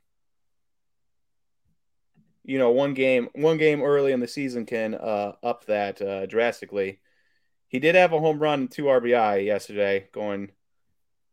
You 2.45 2.59
know, 2.59 2.71
one 2.71 2.95
game, 2.95 3.29
one 3.35 3.57
game 3.57 3.83
early 3.83 4.13
in 4.13 4.21
the 4.21 4.29
season 4.29 4.67
can 4.67 4.95
uh, 4.95 5.33
up 5.43 5.67
that 5.67 6.01
uh, 6.01 6.27
drastically. 6.27 7.01
He 7.69 7.81
did 7.81 7.97
have 7.97 8.13
a 8.13 8.21
home 8.21 8.39
run, 8.39 8.69
two 8.69 8.85
RBI 8.85 9.45
yesterday, 9.45 10.09
going 10.13 10.53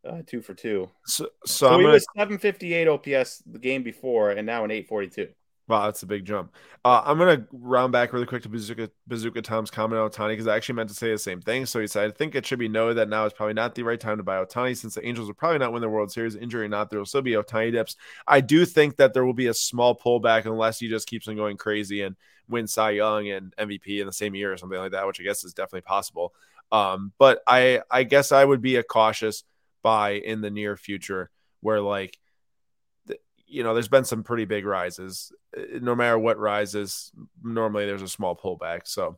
uh, 0.07 0.21
two 0.25 0.41
for 0.41 0.53
two. 0.53 0.89
So, 1.05 1.25
so, 1.45 1.67
So, 1.69 1.77
he 1.77 1.83
gonna 1.83 1.93
was 1.93 2.05
758 2.15 2.87
OPS 2.87 3.43
the 3.45 3.59
game 3.59 3.83
before, 3.83 4.31
and 4.31 4.45
now 4.45 4.63
an 4.63 4.71
842. 4.71 5.29
Wow, 5.67 5.85
that's 5.85 6.03
a 6.03 6.05
big 6.05 6.25
jump. 6.25 6.53
Uh, 6.83 7.01
I'm 7.05 7.17
gonna 7.17 7.47
round 7.53 7.93
back 7.93 8.11
really 8.11 8.25
quick 8.25 8.43
to 8.43 8.49
Bazooka 8.49 8.91
Bazooka 9.07 9.41
Tom's 9.41 9.71
comment 9.71 10.01
on 10.01 10.09
Ohtani 10.09 10.33
because 10.33 10.45
I 10.47 10.57
actually 10.57 10.75
meant 10.75 10.89
to 10.89 10.95
say 10.95 11.09
the 11.09 11.17
same 11.17 11.39
thing. 11.39 11.65
So 11.65 11.79
he 11.79 11.87
said, 11.87 12.05
"I 12.09 12.11
think 12.11 12.35
it 12.35 12.45
should 12.45 12.59
be 12.59 12.67
noted 12.67 12.95
that 12.95 13.07
now 13.07 13.25
is 13.25 13.31
probably 13.31 13.53
not 13.53 13.73
the 13.73 13.83
right 13.83 13.99
time 13.99 14.17
to 14.17 14.23
buy 14.23 14.43
Ohtani 14.43 14.75
since 14.75 14.95
the 14.95 15.07
Angels 15.07 15.27
will 15.27 15.35
probably 15.35 15.59
not 15.59 15.71
win 15.71 15.81
the 15.81 15.87
World 15.87 16.11
Series. 16.11 16.35
Injury 16.35 16.65
or 16.65 16.67
not, 16.69 16.89
there 16.89 16.99
will 16.99 17.05
still 17.05 17.21
be 17.21 17.31
Ohtani 17.31 17.71
dips. 17.71 17.95
I 18.27 18.41
do 18.41 18.65
think 18.65 18.97
that 18.97 19.13
there 19.13 19.23
will 19.23 19.33
be 19.33 19.47
a 19.47 19.53
small 19.53 19.97
pullback 19.97 20.45
unless 20.45 20.79
he 20.79 20.89
just 20.89 21.07
keeps 21.07 21.29
on 21.29 21.37
going 21.37 21.55
crazy 21.55 22.01
and 22.01 22.17
win 22.49 22.67
Cy 22.67 22.91
Young 22.91 23.29
and 23.29 23.55
MVP 23.57 24.01
in 24.01 24.05
the 24.05 24.11
same 24.13 24.35
year 24.35 24.51
or 24.51 24.57
something 24.57 24.77
like 24.77 24.91
that, 24.91 25.07
which 25.07 25.21
I 25.21 25.23
guess 25.23 25.45
is 25.45 25.53
definitely 25.53 25.81
possible. 25.81 26.33
Um, 26.73 27.13
but 27.17 27.41
I 27.47 27.81
I 27.89 28.03
guess 28.03 28.33
I 28.33 28.43
would 28.43 28.61
be 28.61 28.75
a 28.75 28.83
cautious 28.83 29.45
buy 29.81 30.11
in 30.11 30.41
the 30.41 30.51
near 30.51 30.75
future 30.75 31.29
where 31.61 31.79
like 31.79 32.17
you 33.53 33.63
know, 33.63 33.73
there's 33.73 33.87
been 33.87 34.03
some 34.03 34.23
pretty 34.23 34.45
big 34.45 34.65
rises. 34.65 35.31
Uh, 35.55 35.79
No 35.79 35.95
matter 35.95 36.17
what 36.17 36.39
rises, 36.39 37.11
normally 37.41 37.85
there's 37.85 38.01
a 38.01 38.07
small 38.07 38.35
pullback. 38.35 38.81
So, 38.85 39.17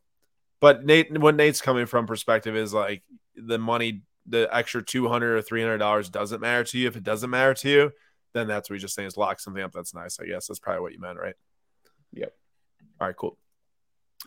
but 0.59 0.85
Nate, 0.85 1.17
what 1.17 1.35
Nate's 1.35 1.61
coming 1.61 1.85
from 1.85 2.05
perspective 2.05 2.55
is 2.55 2.73
like 2.73 3.03
the 3.35 3.57
money, 3.57 4.03
the 4.27 4.49
extra 4.51 4.83
two 4.83 5.07
hundred 5.07 5.37
or 5.37 5.41
three 5.41 5.61
hundred 5.61 5.77
dollars 5.77 6.09
doesn't 6.09 6.41
matter 6.41 6.63
to 6.65 6.77
you. 6.77 6.87
If 6.87 6.95
it 6.95 7.03
doesn't 7.03 7.29
matter 7.29 7.53
to 7.53 7.69
you, 7.69 7.91
then 8.33 8.47
that's 8.47 8.69
what 8.69 8.75
we 8.75 8.79
just 8.79 8.95
saying 8.95 9.07
is 9.07 9.17
lock 9.17 9.39
something 9.39 9.63
up. 9.63 9.71
That's 9.71 9.93
nice. 9.93 10.19
I 10.19 10.25
guess 10.25 10.47
that's 10.47 10.59
probably 10.59 10.81
what 10.81 10.93
you 10.93 10.99
meant, 10.99 11.17
right? 11.17 11.35
Yep. 12.13 12.33
All 12.99 13.07
right, 13.07 13.15
cool. 13.15 13.37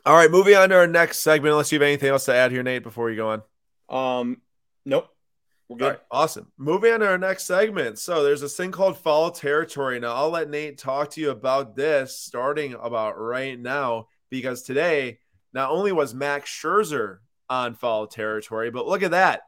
All 0.06 0.14
right, 0.14 0.30
moving 0.30 0.54
on 0.54 0.70
to 0.70 0.76
our 0.76 0.86
next 0.86 1.22
segment. 1.22 1.52
Unless 1.52 1.72
you 1.72 1.76
have 1.76 1.86
anything 1.86 2.08
else 2.08 2.24
to 2.26 2.34
add 2.34 2.52
here, 2.52 2.62
Nate, 2.62 2.82
before 2.82 3.06
we 3.06 3.16
go 3.16 3.28
on. 3.28 3.42
Um, 4.20 4.42
nope. 4.86 5.08
We're 5.68 5.76
good. 5.76 5.84
All 5.84 5.90
right, 5.90 6.00
awesome. 6.10 6.50
Moving 6.56 6.94
on 6.94 7.00
to 7.00 7.08
our 7.08 7.18
next 7.18 7.44
segment. 7.44 7.98
So 7.98 8.22
there's 8.22 8.40
this 8.40 8.56
thing 8.56 8.72
called 8.72 8.96
foul 8.96 9.30
territory. 9.30 10.00
Now 10.00 10.14
I'll 10.14 10.30
let 10.30 10.48
Nate 10.48 10.78
talk 10.78 11.10
to 11.10 11.20
you 11.20 11.30
about 11.30 11.76
this 11.76 12.16
starting 12.16 12.74
about 12.74 13.18
right 13.18 13.58
now 13.58 14.08
because 14.30 14.62
today 14.62 15.18
not 15.52 15.70
only 15.70 15.92
was 15.92 16.14
Max 16.14 16.50
Scherzer 16.50 17.18
on 17.50 17.74
foul 17.74 18.06
territory, 18.06 18.70
but 18.70 18.86
look 18.86 19.02
at 19.02 19.10
that. 19.10 19.42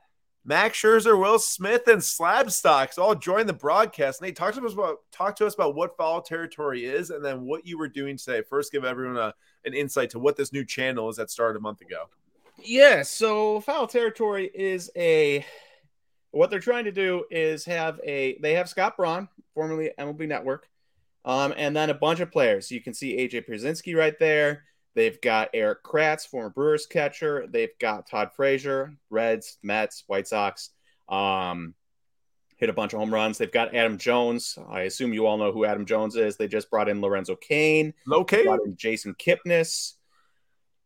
Max 0.45 0.81
Scherzer, 0.81 1.19
Will 1.19 1.39
Smith, 1.39 1.87
and 1.87 2.03
Slab 2.03 2.51
Stocks 2.51 2.97
all 2.97 3.15
joined 3.15 3.49
the 3.49 3.55
broadcast. 3.55 4.23
Nate, 4.23 4.37
talk 4.37 4.55
to 4.55 4.65
us 4.65 4.73
about 4.73 4.99
talk 5.13 5.37
to 5.37 5.47
us 5.47 5.55
about 5.55 5.75
what 5.75 5.97
foul 5.97 6.23
territory 6.23 6.87
is 6.87 7.11
and 7.11 7.25
then 7.25 7.43
what 7.43 7.67
you 7.67 7.79
were 7.79 7.89
doing 7.89 8.17
today. 8.17 8.43
First, 8.43 8.73
give 8.73 8.85
everyone 8.85 9.19
a, 9.19 9.35
an 9.65 9.75
insight 9.75 10.11
to 10.11 10.19
what 10.19 10.37
this 10.37 10.53
new 10.53 10.65
channel 10.65 11.11
is 11.11 11.17
that 11.17 11.31
started 11.31 11.59
a 11.59 11.63
month 11.63 11.83
ago. 11.83 12.09
Yeah, 12.63 13.03
so 13.03 13.61
foul 13.61 13.87
territory 13.87 14.51
is 14.55 14.91
a 14.97 15.45
what 16.33 16.51
they're 16.51 16.61
trying 16.61 16.85
to 16.85 16.93
do 16.93 17.25
is 17.31 17.65
have 17.65 18.01
a 18.05 18.39
they 18.41 18.55
have 18.55 18.69
Scott 18.69 18.97
Braun, 18.97 19.29
formerly 19.55 19.91
MLB 19.99 20.29
Network, 20.29 20.69
um, 21.25 21.53
and 21.57 21.75
then 21.75 21.91
a 21.91 21.95
bunch 21.95 22.21
of 22.21 22.31
players. 22.31 22.71
You 22.71 22.81
can 22.81 22.95
see 22.95 23.17
AJ 23.17 23.49
Pierzynski 23.49 23.97
right 23.97 24.19
there. 24.19 24.65
They've 24.95 25.21
got 25.21 25.51
Eric 25.55 25.85
Kratz, 25.85 26.27
former 26.27 26.51
Brewers 26.51 26.87
catcher. 26.87 27.47
They've 27.49 27.77
got 27.79 28.09
Todd 28.09 28.31
Frazier, 28.35 28.95
Reds, 29.09 29.59
Mets, 29.63 30.05
White 30.07 30.27
Sox. 30.27 30.71
Um, 31.09 31.75
hit 32.57 32.69
a 32.69 32.73
bunch 32.73 32.93
of 32.93 32.99
home 32.99 33.13
runs. 33.13 33.39
They've 33.39 33.51
got 33.51 33.75
Adam 33.75 33.99
Jones. 33.99 34.59
I 34.69 34.83
assume 34.83 35.13
you 35.13 35.27
all 35.27 35.39
know 35.39 35.53
who 35.53 35.65
Adam 35.65 35.87
Jones 35.87 36.17
is. 36.17 36.37
They 36.37 36.49
just 36.49 36.71
brought 36.71 36.89
in 36.89 37.01
Lorenzo 37.01 37.37
Cain. 37.37 37.95
Brought 38.45 38.65
in 38.67 38.77
Jason 38.77 39.15
Kipnis. 39.15 39.95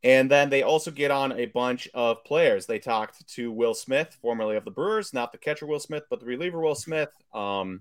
And 0.05 0.31
then 0.31 0.51
they 0.51 0.62
also 0.62 0.90
get 0.90 1.11
on 1.11 1.33
a 1.33 1.47
bunch 1.47 1.88
of 1.95 2.23
players. 2.25 2.67
They 2.67 2.79
talked 2.79 3.27
to 3.37 3.51
Will 3.51 3.73
Smith, 3.73 4.17
formerly 4.21 4.57
of 4.57 4.64
the 4.67 4.71
Brewers, 4.71 5.14
not 5.14 5.33
the 5.33 5.38
catcher 5.38 5.67
Will 5.67 5.81
Smith, 5.81 6.05
but 6.11 6.21
the 6.21 6.27
reliever 6.27 6.61
Will 6.61 6.75
Smith. 6.75 7.09
Um, 7.33 7.81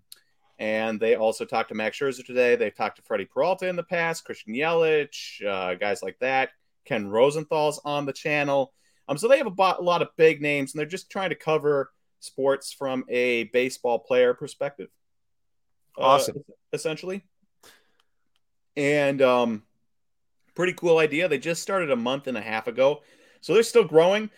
and 0.58 1.02
they 1.02 1.16
also 1.16 1.44
talked 1.44 1.70
to 1.70 1.76
Max 1.76 2.00
Scherzer 2.00 2.26
today. 2.26 2.56
They've 2.56 2.74
talked 2.74 2.96
to 2.96 3.02
Freddie 3.02 3.26
Peralta 3.26 3.68
in 3.68 3.76
the 3.76 3.84
past, 3.84 4.24
Christian 4.24 4.54
Yelich, 4.54 5.46
uh, 5.46 5.76
guys 5.76 6.02
like 6.02 6.18
that. 6.20 6.52
Ken 6.86 7.08
Rosenthal's 7.08 7.82
on 7.84 8.06
the 8.06 8.14
channel. 8.14 8.72
Um, 9.10 9.18
so 9.18 9.28
they 9.28 9.38
have 9.38 9.48
a, 9.48 9.52
bo- 9.52 9.76
a 9.78 9.82
lot 9.82 10.02
of 10.02 10.08
big 10.16 10.42
names, 10.42 10.74
and 10.74 10.80
they're 10.80 10.86
just 10.86 11.10
trying 11.10 11.32
to 11.32 11.36
cover 11.36 11.92
sports 12.22 12.72
from 12.72 13.04
a 13.10 13.46
baseball 13.46 14.00
player 14.00 14.34
perspective. 14.34 14.88
uh, 15.98 16.02
Awesome. 16.04 16.38
essentially. 16.72 17.22
And 18.78 19.22
um, 19.22 19.64
pretty 20.56 20.74
cool 20.74 20.98
idea. 21.00 21.28
They 21.28 21.38
just 21.38 21.62
started 21.62 21.92
a 21.92 21.96
month 21.96 22.28
and 22.28 22.38
a 22.38 22.42
half 22.42 22.68
ago, 22.68 23.02
so 23.42 23.54
they're 23.54 23.64
still 23.64 23.84
growing. 23.84 24.30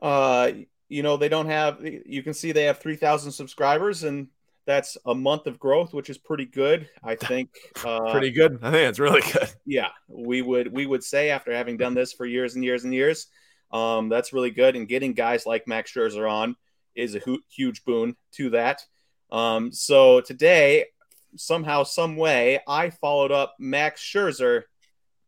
Uh, 0.00 0.52
you 0.88 1.02
know, 1.02 1.16
they 1.16 1.28
don't 1.28 1.46
have. 1.46 1.80
You 1.82 2.22
can 2.22 2.34
see 2.34 2.52
they 2.52 2.64
have 2.64 2.78
three 2.78 2.96
thousand 2.96 3.32
subscribers, 3.32 4.02
and 4.02 4.28
that's 4.66 4.96
a 5.06 5.14
month 5.14 5.46
of 5.46 5.58
growth, 5.58 5.92
which 5.92 6.10
is 6.10 6.18
pretty 6.18 6.46
good. 6.46 6.88
I 7.02 7.14
think. 7.16 7.50
Uh, 7.84 8.12
Pretty 8.12 8.30
good. 8.30 8.60
I 8.62 8.70
think 8.70 8.88
it's 8.88 9.00
really 9.00 9.22
good. 9.32 9.48
yeah, 9.66 9.88
we 10.06 10.40
would 10.40 10.72
we 10.72 10.86
would 10.86 11.02
say 11.02 11.30
after 11.30 11.52
having 11.52 11.76
done 11.76 11.94
this 11.94 12.12
for 12.12 12.24
years 12.24 12.54
and 12.54 12.62
years 12.62 12.84
and 12.84 12.94
years, 12.94 13.26
um, 13.72 14.08
that's 14.08 14.32
really 14.32 14.52
good. 14.52 14.76
And 14.76 14.86
getting 14.86 15.14
guys 15.14 15.46
like 15.46 15.66
Max 15.66 15.92
Scherzer 15.92 16.30
on 16.30 16.54
is 16.94 17.16
a 17.16 17.18
hu- 17.18 17.42
huge 17.48 17.84
boon 17.84 18.14
to 18.32 18.50
that. 18.50 18.84
Um, 19.32 19.72
so 19.72 20.20
today, 20.20 20.84
somehow, 21.36 21.82
some 21.82 22.16
way, 22.16 22.60
I 22.68 22.90
followed 22.90 23.32
up 23.32 23.56
Max 23.58 24.00
Scherzer 24.00 24.64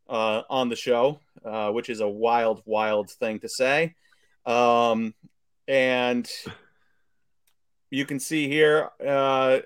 uh, 0.08 0.42
on 0.48 0.68
the 0.68 0.76
show, 0.76 1.20
uh, 1.44 1.70
which 1.70 1.88
is 1.88 2.00
a 2.00 2.08
wild, 2.08 2.62
wild 2.64 3.10
thing 3.10 3.40
to 3.40 3.48
say. 3.48 3.94
Um, 4.46 5.14
and 5.66 6.30
you 7.90 8.04
can 8.04 8.20
see 8.20 8.48
here, 8.48 8.90
uh, 9.04 9.60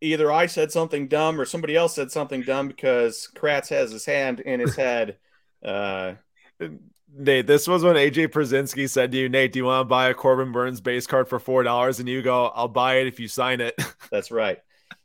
either 0.00 0.30
I 0.32 0.46
said 0.46 0.72
something 0.72 1.08
dumb 1.08 1.40
or 1.40 1.44
somebody 1.44 1.76
else 1.76 1.94
said 1.94 2.10
something 2.10 2.42
dumb 2.42 2.68
because 2.68 3.28
Kratz 3.34 3.68
has 3.68 3.90
his 3.90 4.04
hand 4.04 4.40
in 4.40 4.60
his 4.60 4.76
head. 4.76 5.16
Uh, 5.64 6.14
Nate, 7.16 7.46
this 7.46 7.68
was 7.68 7.84
when 7.84 7.94
AJ 7.94 8.28
Pierzynski 8.28 8.90
said 8.90 9.12
to 9.12 9.18
you, 9.18 9.28
Nate, 9.28 9.52
do 9.52 9.60
you 9.60 9.64
want 9.66 9.82
to 9.82 9.88
buy 9.88 10.08
a 10.08 10.14
Corbin 10.14 10.50
Burnes 10.50 10.80
base 10.80 11.06
card 11.06 11.28
for 11.28 11.38
four 11.38 11.62
dollars? 11.62 12.00
And 12.00 12.08
you 12.08 12.22
go, 12.22 12.46
I'll 12.46 12.66
buy 12.66 12.96
it 12.96 13.06
if 13.06 13.20
you 13.20 13.28
sign 13.28 13.60
it. 13.60 13.80
that's 14.10 14.32
right. 14.32 14.58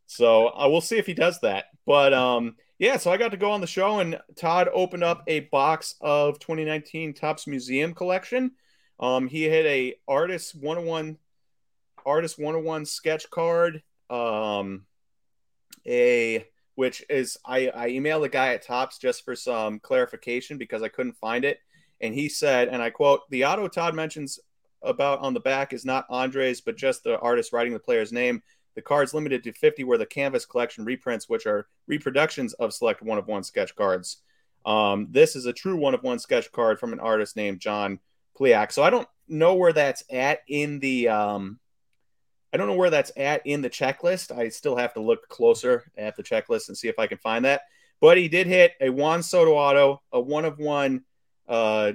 So 0.08 0.48
uh, 0.48 0.68
we'll 0.70 0.82
see 0.82 0.98
if 0.98 1.06
he 1.06 1.14
does 1.14 1.40
that. 1.42 1.66
But 1.86 2.14
um, 2.14 2.56
yeah, 2.80 2.98
so 2.98 3.12
I 3.12 3.18
got 3.18 3.32
to 3.32 3.38
go 3.38 3.52
on 3.52 3.62
the 3.62 3.68
show, 3.68 4.00
and 4.00 4.20
Todd 4.36 4.70
opened 4.74 5.04
up 5.04 5.24
a 5.28 5.42
box 5.42 5.96
of 6.02 6.40
2019 6.40 7.14
Topps 7.14 7.46
Museum 7.46 7.94
collection. 7.94 8.52
Um, 9.00 9.28
he 9.28 9.44
had 9.44 9.66
a 9.66 9.96
artist 10.08 10.56
101 10.56 11.18
artist 12.06 12.40
101 12.40 12.86
sketch 12.86 13.30
card. 13.30 13.84
Um, 14.10 14.86
a 15.86 16.48
which 16.76 17.04
is 17.10 17.38
I, 17.46 17.70
I 17.76 17.90
emailed 17.90 18.22
the 18.22 18.30
guy 18.30 18.54
at 18.54 18.66
Topps 18.66 18.98
just 18.98 19.26
for 19.26 19.36
some 19.36 19.80
clarification 19.80 20.58
because 20.58 20.82
I 20.82 20.88
couldn't 20.88 21.18
find 21.18 21.44
it. 21.44 21.60
And 22.00 22.14
he 22.14 22.30
said, 22.30 22.70
and 22.70 22.82
I 22.82 22.90
quote, 22.90 23.30
the 23.30 23.44
auto 23.44 23.68
Todd 23.68 23.96
mentions 23.96 24.40
about 24.82 25.20
on 25.20 25.34
the 25.34 25.42
back 25.42 25.74
is 25.74 25.84
not 25.84 26.06
Andres, 26.10 26.62
but 26.62 26.78
just 26.78 27.04
the 27.04 27.20
artist 27.20 27.52
writing 27.52 27.74
the 27.74 27.80
player's 27.80 28.14
name. 28.14 28.42
The 28.80 28.84
card's 28.84 29.14
limited 29.14 29.44
to 29.44 29.52
50 29.52 29.84
were 29.84 29.98
the 29.98 30.06
canvas 30.06 30.46
collection 30.46 30.86
reprints, 30.86 31.28
which 31.28 31.46
are 31.46 31.68
reproductions 31.88 32.54
of 32.54 32.74
select 32.74 33.02
one 33.02 33.18
of 33.18 33.28
one 33.28 33.44
sketch 33.44 33.76
cards. 33.76 34.22
Um, 34.66 35.08
this 35.12 35.36
is 35.36 35.46
a 35.46 35.52
true 35.52 35.76
one 35.76 35.94
of 35.94 36.02
one 36.02 36.18
sketch 36.18 36.50
card 36.54 36.80
from 36.80 36.94
an 36.94 37.02
artist 37.02 37.36
named 37.36 37.60
John 37.60 38.00
Pliak. 38.40 38.72
So 38.72 38.82
I 38.82 38.90
don't 38.90 39.06
know 39.28 39.56
where 39.56 39.74
that's 39.74 40.06
at 40.10 40.44
in 40.48 40.80
the 40.80 41.10
um, 41.10 41.60
I 42.54 42.58
don't 42.58 42.68
know 42.68 42.76
where 42.76 42.90
that's 42.90 43.12
at 43.18 43.46
in 43.46 43.62
the 43.62 43.70
checklist. 43.70 44.32
I 44.32 44.48
still 44.48 44.78
have 44.78 44.94
to 44.94 45.02
look 45.02 45.28
closer 45.28 45.92
at 45.98 46.16
the 46.16 46.24
checklist 46.24 46.70
and 46.70 46.78
see 46.78 46.88
if 46.88 47.00
I 47.00 47.08
can 47.08 47.18
find 47.18 47.44
that. 47.44 47.64
But 48.00 48.16
he 48.18 48.30
did 48.30 48.48
hit 48.48 48.76
a 48.80 48.90
Juan 48.90 49.24
Soto 49.24 49.56
auto, 49.56 50.02
a 50.14 50.22
one 50.22 50.46
of 50.46 50.58
one 50.58 51.04
uh, 51.50 51.92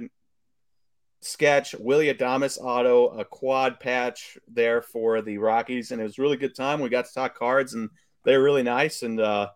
sketch, 1.25 1.73
Willie 1.75 2.13
Adames 2.13 2.57
auto, 2.61 3.07
a 3.07 3.25
quad 3.25 3.79
patch 3.79 4.37
there 4.47 4.81
for 4.81 5.21
the 5.21 5.37
Rockies, 5.37 5.91
and 5.91 5.99
it 5.99 6.03
was 6.03 6.17
a 6.17 6.21
really 6.21 6.37
good 6.37 6.55
time. 6.55 6.79
We 6.79 6.89
got 6.89 7.05
to 7.05 7.13
talk 7.13 7.37
cards, 7.37 7.73
and 7.73 7.89
they 8.23 8.37
were 8.37 8.43
really 8.43 8.63
nice 8.63 9.03
and 9.03 9.19
uh, 9.19 9.49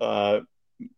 uh, 0.00 0.40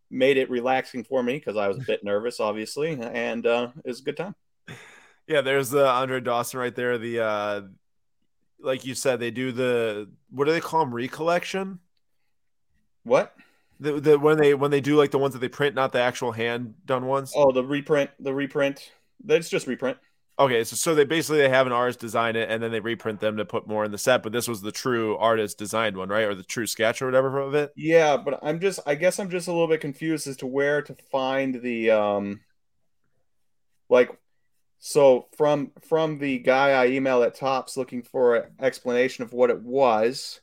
made 0.09 0.37
it 0.37 0.49
relaxing 0.49 1.03
for 1.03 1.21
me 1.21 1.35
because 1.35 1.57
I 1.57 1.67
was 1.67 1.77
a 1.77 1.85
bit 1.85 2.03
nervous, 2.03 2.39
obviously, 2.39 2.99
and 2.99 3.45
uh, 3.45 3.69
it 3.83 3.87
was 3.87 3.99
a 3.99 4.03
good 4.03 4.17
time. 4.17 4.35
yeah, 5.27 5.41
there's 5.41 5.69
the 5.69 5.87
Andre 5.87 6.19
Dawson 6.19 6.59
right 6.59 6.75
there. 6.75 6.97
The 6.97 7.19
uh 7.19 7.61
like 8.59 8.85
you 8.85 8.95
said, 8.95 9.19
they 9.19 9.31
do 9.31 9.51
the 9.51 10.09
what 10.31 10.45
do 10.45 10.51
they 10.51 10.59
call 10.59 10.81
them? 10.81 10.93
Recollection? 10.93 11.79
What? 13.03 13.35
The, 13.79 13.99
the 13.99 14.19
when 14.19 14.37
they 14.37 14.53
when 14.53 14.71
they 14.71 14.81
do 14.81 14.95
like 14.95 15.11
the 15.11 15.19
ones 15.19 15.33
that 15.33 15.39
they 15.39 15.49
print, 15.49 15.75
not 15.75 15.91
the 15.91 16.01
actual 16.01 16.31
hand 16.31 16.73
done 16.85 17.05
ones. 17.05 17.33
Oh, 17.35 17.51
the 17.51 17.63
reprint, 17.63 18.09
the 18.19 18.33
reprint. 18.33 18.91
That's 19.23 19.49
just 19.49 19.67
reprint. 19.67 19.97
Okay, 20.37 20.65
so 20.65 20.75
so 20.75 20.93
they 20.93 21.05
basically 21.05 21.37
they 21.39 21.49
have 21.49 21.65
an 21.65 21.71
artist 21.73 21.99
design 21.99 22.35
it 22.35 22.49
and 22.49 22.61
then 22.61 22.71
they 22.71 22.81
reprint 22.81 23.21
them 23.21 23.37
to 23.37 23.45
put 23.45 23.67
more 23.67 23.85
in 23.85 23.91
the 23.91 23.97
set. 23.97 24.21
But 24.21 24.33
this 24.33 24.47
was 24.47 24.61
the 24.61 24.71
true 24.71 25.15
artist 25.17 25.57
designed 25.57 25.95
one, 25.95 26.09
right, 26.09 26.25
or 26.25 26.35
the 26.35 26.43
true 26.43 26.67
sketch 26.67 27.01
or 27.01 27.05
whatever 27.05 27.39
of 27.39 27.55
it. 27.55 27.71
Yeah, 27.75 28.17
but 28.17 28.39
I'm 28.41 28.59
just 28.59 28.79
I 28.85 28.95
guess 28.95 29.19
I'm 29.19 29.29
just 29.29 29.47
a 29.47 29.51
little 29.51 29.67
bit 29.67 29.81
confused 29.81 30.27
as 30.27 30.37
to 30.37 30.47
where 30.47 30.81
to 30.83 30.95
find 31.11 31.61
the 31.61 31.91
um 31.91 32.41
like 33.89 34.09
So 34.79 35.27
from 35.37 35.71
from 35.87 36.19
the 36.19 36.39
guy 36.39 36.81
I 36.81 36.89
emailed 36.89 37.25
at 37.25 37.35
Topps 37.35 37.77
looking 37.77 38.03
for 38.03 38.35
an 38.37 38.53
explanation 38.59 39.23
of 39.23 39.33
what 39.33 39.49
it 39.49 39.61
was, 39.61 40.41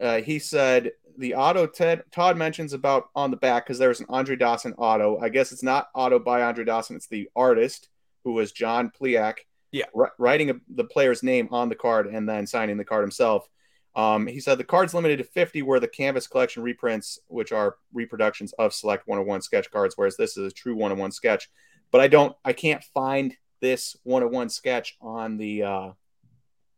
uh, 0.00 0.20
he 0.22 0.38
said 0.38 0.92
the 1.18 1.34
auto 1.34 1.66
Ted, 1.66 2.04
Todd 2.12 2.36
mentions 2.36 2.72
about 2.72 3.06
on 3.16 3.30
the 3.30 3.36
back 3.38 3.66
because 3.66 3.78
there's 3.78 4.00
an 4.00 4.06
Andre 4.10 4.36
Dawson 4.36 4.74
auto. 4.78 5.18
I 5.20 5.28
guess 5.30 5.52
it's 5.52 5.62
not 5.62 5.88
auto 5.94 6.18
by 6.18 6.42
Andre 6.42 6.64
Dawson. 6.64 6.96
It's 6.96 7.08
the 7.08 7.30
artist 7.36 7.88
who 8.24 8.32
was 8.32 8.52
John 8.52 8.90
Pliak. 8.90 9.38
Yeah, 9.70 9.86
writing 10.18 10.50
a, 10.50 10.54
the 10.68 10.84
player's 10.84 11.22
name 11.22 11.48
on 11.50 11.68
the 11.68 11.74
card 11.74 12.06
and 12.06 12.28
then 12.28 12.46
signing 12.46 12.76
the 12.76 12.84
card 12.84 13.02
himself. 13.02 13.48
Um, 13.96 14.26
he 14.26 14.40
said 14.40 14.58
the 14.58 14.64
card's 14.64 14.94
limited 14.94 15.18
to 15.18 15.24
50, 15.24 15.62
where 15.62 15.80
the 15.80 15.88
Canvas 15.88 16.26
Collection 16.26 16.62
reprints, 16.62 17.18
which 17.28 17.52
are 17.52 17.76
reproductions 17.92 18.52
of 18.54 18.72
select 18.72 19.06
101 19.06 19.42
sketch 19.42 19.70
cards, 19.70 19.94
whereas 19.96 20.16
this 20.16 20.36
is 20.36 20.52
a 20.52 20.54
true 20.54 20.74
101 20.74 21.12
sketch. 21.12 21.48
But 21.90 22.00
I 22.00 22.08
don't, 22.08 22.36
I 22.44 22.52
can't 22.52 22.82
find 22.92 23.36
this 23.60 23.96
101 24.02 24.48
sketch 24.48 24.96
on 25.00 25.36
the. 25.36 25.62
Uh, 25.62 25.90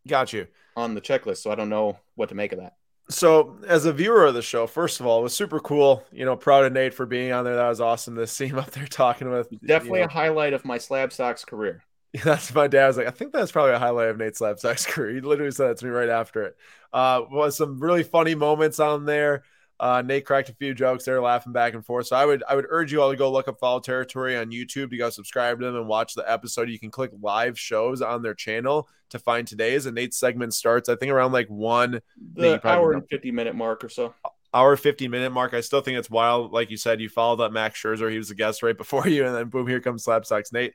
Got 0.06 0.32
you 0.32 0.46
on 0.76 0.94
the 0.94 1.00
checklist, 1.00 1.38
so 1.38 1.50
I 1.50 1.54
don't 1.54 1.70
know 1.70 1.98
what 2.14 2.28
to 2.28 2.34
make 2.34 2.52
of 2.52 2.60
that. 2.60 2.74
So, 3.08 3.56
as 3.68 3.84
a 3.84 3.92
viewer 3.92 4.24
of 4.26 4.34
the 4.34 4.42
show, 4.42 4.66
first 4.66 4.98
of 4.98 5.06
all, 5.06 5.20
it 5.20 5.22
was 5.22 5.34
super 5.34 5.60
cool. 5.60 6.02
You 6.10 6.24
know, 6.24 6.36
proud 6.36 6.64
of 6.64 6.72
Nate 6.72 6.92
for 6.92 7.06
being 7.06 7.32
on 7.32 7.44
there. 7.44 7.56
That 7.56 7.68
was 7.68 7.80
awesome 7.80 8.16
to 8.16 8.26
see 8.26 8.46
him 8.48 8.58
up 8.58 8.70
there 8.72 8.86
talking 8.86 9.30
with. 9.30 9.48
Definitely 9.64 10.00
you 10.00 10.06
know. 10.06 10.10
a 10.10 10.12
highlight 10.12 10.52
of 10.52 10.64
my 10.64 10.78
slab 10.78 11.12
stocks 11.12 11.44
career. 11.44 11.84
That's 12.24 12.54
my 12.54 12.66
dad 12.66 12.86
was 12.88 12.96
like, 12.96 13.06
I 13.06 13.10
think 13.10 13.32
that's 13.32 13.52
probably 13.52 13.74
a 13.74 13.78
highlight 13.78 14.08
of 14.08 14.16
Nate 14.16 14.34
Slabstock's 14.34 14.86
career. 14.86 15.14
He 15.14 15.20
literally 15.20 15.50
said 15.50 15.68
that 15.68 15.78
to 15.78 15.84
me 15.84 15.90
right 15.90 16.08
after 16.08 16.44
it. 16.44 16.56
Uh, 16.92 17.22
was 17.30 17.56
some 17.56 17.78
really 17.78 18.04
funny 18.04 18.34
moments 18.34 18.80
on 18.80 19.04
there. 19.04 19.42
Uh, 19.78 20.02
Nate 20.02 20.24
cracked 20.24 20.48
a 20.48 20.54
few 20.54 20.74
jokes 20.74 21.04
there, 21.04 21.20
laughing 21.20 21.52
back 21.52 21.74
and 21.74 21.84
forth. 21.84 22.06
So 22.06 22.16
I 22.16 22.24
would 22.24 22.42
I 22.48 22.54
would 22.54 22.66
urge 22.70 22.92
you 22.92 23.02
all 23.02 23.10
to 23.10 23.16
go 23.16 23.30
look 23.30 23.46
up 23.46 23.58
Foul 23.60 23.80
Territory 23.80 24.36
on 24.36 24.50
YouTube 24.50 24.90
to 24.90 24.96
go 24.96 25.10
subscribe 25.10 25.60
to 25.60 25.66
them 25.66 25.76
and 25.76 25.86
watch 25.86 26.14
the 26.14 26.30
episode. 26.30 26.70
You 26.70 26.78
can 26.78 26.90
click 26.90 27.10
live 27.20 27.58
shows 27.58 28.00
on 28.00 28.22
their 28.22 28.34
channel 28.34 28.88
to 29.10 29.18
find 29.18 29.46
today's. 29.46 29.84
And 29.84 29.94
Nate's 29.94 30.16
segment 30.16 30.54
starts, 30.54 30.88
I 30.88 30.96
think, 30.96 31.12
around 31.12 31.32
like 31.32 31.48
one 31.48 32.00
the 32.34 32.66
hour 32.66 32.92
and 32.92 33.06
fifty 33.08 33.30
minute 33.30 33.54
mark 33.54 33.84
or 33.84 33.90
so. 33.90 34.14
Hour 34.54 34.76
fifty 34.76 35.08
minute 35.08 35.30
mark. 35.30 35.52
I 35.52 35.60
still 35.60 35.82
think 35.82 35.98
it's 35.98 36.08
wild. 36.08 36.52
Like 36.52 36.70
you 36.70 36.78
said, 36.78 37.02
you 37.02 37.10
followed 37.10 37.42
up 37.42 37.52
Max 37.52 37.80
Scherzer. 37.80 38.10
He 38.10 38.18
was 38.18 38.30
a 38.30 38.34
guest 38.34 38.62
right 38.62 38.76
before 38.76 39.06
you, 39.08 39.26
and 39.26 39.34
then 39.34 39.48
boom, 39.50 39.66
here 39.66 39.80
comes 39.80 40.06
Slabstocks 40.06 40.54
Nate. 40.54 40.72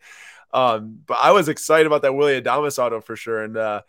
Um, 0.54 1.00
but 1.08 1.18
I 1.20 1.32
was 1.32 1.50
excited 1.50 1.88
about 1.88 2.04
that 2.04 2.14
Willie 2.14 2.40
Adames 2.40 2.78
auto 2.78 3.02
for 3.02 3.16
sure, 3.16 3.42
and 3.42 3.58
uh, 3.58 3.82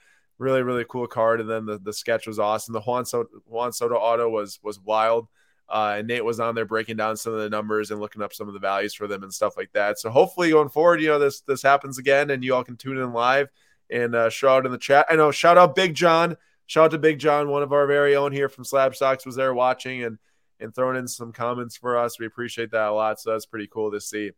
really, 0.43 0.63
really 0.63 0.85
cool 0.89 1.07
card. 1.07 1.41
And 1.41 1.49
then 1.49 1.65
the, 1.67 1.79
the 1.79 1.93
sketch 1.93 2.27
was 2.27 2.39
awesome. 2.39 2.75
The 2.75 2.81
Juan 2.81 3.05
Soto, 3.05 3.29
Juan 3.47 3.73
Soto 3.73 3.95
auto 3.95 4.29
was 4.29 4.59
was 4.63 4.81
wild. 4.81 5.29
Uh, 5.69 5.95
and 5.99 6.09
Nate 6.09 6.25
was 6.25 6.39
on 6.39 6.55
there 6.55 6.67
breaking 6.67 6.99
down 6.99 7.17
some 7.17 7.33
of 7.33 7.39
the 7.39 7.49
numbers 7.49 7.91
and 7.91 8.01
looking 8.01 8.21
up 8.21 8.35
some 8.35 8.47
of 8.47 8.53
the 8.53 8.61
values 8.61 8.93
for 8.93 9.07
them 9.07 9.23
and 9.23 9.33
stuff 9.33 9.57
like 9.57 9.73
that. 9.73 9.99
So 9.99 10.11
hopefully 10.11 10.51
going 10.51 10.69
forward, 10.69 11.01
you 11.01 11.09
know 11.09 11.19
this 11.19 11.41
this 11.43 11.63
happens 11.63 11.99
again, 11.99 12.31
and 12.31 12.45
you 12.45 12.55
all 12.55 12.65
can 12.65 12.77
tune 12.77 12.99
in 12.99 13.13
live 13.13 13.49
and 13.91 14.15
uh, 14.15 14.29
shout 14.29 14.59
out 14.59 14.67
in 14.67 14.73
the 14.73 14.79
chat. 14.79 15.07
I 15.09 15.17
know 15.17 15.31
shout 15.31 15.57
out 15.57 15.75
Big 15.75 15.95
John, 15.95 16.37
shout 16.67 16.87
out 16.87 16.91
to 16.91 16.99
Big 16.99 17.19
John, 17.19 17.49
one 17.49 17.63
of 17.63 17.73
our 17.73 17.87
very 17.87 18.17
own 18.17 18.33
here 18.33 18.49
from 18.49 18.65
Slab 18.65 18.95
Stocks 18.95 19.25
was 19.25 19.37
there 19.37 19.55
watching 19.55 20.03
and 20.03 20.19
and 20.61 20.75
throwing 20.75 20.97
in 20.97 21.09
some 21.09 21.33
comments 21.33 21.77
for 21.77 21.97
us. 21.97 22.19
We 22.19 22.27
appreciate 22.27 22.71
that 22.73 22.89
a 22.89 22.93
lot. 22.93 23.21
So 23.21 23.33
that's 23.33 23.47
pretty 23.47 23.69
cool 23.69 23.93
to 23.93 24.01
see 24.01 24.33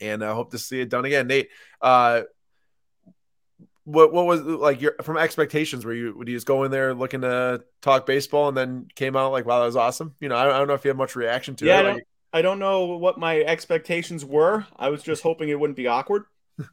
and 0.00 0.24
I 0.24 0.34
hope 0.34 0.50
to 0.52 0.58
see 0.58 0.80
it 0.80 0.88
done 0.88 1.04
again. 1.04 1.26
Nate, 1.26 1.50
uh, 1.80 2.22
what 3.84 4.12
what 4.12 4.26
was 4.26 4.40
like 4.40 4.80
your 4.80 4.94
from 5.02 5.16
expectations? 5.16 5.84
Were 5.84 5.92
you 5.92 6.14
would 6.16 6.28
you 6.28 6.34
just 6.34 6.46
go 6.46 6.64
in 6.64 6.70
there 6.70 6.94
looking 6.94 7.20
to 7.20 7.62
talk 7.82 8.06
baseball 8.06 8.48
and 8.48 8.56
then 8.56 8.88
came 8.94 9.14
out 9.16 9.32
like 9.32 9.46
wow 9.46 9.60
that 9.60 9.66
was 9.66 9.76
awesome? 9.76 10.14
You 10.20 10.28
know, 10.28 10.36
I, 10.36 10.54
I 10.54 10.58
don't 10.58 10.68
know 10.68 10.74
if 10.74 10.84
you 10.84 10.88
had 10.88 10.96
much 10.96 11.16
reaction 11.16 11.54
to 11.56 11.66
yeah, 11.66 11.76
it. 11.76 11.80
I 11.80 11.82
don't, 11.82 12.02
I 12.32 12.42
don't 12.42 12.58
know 12.58 12.96
what 12.96 13.18
my 13.18 13.40
expectations 13.40 14.24
were. 14.24 14.66
I 14.76 14.88
was 14.88 15.02
just 15.02 15.22
hoping 15.22 15.50
it 15.50 15.60
wouldn't 15.60 15.76
be 15.76 15.86
awkward. 15.86 16.24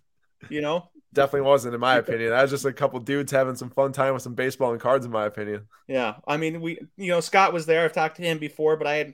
You 0.50 0.60
know, 0.60 0.90
definitely 1.14 1.48
wasn't 1.48 1.76
in 1.76 1.80
my 1.80 1.98
opinion. 1.98 2.32
That 2.32 2.42
was 2.42 2.50
just 2.50 2.66
a 2.66 2.74
couple 2.74 3.00
dudes 3.00 3.32
having 3.32 3.56
some 3.56 3.70
fun 3.70 3.92
time 3.92 4.16
with 4.16 4.24
some 4.24 4.34
baseball 4.34 4.72
and 4.72 4.82
cards, 4.82 5.06
in 5.06 5.12
my 5.12 5.28
opinion. 5.28 5.68
Yeah, 5.88 6.16
I 6.28 6.38
mean, 6.38 6.62
we 6.62 6.80
you 6.98 7.12
know 7.12 7.20
Scott 7.20 7.54
was 7.54 7.68
there. 7.68 7.86
I've 7.86 7.94
talked 7.94 8.16
to 8.16 8.24
him 8.24 8.40
before, 8.40 8.76
but 8.76 8.88
I 8.88 8.96
had 8.96 9.14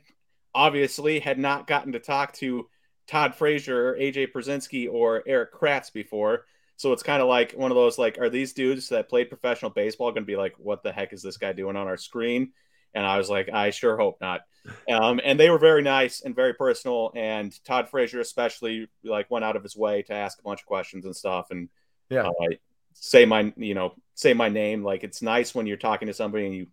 obviously 0.55 1.19
had 1.19 1.37
not 1.37 1.67
gotten 1.67 1.91
to 1.91 1.99
talk 1.99 2.31
to 2.35 2.69
Todd 3.07 3.35
Frazier, 3.35 3.95
AJ 3.95 4.31
Pierzynski, 4.31 4.89
or 4.89 5.21
Eric 5.27 5.53
Kratz 5.53 5.91
before. 5.91 6.45
So 6.77 6.93
it's 6.93 7.03
kind 7.03 7.21
of 7.21 7.27
like 7.27 7.53
one 7.53 7.71
of 7.71 7.75
those 7.75 7.97
like, 7.97 8.19
are 8.19 8.29
these 8.29 8.53
dudes 8.53 8.89
that 8.89 9.09
played 9.09 9.29
professional 9.29 9.71
baseball 9.71 10.11
going 10.11 10.23
to 10.23 10.27
be 10.27 10.37
like, 10.37 10.55
what 10.57 10.83
the 10.83 10.91
heck 10.91 11.11
is 11.11 11.21
this 11.21 11.37
guy 11.37 11.51
doing 11.51 11.75
on 11.75 11.87
our 11.87 11.97
screen? 11.97 12.53
And 12.93 13.05
I 13.05 13.17
was 13.17 13.29
like, 13.29 13.49
I 13.51 13.71
sure 13.71 13.97
hope 13.97 14.17
not. 14.21 14.41
Um, 14.89 15.19
and 15.23 15.39
they 15.39 15.49
were 15.49 15.57
very 15.57 15.81
nice 15.81 16.21
and 16.21 16.35
very 16.35 16.53
personal. 16.53 17.11
And 17.15 17.53
Todd 17.63 17.89
Frazier 17.89 18.19
especially 18.19 18.89
like 19.03 19.29
went 19.31 19.45
out 19.45 19.55
of 19.55 19.63
his 19.63 19.75
way 19.75 20.01
to 20.03 20.13
ask 20.13 20.39
a 20.39 20.43
bunch 20.43 20.61
of 20.61 20.65
questions 20.65 21.05
and 21.05 21.15
stuff. 21.15 21.47
And 21.51 21.69
yeah, 22.09 22.27
uh, 22.27 22.55
say 22.93 23.25
my 23.25 23.53
you 23.55 23.73
know 23.73 23.93
say 24.15 24.33
my 24.33 24.49
name. 24.49 24.83
Like 24.83 25.03
it's 25.03 25.21
nice 25.21 25.53
when 25.55 25.67
you're 25.67 25.77
talking 25.77 26.07
to 26.07 26.13
somebody 26.13 26.45
and 26.45 26.55
you 26.55 26.67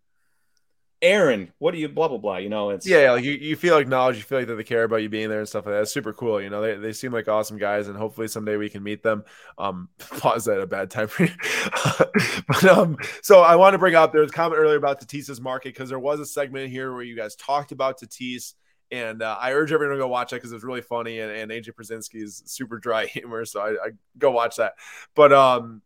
Aaron, 1.05 1.53
what 1.59 1.73
do 1.73 1.79
you 1.79 1.87
blah 1.91 2.09
blah 2.09 2.17
blah? 2.17 2.39
You 2.39 2.49
know, 2.49 2.71
it's 2.71 2.87
yeah, 2.87 3.13
like 3.13 3.25
you, 3.25 3.33
you 3.33 3.57
feel 3.57 3.77
acknowledged, 3.77 4.17
you 4.17 4.25
feel 4.25 4.39
like 4.39 4.47
that 4.47 4.55
they 4.55 4.65
care 4.65 4.85
about 4.85 5.03
you 5.03 5.11
being 5.11 5.29
there 5.29 5.41
and 5.41 5.47
stuff 5.47 5.67
like 5.67 5.75
that. 5.75 5.83
It's 5.83 5.93
super 5.93 6.15
cool. 6.15 6.41
You 6.41 6.49
know, 6.49 6.63
they, 6.63 6.77
they 6.77 6.95
seem 6.95 7.13
like 7.13 7.29
awesome 7.29 7.59
guys, 7.59 7.89
and 7.89 7.97
hopefully 7.97 8.27
someday 8.27 8.57
we 8.57 8.71
can 8.71 8.83
meet 8.83 9.03
them. 9.03 9.23
Um, 9.59 9.91
pause 9.99 10.49
at 10.49 10.61
a 10.61 10.67
bad 10.67 10.91
time 10.91 11.09
for 11.09 11.25
you. 11.25 11.33
but 12.49 12.65
um, 12.65 12.97
so 13.23 13.43
I 13.43 13.57
want 13.57 13.75
to 13.75 13.79
bring 13.79 13.95
up 13.95 14.13
there 14.13 14.23
was 14.23 14.31
a 14.31 14.35
comment 14.35 14.59
earlier 14.59 14.79
about 14.79 14.99
Tatis's 14.99 15.43
market 15.43 15.75
because 15.75 15.91
there 15.91 15.99
was 15.99 16.21
a 16.21 16.27
segment 16.27 16.71
here 16.71 16.91
where 16.95 17.03
you 17.03 17.15
guys 17.15 17.37
talked 17.37 17.71
about 17.71 18.01
Tatis. 18.01 18.55
And 18.91 19.23
uh, 19.23 19.37
I 19.39 19.53
urge 19.53 19.73
everyone 19.73 19.97
to 19.97 20.03
go 20.03 20.09
watch 20.09 20.31
that 20.31 20.37
because 20.37 20.53
it 20.53 20.55
was 20.55 20.65
really 20.65 20.81
funny. 20.81 21.21
And, 21.21 21.31
and 21.31 21.51
AJ 21.51 21.73
Pierzynski 21.79 22.23
is 22.23 22.43
super 22.47 22.79
dry 22.79 23.05
humor, 23.07 23.45
so 23.45 23.61
I, 23.61 23.71
I 23.73 23.91
go 24.17 24.31
watch 24.31 24.57
that. 24.57 24.73
But 25.15 25.35
um, 25.35 25.83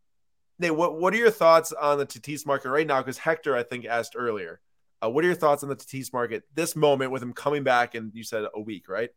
Nate, 0.60 0.76
what 0.76 1.00
what 1.00 1.12
are 1.12 1.16
your 1.16 1.32
thoughts 1.32 1.72
on 1.72 1.98
the 1.98 2.06
Tatis 2.06 2.46
market 2.46 2.70
right 2.70 2.86
now? 2.86 3.00
Because 3.00 3.18
Hector, 3.18 3.56
I 3.56 3.64
think, 3.64 3.84
asked 3.84 4.14
earlier 4.16 4.60
uh, 5.03 5.11
what 5.11 5.24
are 5.24 5.28
your 5.28 5.36
thoughts 5.36 5.62
on 5.62 5.68
the 5.68 5.76
Tatis 5.76 6.12
market 6.12 6.44
this 6.55 6.74
moment 6.74 7.11
with 7.11 7.22
him 7.22 7.32
coming 7.32 7.62
back? 7.62 7.94
And 7.94 8.12
you 8.14 8.24
said 8.24 8.44
a 8.55 8.61
week, 8.61 8.88
right? 8.88 9.11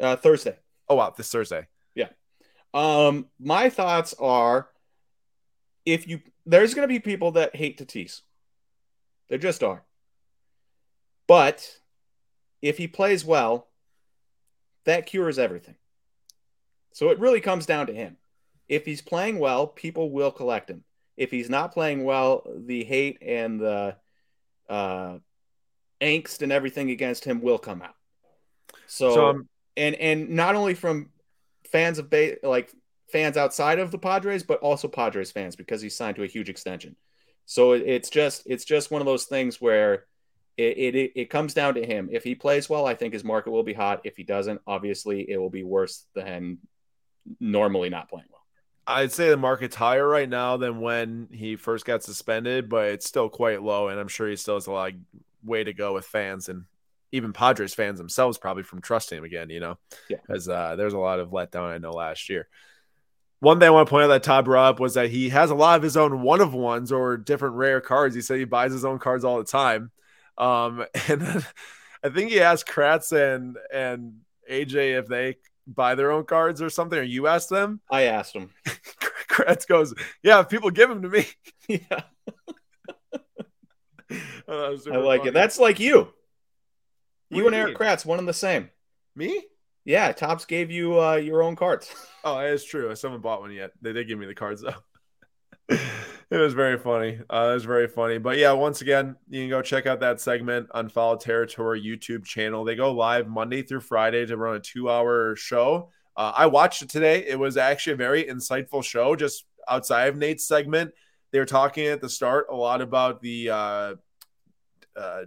Uh, 0.00 0.16
Thursday. 0.16 0.56
Oh 0.88 0.96
wow, 0.96 1.12
this 1.16 1.30
Thursday. 1.30 1.66
Yeah. 1.94 2.08
Um, 2.74 3.26
my 3.38 3.70
thoughts 3.70 4.14
are, 4.18 4.68
if 5.84 6.06
you 6.06 6.20
there's 6.46 6.74
going 6.74 6.88
to 6.88 6.92
be 6.92 7.00
people 7.00 7.32
that 7.32 7.54
hate 7.54 7.78
Tatis, 7.78 8.22
there 9.28 9.38
just 9.38 9.62
are. 9.62 9.84
But 11.26 11.78
if 12.62 12.78
he 12.78 12.88
plays 12.88 13.24
well, 13.24 13.68
that 14.84 15.06
cures 15.06 15.38
everything. 15.38 15.76
So 16.92 17.10
it 17.10 17.18
really 17.18 17.40
comes 17.40 17.66
down 17.66 17.86
to 17.88 17.92
him. 17.92 18.16
If 18.68 18.84
he's 18.84 19.02
playing 19.02 19.38
well, 19.38 19.66
people 19.66 20.10
will 20.10 20.30
collect 20.30 20.70
him. 20.70 20.84
If 21.16 21.30
he's 21.30 21.50
not 21.50 21.72
playing 21.72 22.04
well, 22.04 22.42
the 22.56 22.84
hate 22.84 23.18
and 23.22 23.60
the 23.60 23.96
uh, 24.68 25.18
angst 26.00 26.42
and 26.42 26.52
everything 26.52 26.90
against 26.90 27.24
him 27.24 27.40
will 27.40 27.58
come 27.58 27.82
out. 27.82 27.94
So, 28.86 29.14
so 29.14 29.26
um, 29.28 29.48
and 29.76 29.94
and 29.96 30.30
not 30.30 30.54
only 30.54 30.74
from 30.74 31.10
fans 31.70 31.98
of 31.98 32.10
ba- 32.10 32.36
like 32.42 32.72
fans 33.12 33.36
outside 33.36 33.78
of 33.78 33.90
the 33.90 33.98
Padres, 33.98 34.42
but 34.42 34.60
also 34.60 34.88
Padres 34.88 35.30
fans 35.30 35.56
because 35.56 35.80
he's 35.80 35.96
signed 35.96 36.16
to 36.16 36.22
a 36.22 36.26
huge 36.26 36.48
extension. 36.48 36.96
So 37.46 37.72
it's 37.72 38.10
just 38.10 38.42
it's 38.46 38.64
just 38.64 38.90
one 38.90 39.00
of 39.00 39.06
those 39.06 39.24
things 39.24 39.60
where 39.60 40.04
it, 40.56 40.94
it 40.94 41.12
it 41.14 41.30
comes 41.30 41.54
down 41.54 41.74
to 41.74 41.86
him. 41.86 42.08
If 42.12 42.24
he 42.24 42.34
plays 42.34 42.68
well, 42.68 42.86
I 42.86 42.94
think 42.94 43.14
his 43.14 43.24
market 43.24 43.50
will 43.50 43.62
be 43.62 43.72
hot. 43.72 44.02
If 44.04 44.16
he 44.16 44.22
doesn't, 44.22 44.60
obviously 44.66 45.28
it 45.30 45.38
will 45.38 45.50
be 45.50 45.62
worse 45.62 46.04
than 46.14 46.58
normally 47.40 47.88
not 47.88 48.10
playing 48.10 48.26
well. 48.30 48.38
I'd 48.86 49.12
say 49.12 49.28
the 49.28 49.36
market's 49.36 49.76
higher 49.76 50.06
right 50.06 50.28
now 50.28 50.56
than 50.56 50.80
when 50.80 51.28
he 51.30 51.56
first 51.56 51.84
got 51.84 52.02
suspended, 52.02 52.70
but 52.70 52.88
it's 52.88 53.06
still 53.06 53.28
quite 53.28 53.62
low, 53.62 53.88
and 53.88 54.00
I'm 54.00 54.08
sure 54.08 54.28
he 54.28 54.36
still 54.36 54.54
has 54.54 54.66
a 54.66 54.72
lot 54.72 54.92
way 55.44 55.64
to 55.64 55.72
go 55.72 55.94
with 55.94 56.04
fans 56.04 56.48
and 56.48 56.64
even 57.12 57.32
Padres 57.32 57.74
fans 57.74 57.98
themselves 57.98 58.38
probably 58.38 58.62
from 58.62 58.80
trusting 58.80 59.18
him 59.18 59.24
again, 59.24 59.50
you 59.50 59.60
know, 59.60 59.78
because 60.08 60.48
yeah. 60.48 60.54
uh, 60.54 60.76
there's 60.76 60.92
a 60.92 60.98
lot 60.98 61.20
of 61.20 61.30
letdown 61.30 61.72
I 61.72 61.78
know 61.78 61.92
last 61.92 62.28
year. 62.28 62.48
One 63.40 63.58
thing 63.58 63.68
I 63.68 63.70
want 63.70 63.86
to 63.86 63.90
point 63.90 64.04
out 64.04 64.08
that 64.08 64.24
Todd 64.24 64.44
brought 64.44 64.68
up 64.68 64.80
was 64.80 64.94
that 64.94 65.10
he 65.10 65.28
has 65.28 65.50
a 65.50 65.54
lot 65.54 65.76
of 65.76 65.82
his 65.82 65.96
own 65.96 66.22
one 66.22 66.40
of 66.40 66.54
ones 66.54 66.90
or 66.90 67.16
different 67.16 67.54
rare 67.54 67.80
cards. 67.80 68.14
He 68.14 68.20
said 68.20 68.38
he 68.38 68.44
buys 68.44 68.72
his 68.72 68.84
own 68.84 68.98
cards 68.98 69.24
all 69.24 69.38
the 69.38 69.44
time. 69.44 69.90
Um, 70.36 70.84
and 71.08 71.46
I 72.02 72.08
think 72.08 72.30
he 72.30 72.40
asked 72.40 72.68
Kratz 72.68 73.12
and 73.12 73.56
and 73.72 74.20
AJ 74.50 74.98
if 74.98 75.06
they 75.06 75.36
buy 75.66 75.94
their 75.94 76.10
own 76.10 76.24
cards 76.24 76.62
or 76.62 76.70
something, 76.70 76.98
or 76.98 77.02
you 77.02 77.26
asked 77.26 77.50
them. 77.50 77.80
I 77.90 78.02
asked 78.04 78.34
him. 78.34 78.50
Kratz 79.28 79.66
goes, 79.66 79.94
"Yeah, 80.22 80.42
people 80.42 80.70
give 80.70 80.88
them 80.88 81.02
to 81.02 81.08
me." 81.08 81.26
yeah. 81.68 82.02
I 84.92 84.96
like 84.96 85.20
funny. 85.20 85.28
it. 85.28 85.34
That's 85.34 85.58
like 85.58 85.78
you. 85.78 86.08
You 87.30 87.46
and 87.46 87.54
Eric 87.54 87.76
Kratz, 87.76 88.06
one 88.06 88.18
and 88.18 88.26
the 88.26 88.32
same. 88.32 88.70
Me? 89.14 89.44
Yeah, 89.84 90.12
Topps 90.12 90.46
gave 90.46 90.70
you 90.70 91.00
uh, 91.00 91.16
your 91.16 91.42
own 91.42 91.56
cards. 91.56 91.92
Oh, 92.24 92.40
it's 92.40 92.64
true. 92.64 92.90
I 92.90 92.96
haven't 93.00 93.22
bought 93.22 93.40
one 93.40 93.52
yet. 93.52 93.70
They 93.80 93.92
did 93.92 94.08
give 94.08 94.18
me 94.18 94.26
the 94.26 94.34
cards 94.34 94.60
though. 94.60 94.74
it 95.68 96.36
was 96.36 96.52
very 96.52 96.76
funny. 96.76 97.20
Uh, 97.30 97.50
it 97.50 97.54
was 97.54 97.64
very 97.64 97.86
funny. 97.86 98.18
But 98.18 98.36
yeah, 98.36 98.52
once 98.52 98.82
again, 98.82 99.16
you 99.30 99.42
can 99.42 99.48
go 99.48 99.62
check 99.62 99.86
out 99.86 100.00
that 100.00 100.20
segment 100.20 100.66
on 100.72 100.88
Foul 100.88 101.16
Territory 101.16 101.80
YouTube 101.80 102.24
channel. 102.24 102.64
They 102.64 102.74
go 102.74 102.92
live 102.92 103.28
Monday 103.28 103.62
through 103.62 103.80
Friday 103.80 104.26
to 104.26 104.36
run 104.36 104.56
a 104.56 104.60
two-hour 104.60 105.36
show. 105.36 105.90
Uh, 106.16 106.32
I 106.36 106.46
watched 106.46 106.82
it 106.82 106.90
today. 106.90 107.24
It 107.24 107.38
was 107.38 107.56
actually 107.56 107.94
a 107.94 107.96
very 107.96 108.24
insightful 108.24 108.82
show, 108.82 109.14
just 109.14 109.46
outside 109.68 110.08
of 110.08 110.16
Nate's 110.16 110.46
segment. 110.46 110.90
They 111.30 111.38
were 111.38 111.46
talking 111.46 111.86
at 111.86 112.00
the 112.02 112.10
start 112.10 112.48
a 112.50 112.56
lot 112.56 112.82
about 112.82 113.22
the 113.22 113.96
uh, 114.98 115.22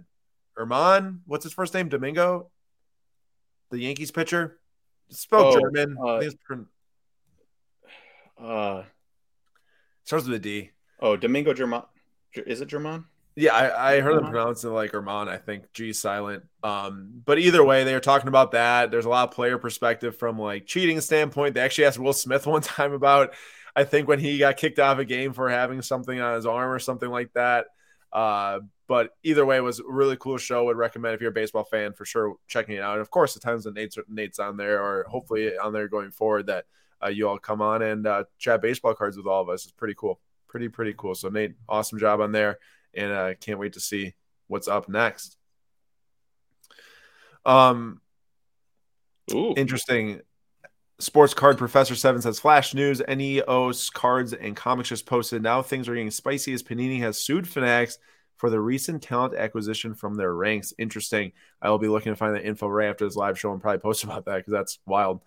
Erman. 0.58 1.20
What's 1.26 1.44
his 1.44 1.52
first 1.52 1.72
name? 1.74 1.88
Domingo, 1.88 2.50
the 3.70 3.78
Yankees 3.78 4.10
pitcher. 4.10 4.58
Spelled 5.10 5.56
Oh, 5.56 5.60
German. 5.60 5.96
I 5.98 6.08
uh, 6.08 6.20
think 6.20 6.32
it's 6.32 6.42
pron- 6.44 6.66
Uh, 8.40 8.82
starts 10.04 10.26
with 10.26 10.34
a 10.34 10.38
D. 10.38 10.70
oh, 11.00 11.16
Domingo 11.16 11.52
German. 11.54 11.82
Is 12.34 12.60
it 12.60 12.66
German? 12.68 13.04
Yeah, 13.34 13.54
I, 13.54 13.96
I 13.96 14.00
heard 14.00 14.16
them 14.18 14.30
pronounce 14.30 14.62
it 14.64 14.68
like 14.68 14.92
Erman, 14.92 15.28
I 15.28 15.38
think 15.38 15.72
G 15.72 15.92
silent. 15.94 16.44
Um, 16.62 17.22
but 17.24 17.38
either 17.38 17.64
way, 17.64 17.84
they 17.84 17.94
were 17.94 18.00
talking 18.00 18.28
about 18.28 18.52
that. 18.52 18.90
There's 18.90 19.06
a 19.06 19.08
lot 19.10 19.28
of 19.28 19.34
player 19.34 19.56
perspective 19.58 20.16
from 20.18 20.38
like 20.38 20.66
cheating 20.66 21.00
standpoint. 21.00 21.54
They 21.54 21.60
actually 21.60 21.86
asked 21.86 21.98
Will 21.98 22.12
Smith 22.12 22.46
one 22.46 22.60
time 22.62 22.92
about, 22.92 23.32
I 23.74 23.84
think 23.84 24.06
when 24.08 24.18
he 24.18 24.38
got 24.38 24.58
kicked 24.58 24.78
out 24.78 24.92
of 24.92 24.98
a 24.98 25.04
game 25.06 25.32
for 25.32 25.48
having 25.48 25.80
something 25.80 26.20
on 26.20 26.34
his 26.34 26.44
arm 26.46 26.70
or 26.70 26.78
something 26.78 27.08
like 27.08 27.32
that. 27.34 27.66
Uh, 28.12 28.60
but 28.88 29.10
either 29.22 29.46
way, 29.46 29.56
it 29.56 29.62
was 29.62 29.80
a 29.80 29.84
really 29.86 30.16
cool 30.18 30.36
show. 30.36 30.64
Would 30.64 30.76
recommend 30.76 31.14
if 31.14 31.20
you're 31.20 31.30
a 31.30 31.34
baseball 31.34 31.64
fan 31.64 31.92
for 31.92 32.04
sure 32.04 32.36
checking 32.46 32.76
it 32.76 32.82
out. 32.82 32.92
And 32.92 33.00
of 33.00 33.10
course, 33.10 33.34
the 33.34 33.40
times 33.40 33.64
that 33.64 33.74
Nate's 33.74 33.96
Nate's 34.08 34.38
on 34.38 34.56
there, 34.56 34.82
or 34.82 35.06
hopefully 35.08 35.56
on 35.56 35.72
there 35.72 35.88
going 35.88 36.10
forward, 36.10 36.46
that 36.46 36.66
uh, 37.02 37.08
you 37.08 37.28
all 37.28 37.38
come 37.38 37.62
on 37.62 37.82
and 37.82 38.06
uh, 38.06 38.24
chat 38.38 38.60
baseball 38.60 38.94
cards 38.94 39.16
with 39.16 39.26
all 39.26 39.40
of 39.40 39.48
us. 39.48 39.64
It's 39.64 39.72
pretty 39.72 39.94
cool, 39.96 40.20
pretty 40.46 40.68
pretty 40.68 40.94
cool. 40.96 41.14
So 41.14 41.28
Nate, 41.28 41.54
awesome 41.68 41.98
job 41.98 42.20
on 42.20 42.32
there 42.32 42.58
and 42.94 43.12
I 43.12 43.32
uh, 43.32 43.34
can't 43.34 43.58
wait 43.58 43.74
to 43.74 43.80
see 43.80 44.14
what's 44.48 44.68
up 44.68 44.88
next. 44.88 45.36
Um, 47.44 48.00
Ooh. 49.32 49.54
interesting. 49.56 50.20
Sports 51.02 51.34
card 51.34 51.58
professor 51.58 51.96
seven 51.96 52.22
says 52.22 52.38
flash 52.38 52.74
news: 52.74 53.02
NEOS 53.08 53.92
cards 53.92 54.34
and 54.34 54.54
comics 54.54 54.88
just 54.88 55.04
posted. 55.04 55.42
Now 55.42 55.60
things 55.60 55.88
are 55.88 55.94
getting 55.94 56.12
spicy 56.12 56.52
as 56.52 56.62
Panini 56.62 57.00
has 57.00 57.18
sued 57.18 57.48
Fanatics 57.48 57.98
for 58.36 58.48
the 58.48 58.60
recent 58.60 59.02
talent 59.02 59.34
acquisition 59.34 59.94
from 59.94 60.14
their 60.14 60.32
ranks. 60.32 60.72
Interesting. 60.78 61.32
I 61.60 61.70
will 61.70 61.80
be 61.80 61.88
looking 61.88 62.12
to 62.12 62.16
find 62.16 62.36
that 62.36 62.46
info 62.46 62.68
right 62.68 62.88
after 62.88 63.04
this 63.04 63.16
live 63.16 63.36
show 63.36 63.50
and 63.50 63.60
probably 63.60 63.80
post 63.80 64.04
about 64.04 64.26
that 64.26 64.36
because 64.36 64.52
that's 64.52 64.78
wild. 64.86 65.22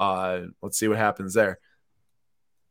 Uh, 0.00 0.46
let's 0.62 0.76
see 0.76 0.88
what 0.88 0.98
happens 0.98 1.32
there. 1.32 1.60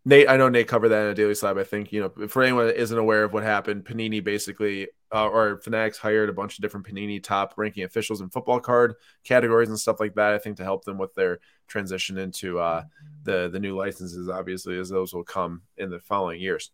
Nate, 0.03 0.29
I 0.29 0.35
know 0.35 0.49
Nate 0.49 0.67
covered 0.67 0.89
that 0.89 1.05
in 1.05 1.11
a 1.11 1.15
daily 1.15 1.35
slab. 1.35 1.57
I 1.57 1.63
think 1.63 1.93
you 1.93 2.01
know 2.01 2.27
for 2.27 2.43
anyone 2.43 2.67
that 2.67 2.81
isn't 2.81 2.97
aware 2.97 3.23
of 3.23 3.31
what 3.31 3.43
happened, 3.43 3.85
Panini 3.85 4.21
basically 4.21 4.89
uh, 5.13 5.27
or 5.27 5.57
Fanatics 5.61 5.97
hired 5.97 6.29
a 6.29 6.33
bunch 6.33 6.57
of 6.57 6.61
different 6.61 6.85
Panini 6.85 7.21
top 7.21 7.53
ranking 7.57 7.83
officials 7.83 8.21
in 8.21 8.29
football 8.29 8.59
card 8.59 8.95
categories 9.23 9.69
and 9.69 9.79
stuff 9.79 9.99
like 9.99 10.15
that. 10.15 10.33
I 10.33 10.37
think 10.37 10.57
to 10.57 10.63
help 10.63 10.85
them 10.85 10.97
with 10.97 11.13
their 11.15 11.39
transition 11.67 12.17
into 12.17 12.59
uh, 12.59 12.83
the 13.23 13.49
the 13.51 13.59
new 13.59 13.75
licenses, 13.75 14.29
obviously, 14.29 14.77
as 14.77 14.89
those 14.89 15.13
will 15.13 15.23
come 15.23 15.63
in 15.77 15.89
the 15.89 15.99
following 15.99 16.39
years. 16.39 16.71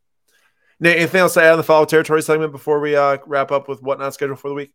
Nate, 0.80 0.98
anything 0.98 1.22
else 1.22 1.36
to 1.36 1.42
add 1.42 1.52
on 1.52 1.58
the 1.58 1.64
foul 1.64 1.86
territory 1.86 2.22
segment 2.22 2.52
before 2.52 2.82
we 2.82 2.96
uh, 2.96 3.18
wrap 3.26 3.52
up 3.52 3.70
with 3.70 3.82
what 3.82 4.00
not 4.00 4.14
scheduled 4.14 4.40
for 4.40 4.50
the 4.50 4.56
week? 4.56 4.74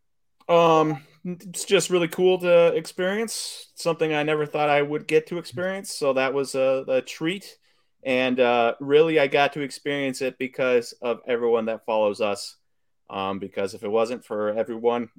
Um, 0.49 1.03
it's 1.23 1.65
just 1.65 1.91
really 1.91 2.07
cool 2.07 2.39
to 2.39 2.75
experience 2.75 3.71
something 3.75 4.11
I 4.11 4.23
never 4.23 4.47
thought 4.47 4.69
I 4.69 4.81
would 4.81 5.07
get 5.07 5.27
to 5.27 5.37
experience. 5.37 5.93
So 5.95 6.13
that 6.13 6.33
was 6.33 6.55
a, 6.55 6.83
a 6.87 7.01
treat, 7.01 7.57
and 8.03 8.39
uh, 8.39 8.73
really, 8.79 9.19
I 9.19 9.27
got 9.27 9.53
to 9.53 9.61
experience 9.61 10.21
it 10.21 10.39
because 10.39 10.93
of 11.03 11.19
everyone 11.27 11.65
that 11.65 11.85
follows 11.85 12.21
us. 12.21 12.57
Um, 13.11 13.39
because 13.39 13.73
if 13.73 13.83
it 13.83 13.89
wasn't 13.89 14.25
for 14.25 14.49
everyone, 14.49 15.09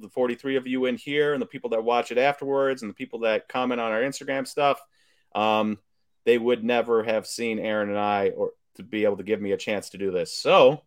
the 0.00 0.08
43 0.08 0.56
of 0.56 0.66
you 0.66 0.86
in 0.86 0.96
here, 0.96 1.34
and 1.34 1.42
the 1.42 1.46
people 1.46 1.70
that 1.70 1.84
watch 1.84 2.12
it 2.12 2.16
afterwards, 2.16 2.82
and 2.82 2.88
the 2.88 2.94
people 2.94 3.20
that 3.20 3.48
comment 3.48 3.80
on 3.80 3.92
our 3.92 4.00
Instagram 4.00 4.46
stuff, 4.46 4.80
um, 5.34 5.78
they 6.24 6.38
would 6.38 6.64
never 6.64 7.02
have 7.02 7.26
seen 7.26 7.58
Aaron 7.58 7.90
and 7.90 7.98
I, 7.98 8.30
or 8.30 8.52
to 8.76 8.82
be 8.82 9.04
able 9.04 9.18
to 9.18 9.24
give 9.24 9.40
me 9.40 9.52
a 9.52 9.56
chance 9.56 9.90
to 9.90 9.98
do 9.98 10.10
this. 10.10 10.32
So, 10.32 10.82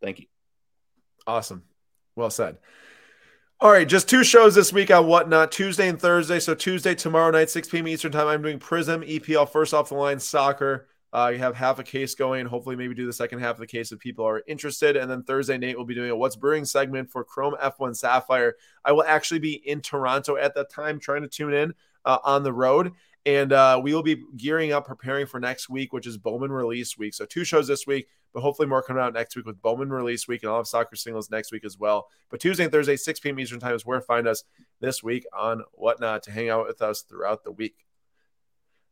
thank 0.00 0.20
you. 0.20 0.26
Awesome. 1.26 1.64
Well 2.14 2.30
said. 2.30 2.58
All 3.60 3.70
right, 3.70 3.88
just 3.88 4.08
two 4.10 4.24
shows 4.24 4.54
this 4.54 4.72
week 4.72 4.90
on 4.90 5.06
Whatnot, 5.06 5.50
Tuesday 5.50 5.88
and 5.88 5.98
Thursday. 5.98 6.38
So 6.38 6.54
Tuesday, 6.54 6.94
tomorrow 6.94 7.30
night, 7.30 7.48
6 7.48 7.68
p.m. 7.68 7.88
Eastern 7.88 8.12
time, 8.12 8.26
I'm 8.26 8.42
doing 8.42 8.58
Prizm, 8.58 9.08
EPL, 9.08 9.48
first 9.48 9.72
off 9.72 9.88
the 9.88 9.94
line, 9.94 10.20
soccer. 10.20 10.88
Uh, 11.14 11.28
you 11.32 11.38
have 11.38 11.54
half 11.54 11.78
a 11.78 11.84
case 11.84 12.16
going. 12.16 12.44
Hopefully, 12.44 12.74
maybe 12.74 12.92
do 12.92 13.06
the 13.06 13.12
second 13.12 13.38
half 13.38 13.54
of 13.54 13.60
the 13.60 13.68
case 13.68 13.92
if 13.92 14.00
people 14.00 14.26
are 14.26 14.42
interested. 14.48 14.96
And 14.96 15.08
then 15.08 15.22
Thursday, 15.22 15.56
Nate 15.56 15.78
will 15.78 15.84
be 15.84 15.94
doing 15.94 16.10
a 16.10 16.16
What's 16.16 16.34
Brewing 16.34 16.64
segment 16.64 17.08
for 17.08 17.22
Chrome 17.22 17.54
F1 17.62 17.96
Sapphire. 17.96 18.56
I 18.84 18.90
will 18.90 19.04
actually 19.04 19.38
be 19.38 19.52
in 19.52 19.80
Toronto 19.80 20.36
at 20.36 20.56
that 20.56 20.70
time, 20.70 20.98
trying 20.98 21.22
to 21.22 21.28
tune 21.28 21.54
in 21.54 21.72
uh, 22.04 22.18
on 22.24 22.42
the 22.42 22.52
road. 22.52 22.92
And 23.26 23.52
uh, 23.52 23.80
we 23.82 23.94
will 23.94 24.02
be 24.02 24.22
gearing 24.36 24.72
up, 24.72 24.86
preparing 24.86 25.26
for 25.26 25.38
next 25.38 25.70
week, 25.70 25.92
which 25.92 26.06
is 26.06 26.18
Bowman 26.18 26.50
release 26.50 26.98
week. 26.98 27.14
So 27.14 27.24
two 27.24 27.44
shows 27.44 27.68
this 27.68 27.86
week, 27.86 28.08
but 28.34 28.40
hopefully 28.40 28.66
more 28.66 28.82
coming 28.82 29.02
out 29.02 29.14
next 29.14 29.36
week 29.36 29.46
with 29.46 29.62
Bowman 29.62 29.90
release 29.90 30.26
week, 30.26 30.42
and 30.42 30.50
I'll 30.50 30.58
have 30.58 30.66
soccer 30.66 30.96
singles 30.96 31.30
next 31.30 31.52
week 31.52 31.64
as 31.64 31.78
well. 31.78 32.08
But 32.28 32.40
Tuesday 32.40 32.64
and 32.64 32.72
Thursday, 32.72 32.96
6 32.96 33.20
p.m. 33.20 33.38
Eastern 33.38 33.60
time 33.60 33.74
is 33.74 33.86
where 33.86 34.00
find 34.00 34.26
us 34.26 34.42
this 34.80 35.02
week 35.02 35.24
on 35.32 35.62
Whatnot 35.72 36.24
to 36.24 36.32
hang 36.32 36.50
out 36.50 36.66
with 36.66 36.82
us 36.82 37.02
throughout 37.02 37.44
the 37.44 37.52
week. 37.52 37.86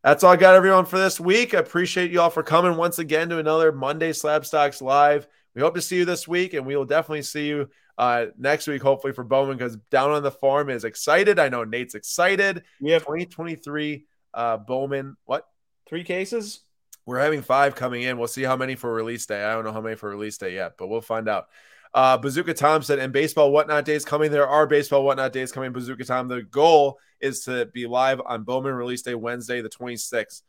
That's 0.02 0.24
all 0.24 0.32
I 0.32 0.36
got, 0.36 0.54
everyone, 0.54 0.84
for 0.84 0.98
this 0.98 1.20
week. 1.20 1.54
I 1.54 1.58
appreciate 1.58 2.10
you 2.10 2.20
all 2.20 2.30
for 2.30 2.42
coming 2.42 2.76
once 2.76 2.98
again 2.98 3.28
to 3.28 3.38
another 3.38 3.72
Monday 3.72 4.12
Slab 4.12 4.44
Stocks 4.44 4.82
Live. 4.82 5.26
We 5.54 5.62
hope 5.62 5.74
to 5.74 5.82
see 5.82 5.96
you 5.96 6.04
this 6.04 6.26
week, 6.26 6.54
and 6.54 6.66
we 6.66 6.76
will 6.76 6.84
definitely 6.84 7.22
see 7.22 7.46
you 7.46 7.68
uh, 7.98 8.26
next 8.36 8.66
week, 8.66 8.82
hopefully, 8.82 9.12
for 9.12 9.22
Bowman, 9.22 9.56
because 9.56 9.76
Down 9.90 10.10
on 10.10 10.22
the 10.22 10.30
Farm 10.30 10.70
is 10.70 10.84
excited. 10.84 11.38
I 11.38 11.48
know 11.48 11.64
Nate's 11.64 11.94
excited. 11.94 12.64
We 12.80 12.90
have 12.90 13.02
2023 13.02 14.06
uh, 14.34 14.56
Bowman. 14.56 15.16
What? 15.24 15.46
three 15.92 16.04
cases. 16.04 16.60
We're 17.04 17.18
having 17.18 17.42
five 17.42 17.74
coming 17.74 18.02
in. 18.02 18.16
We'll 18.16 18.28
see 18.28 18.44
how 18.44 18.56
many 18.56 18.76
for 18.76 18.90
release 18.90 19.26
day. 19.26 19.44
I 19.44 19.52
don't 19.52 19.64
know 19.64 19.72
how 19.72 19.82
many 19.82 19.94
for 19.94 20.08
release 20.08 20.38
day 20.38 20.54
yet, 20.54 20.72
but 20.78 20.86
we'll 20.86 21.02
find 21.02 21.28
out. 21.28 21.48
Uh, 21.94 22.16
Bazooka 22.16 22.54
Tom 22.54 22.82
said, 22.82 22.98
and 22.98 23.12
baseball 23.12 23.52
whatnot 23.52 23.84
days 23.84 24.04
coming. 24.04 24.30
There 24.30 24.48
are 24.48 24.66
baseball 24.66 25.04
whatnot 25.04 25.32
days 25.32 25.52
coming. 25.52 25.72
Bazooka 25.72 26.04
Tom. 26.04 26.28
The 26.28 26.42
goal 26.42 26.98
is 27.20 27.44
to 27.44 27.66
be 27.66 27.86
live 27.86 28.20
on 28.24 28.44
Bowman 28.44 28.74
release 28.74 29.02
day 29.02 29.14
Wednesday, 29.14 29.60
the 29.60 29.68
26th. 29.68 30.42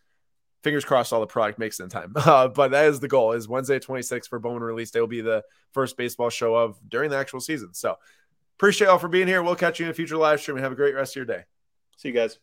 Fingers 0.64 0.86
crossed, 0.86 1.12
all 1.12 1.20
the 1.20 1.28
product 1.28 1.60
makes 1.60 1.80
it 1.80 1.84
in 1.84 1.90
time. 1.90 2.14
Uh, 2.18 2.48
but 2.48 2.72
that 2.72 2.86
is 2.86 3.02
the 3.02 3.10
goal. 3.10 3.34
Is 3.34 3.50
Wednesday 3.50 3.80
26th 3.80 4.30
for 4.30 4.40
Bowman 4.40 4.64
release 4.64 4.92
day 4.92 5.02
will 5.02 5.08
be 5.08 5.22
the 5.22 5.44
first 5.74 5.98
baseball 5.98 6.30
show 6.30 6.56
of 6.56 6.80
during 6.88 7.10
the 7.10 7.18
actual 7.18 7.42
season. 7.42 7.74
So 7.74 7.98
appreciate 8.58 8.88
y'all 8.88 8.98
for 8.98 9.10
being 9.10 9.28
here. 9.28 9.44
We'll 9.44 9.58
catch 9.58 9.80
you 9.80 9.86
in 9.86 9.92
a 9.92 9.94
future 9.94 10.16
live 10.16 10.40
stream 10.40 10.56
and 10.56 10.64
have 10.64 10.72
a 10.72 10.76
great 10.76 10.96
rest 10.96 11.14
of 11.14 11.16
your 11.18 11.26
day. 11.26 11.44
See 11.98 12.08
you 12.10 12.14
guys. 12.14 12.40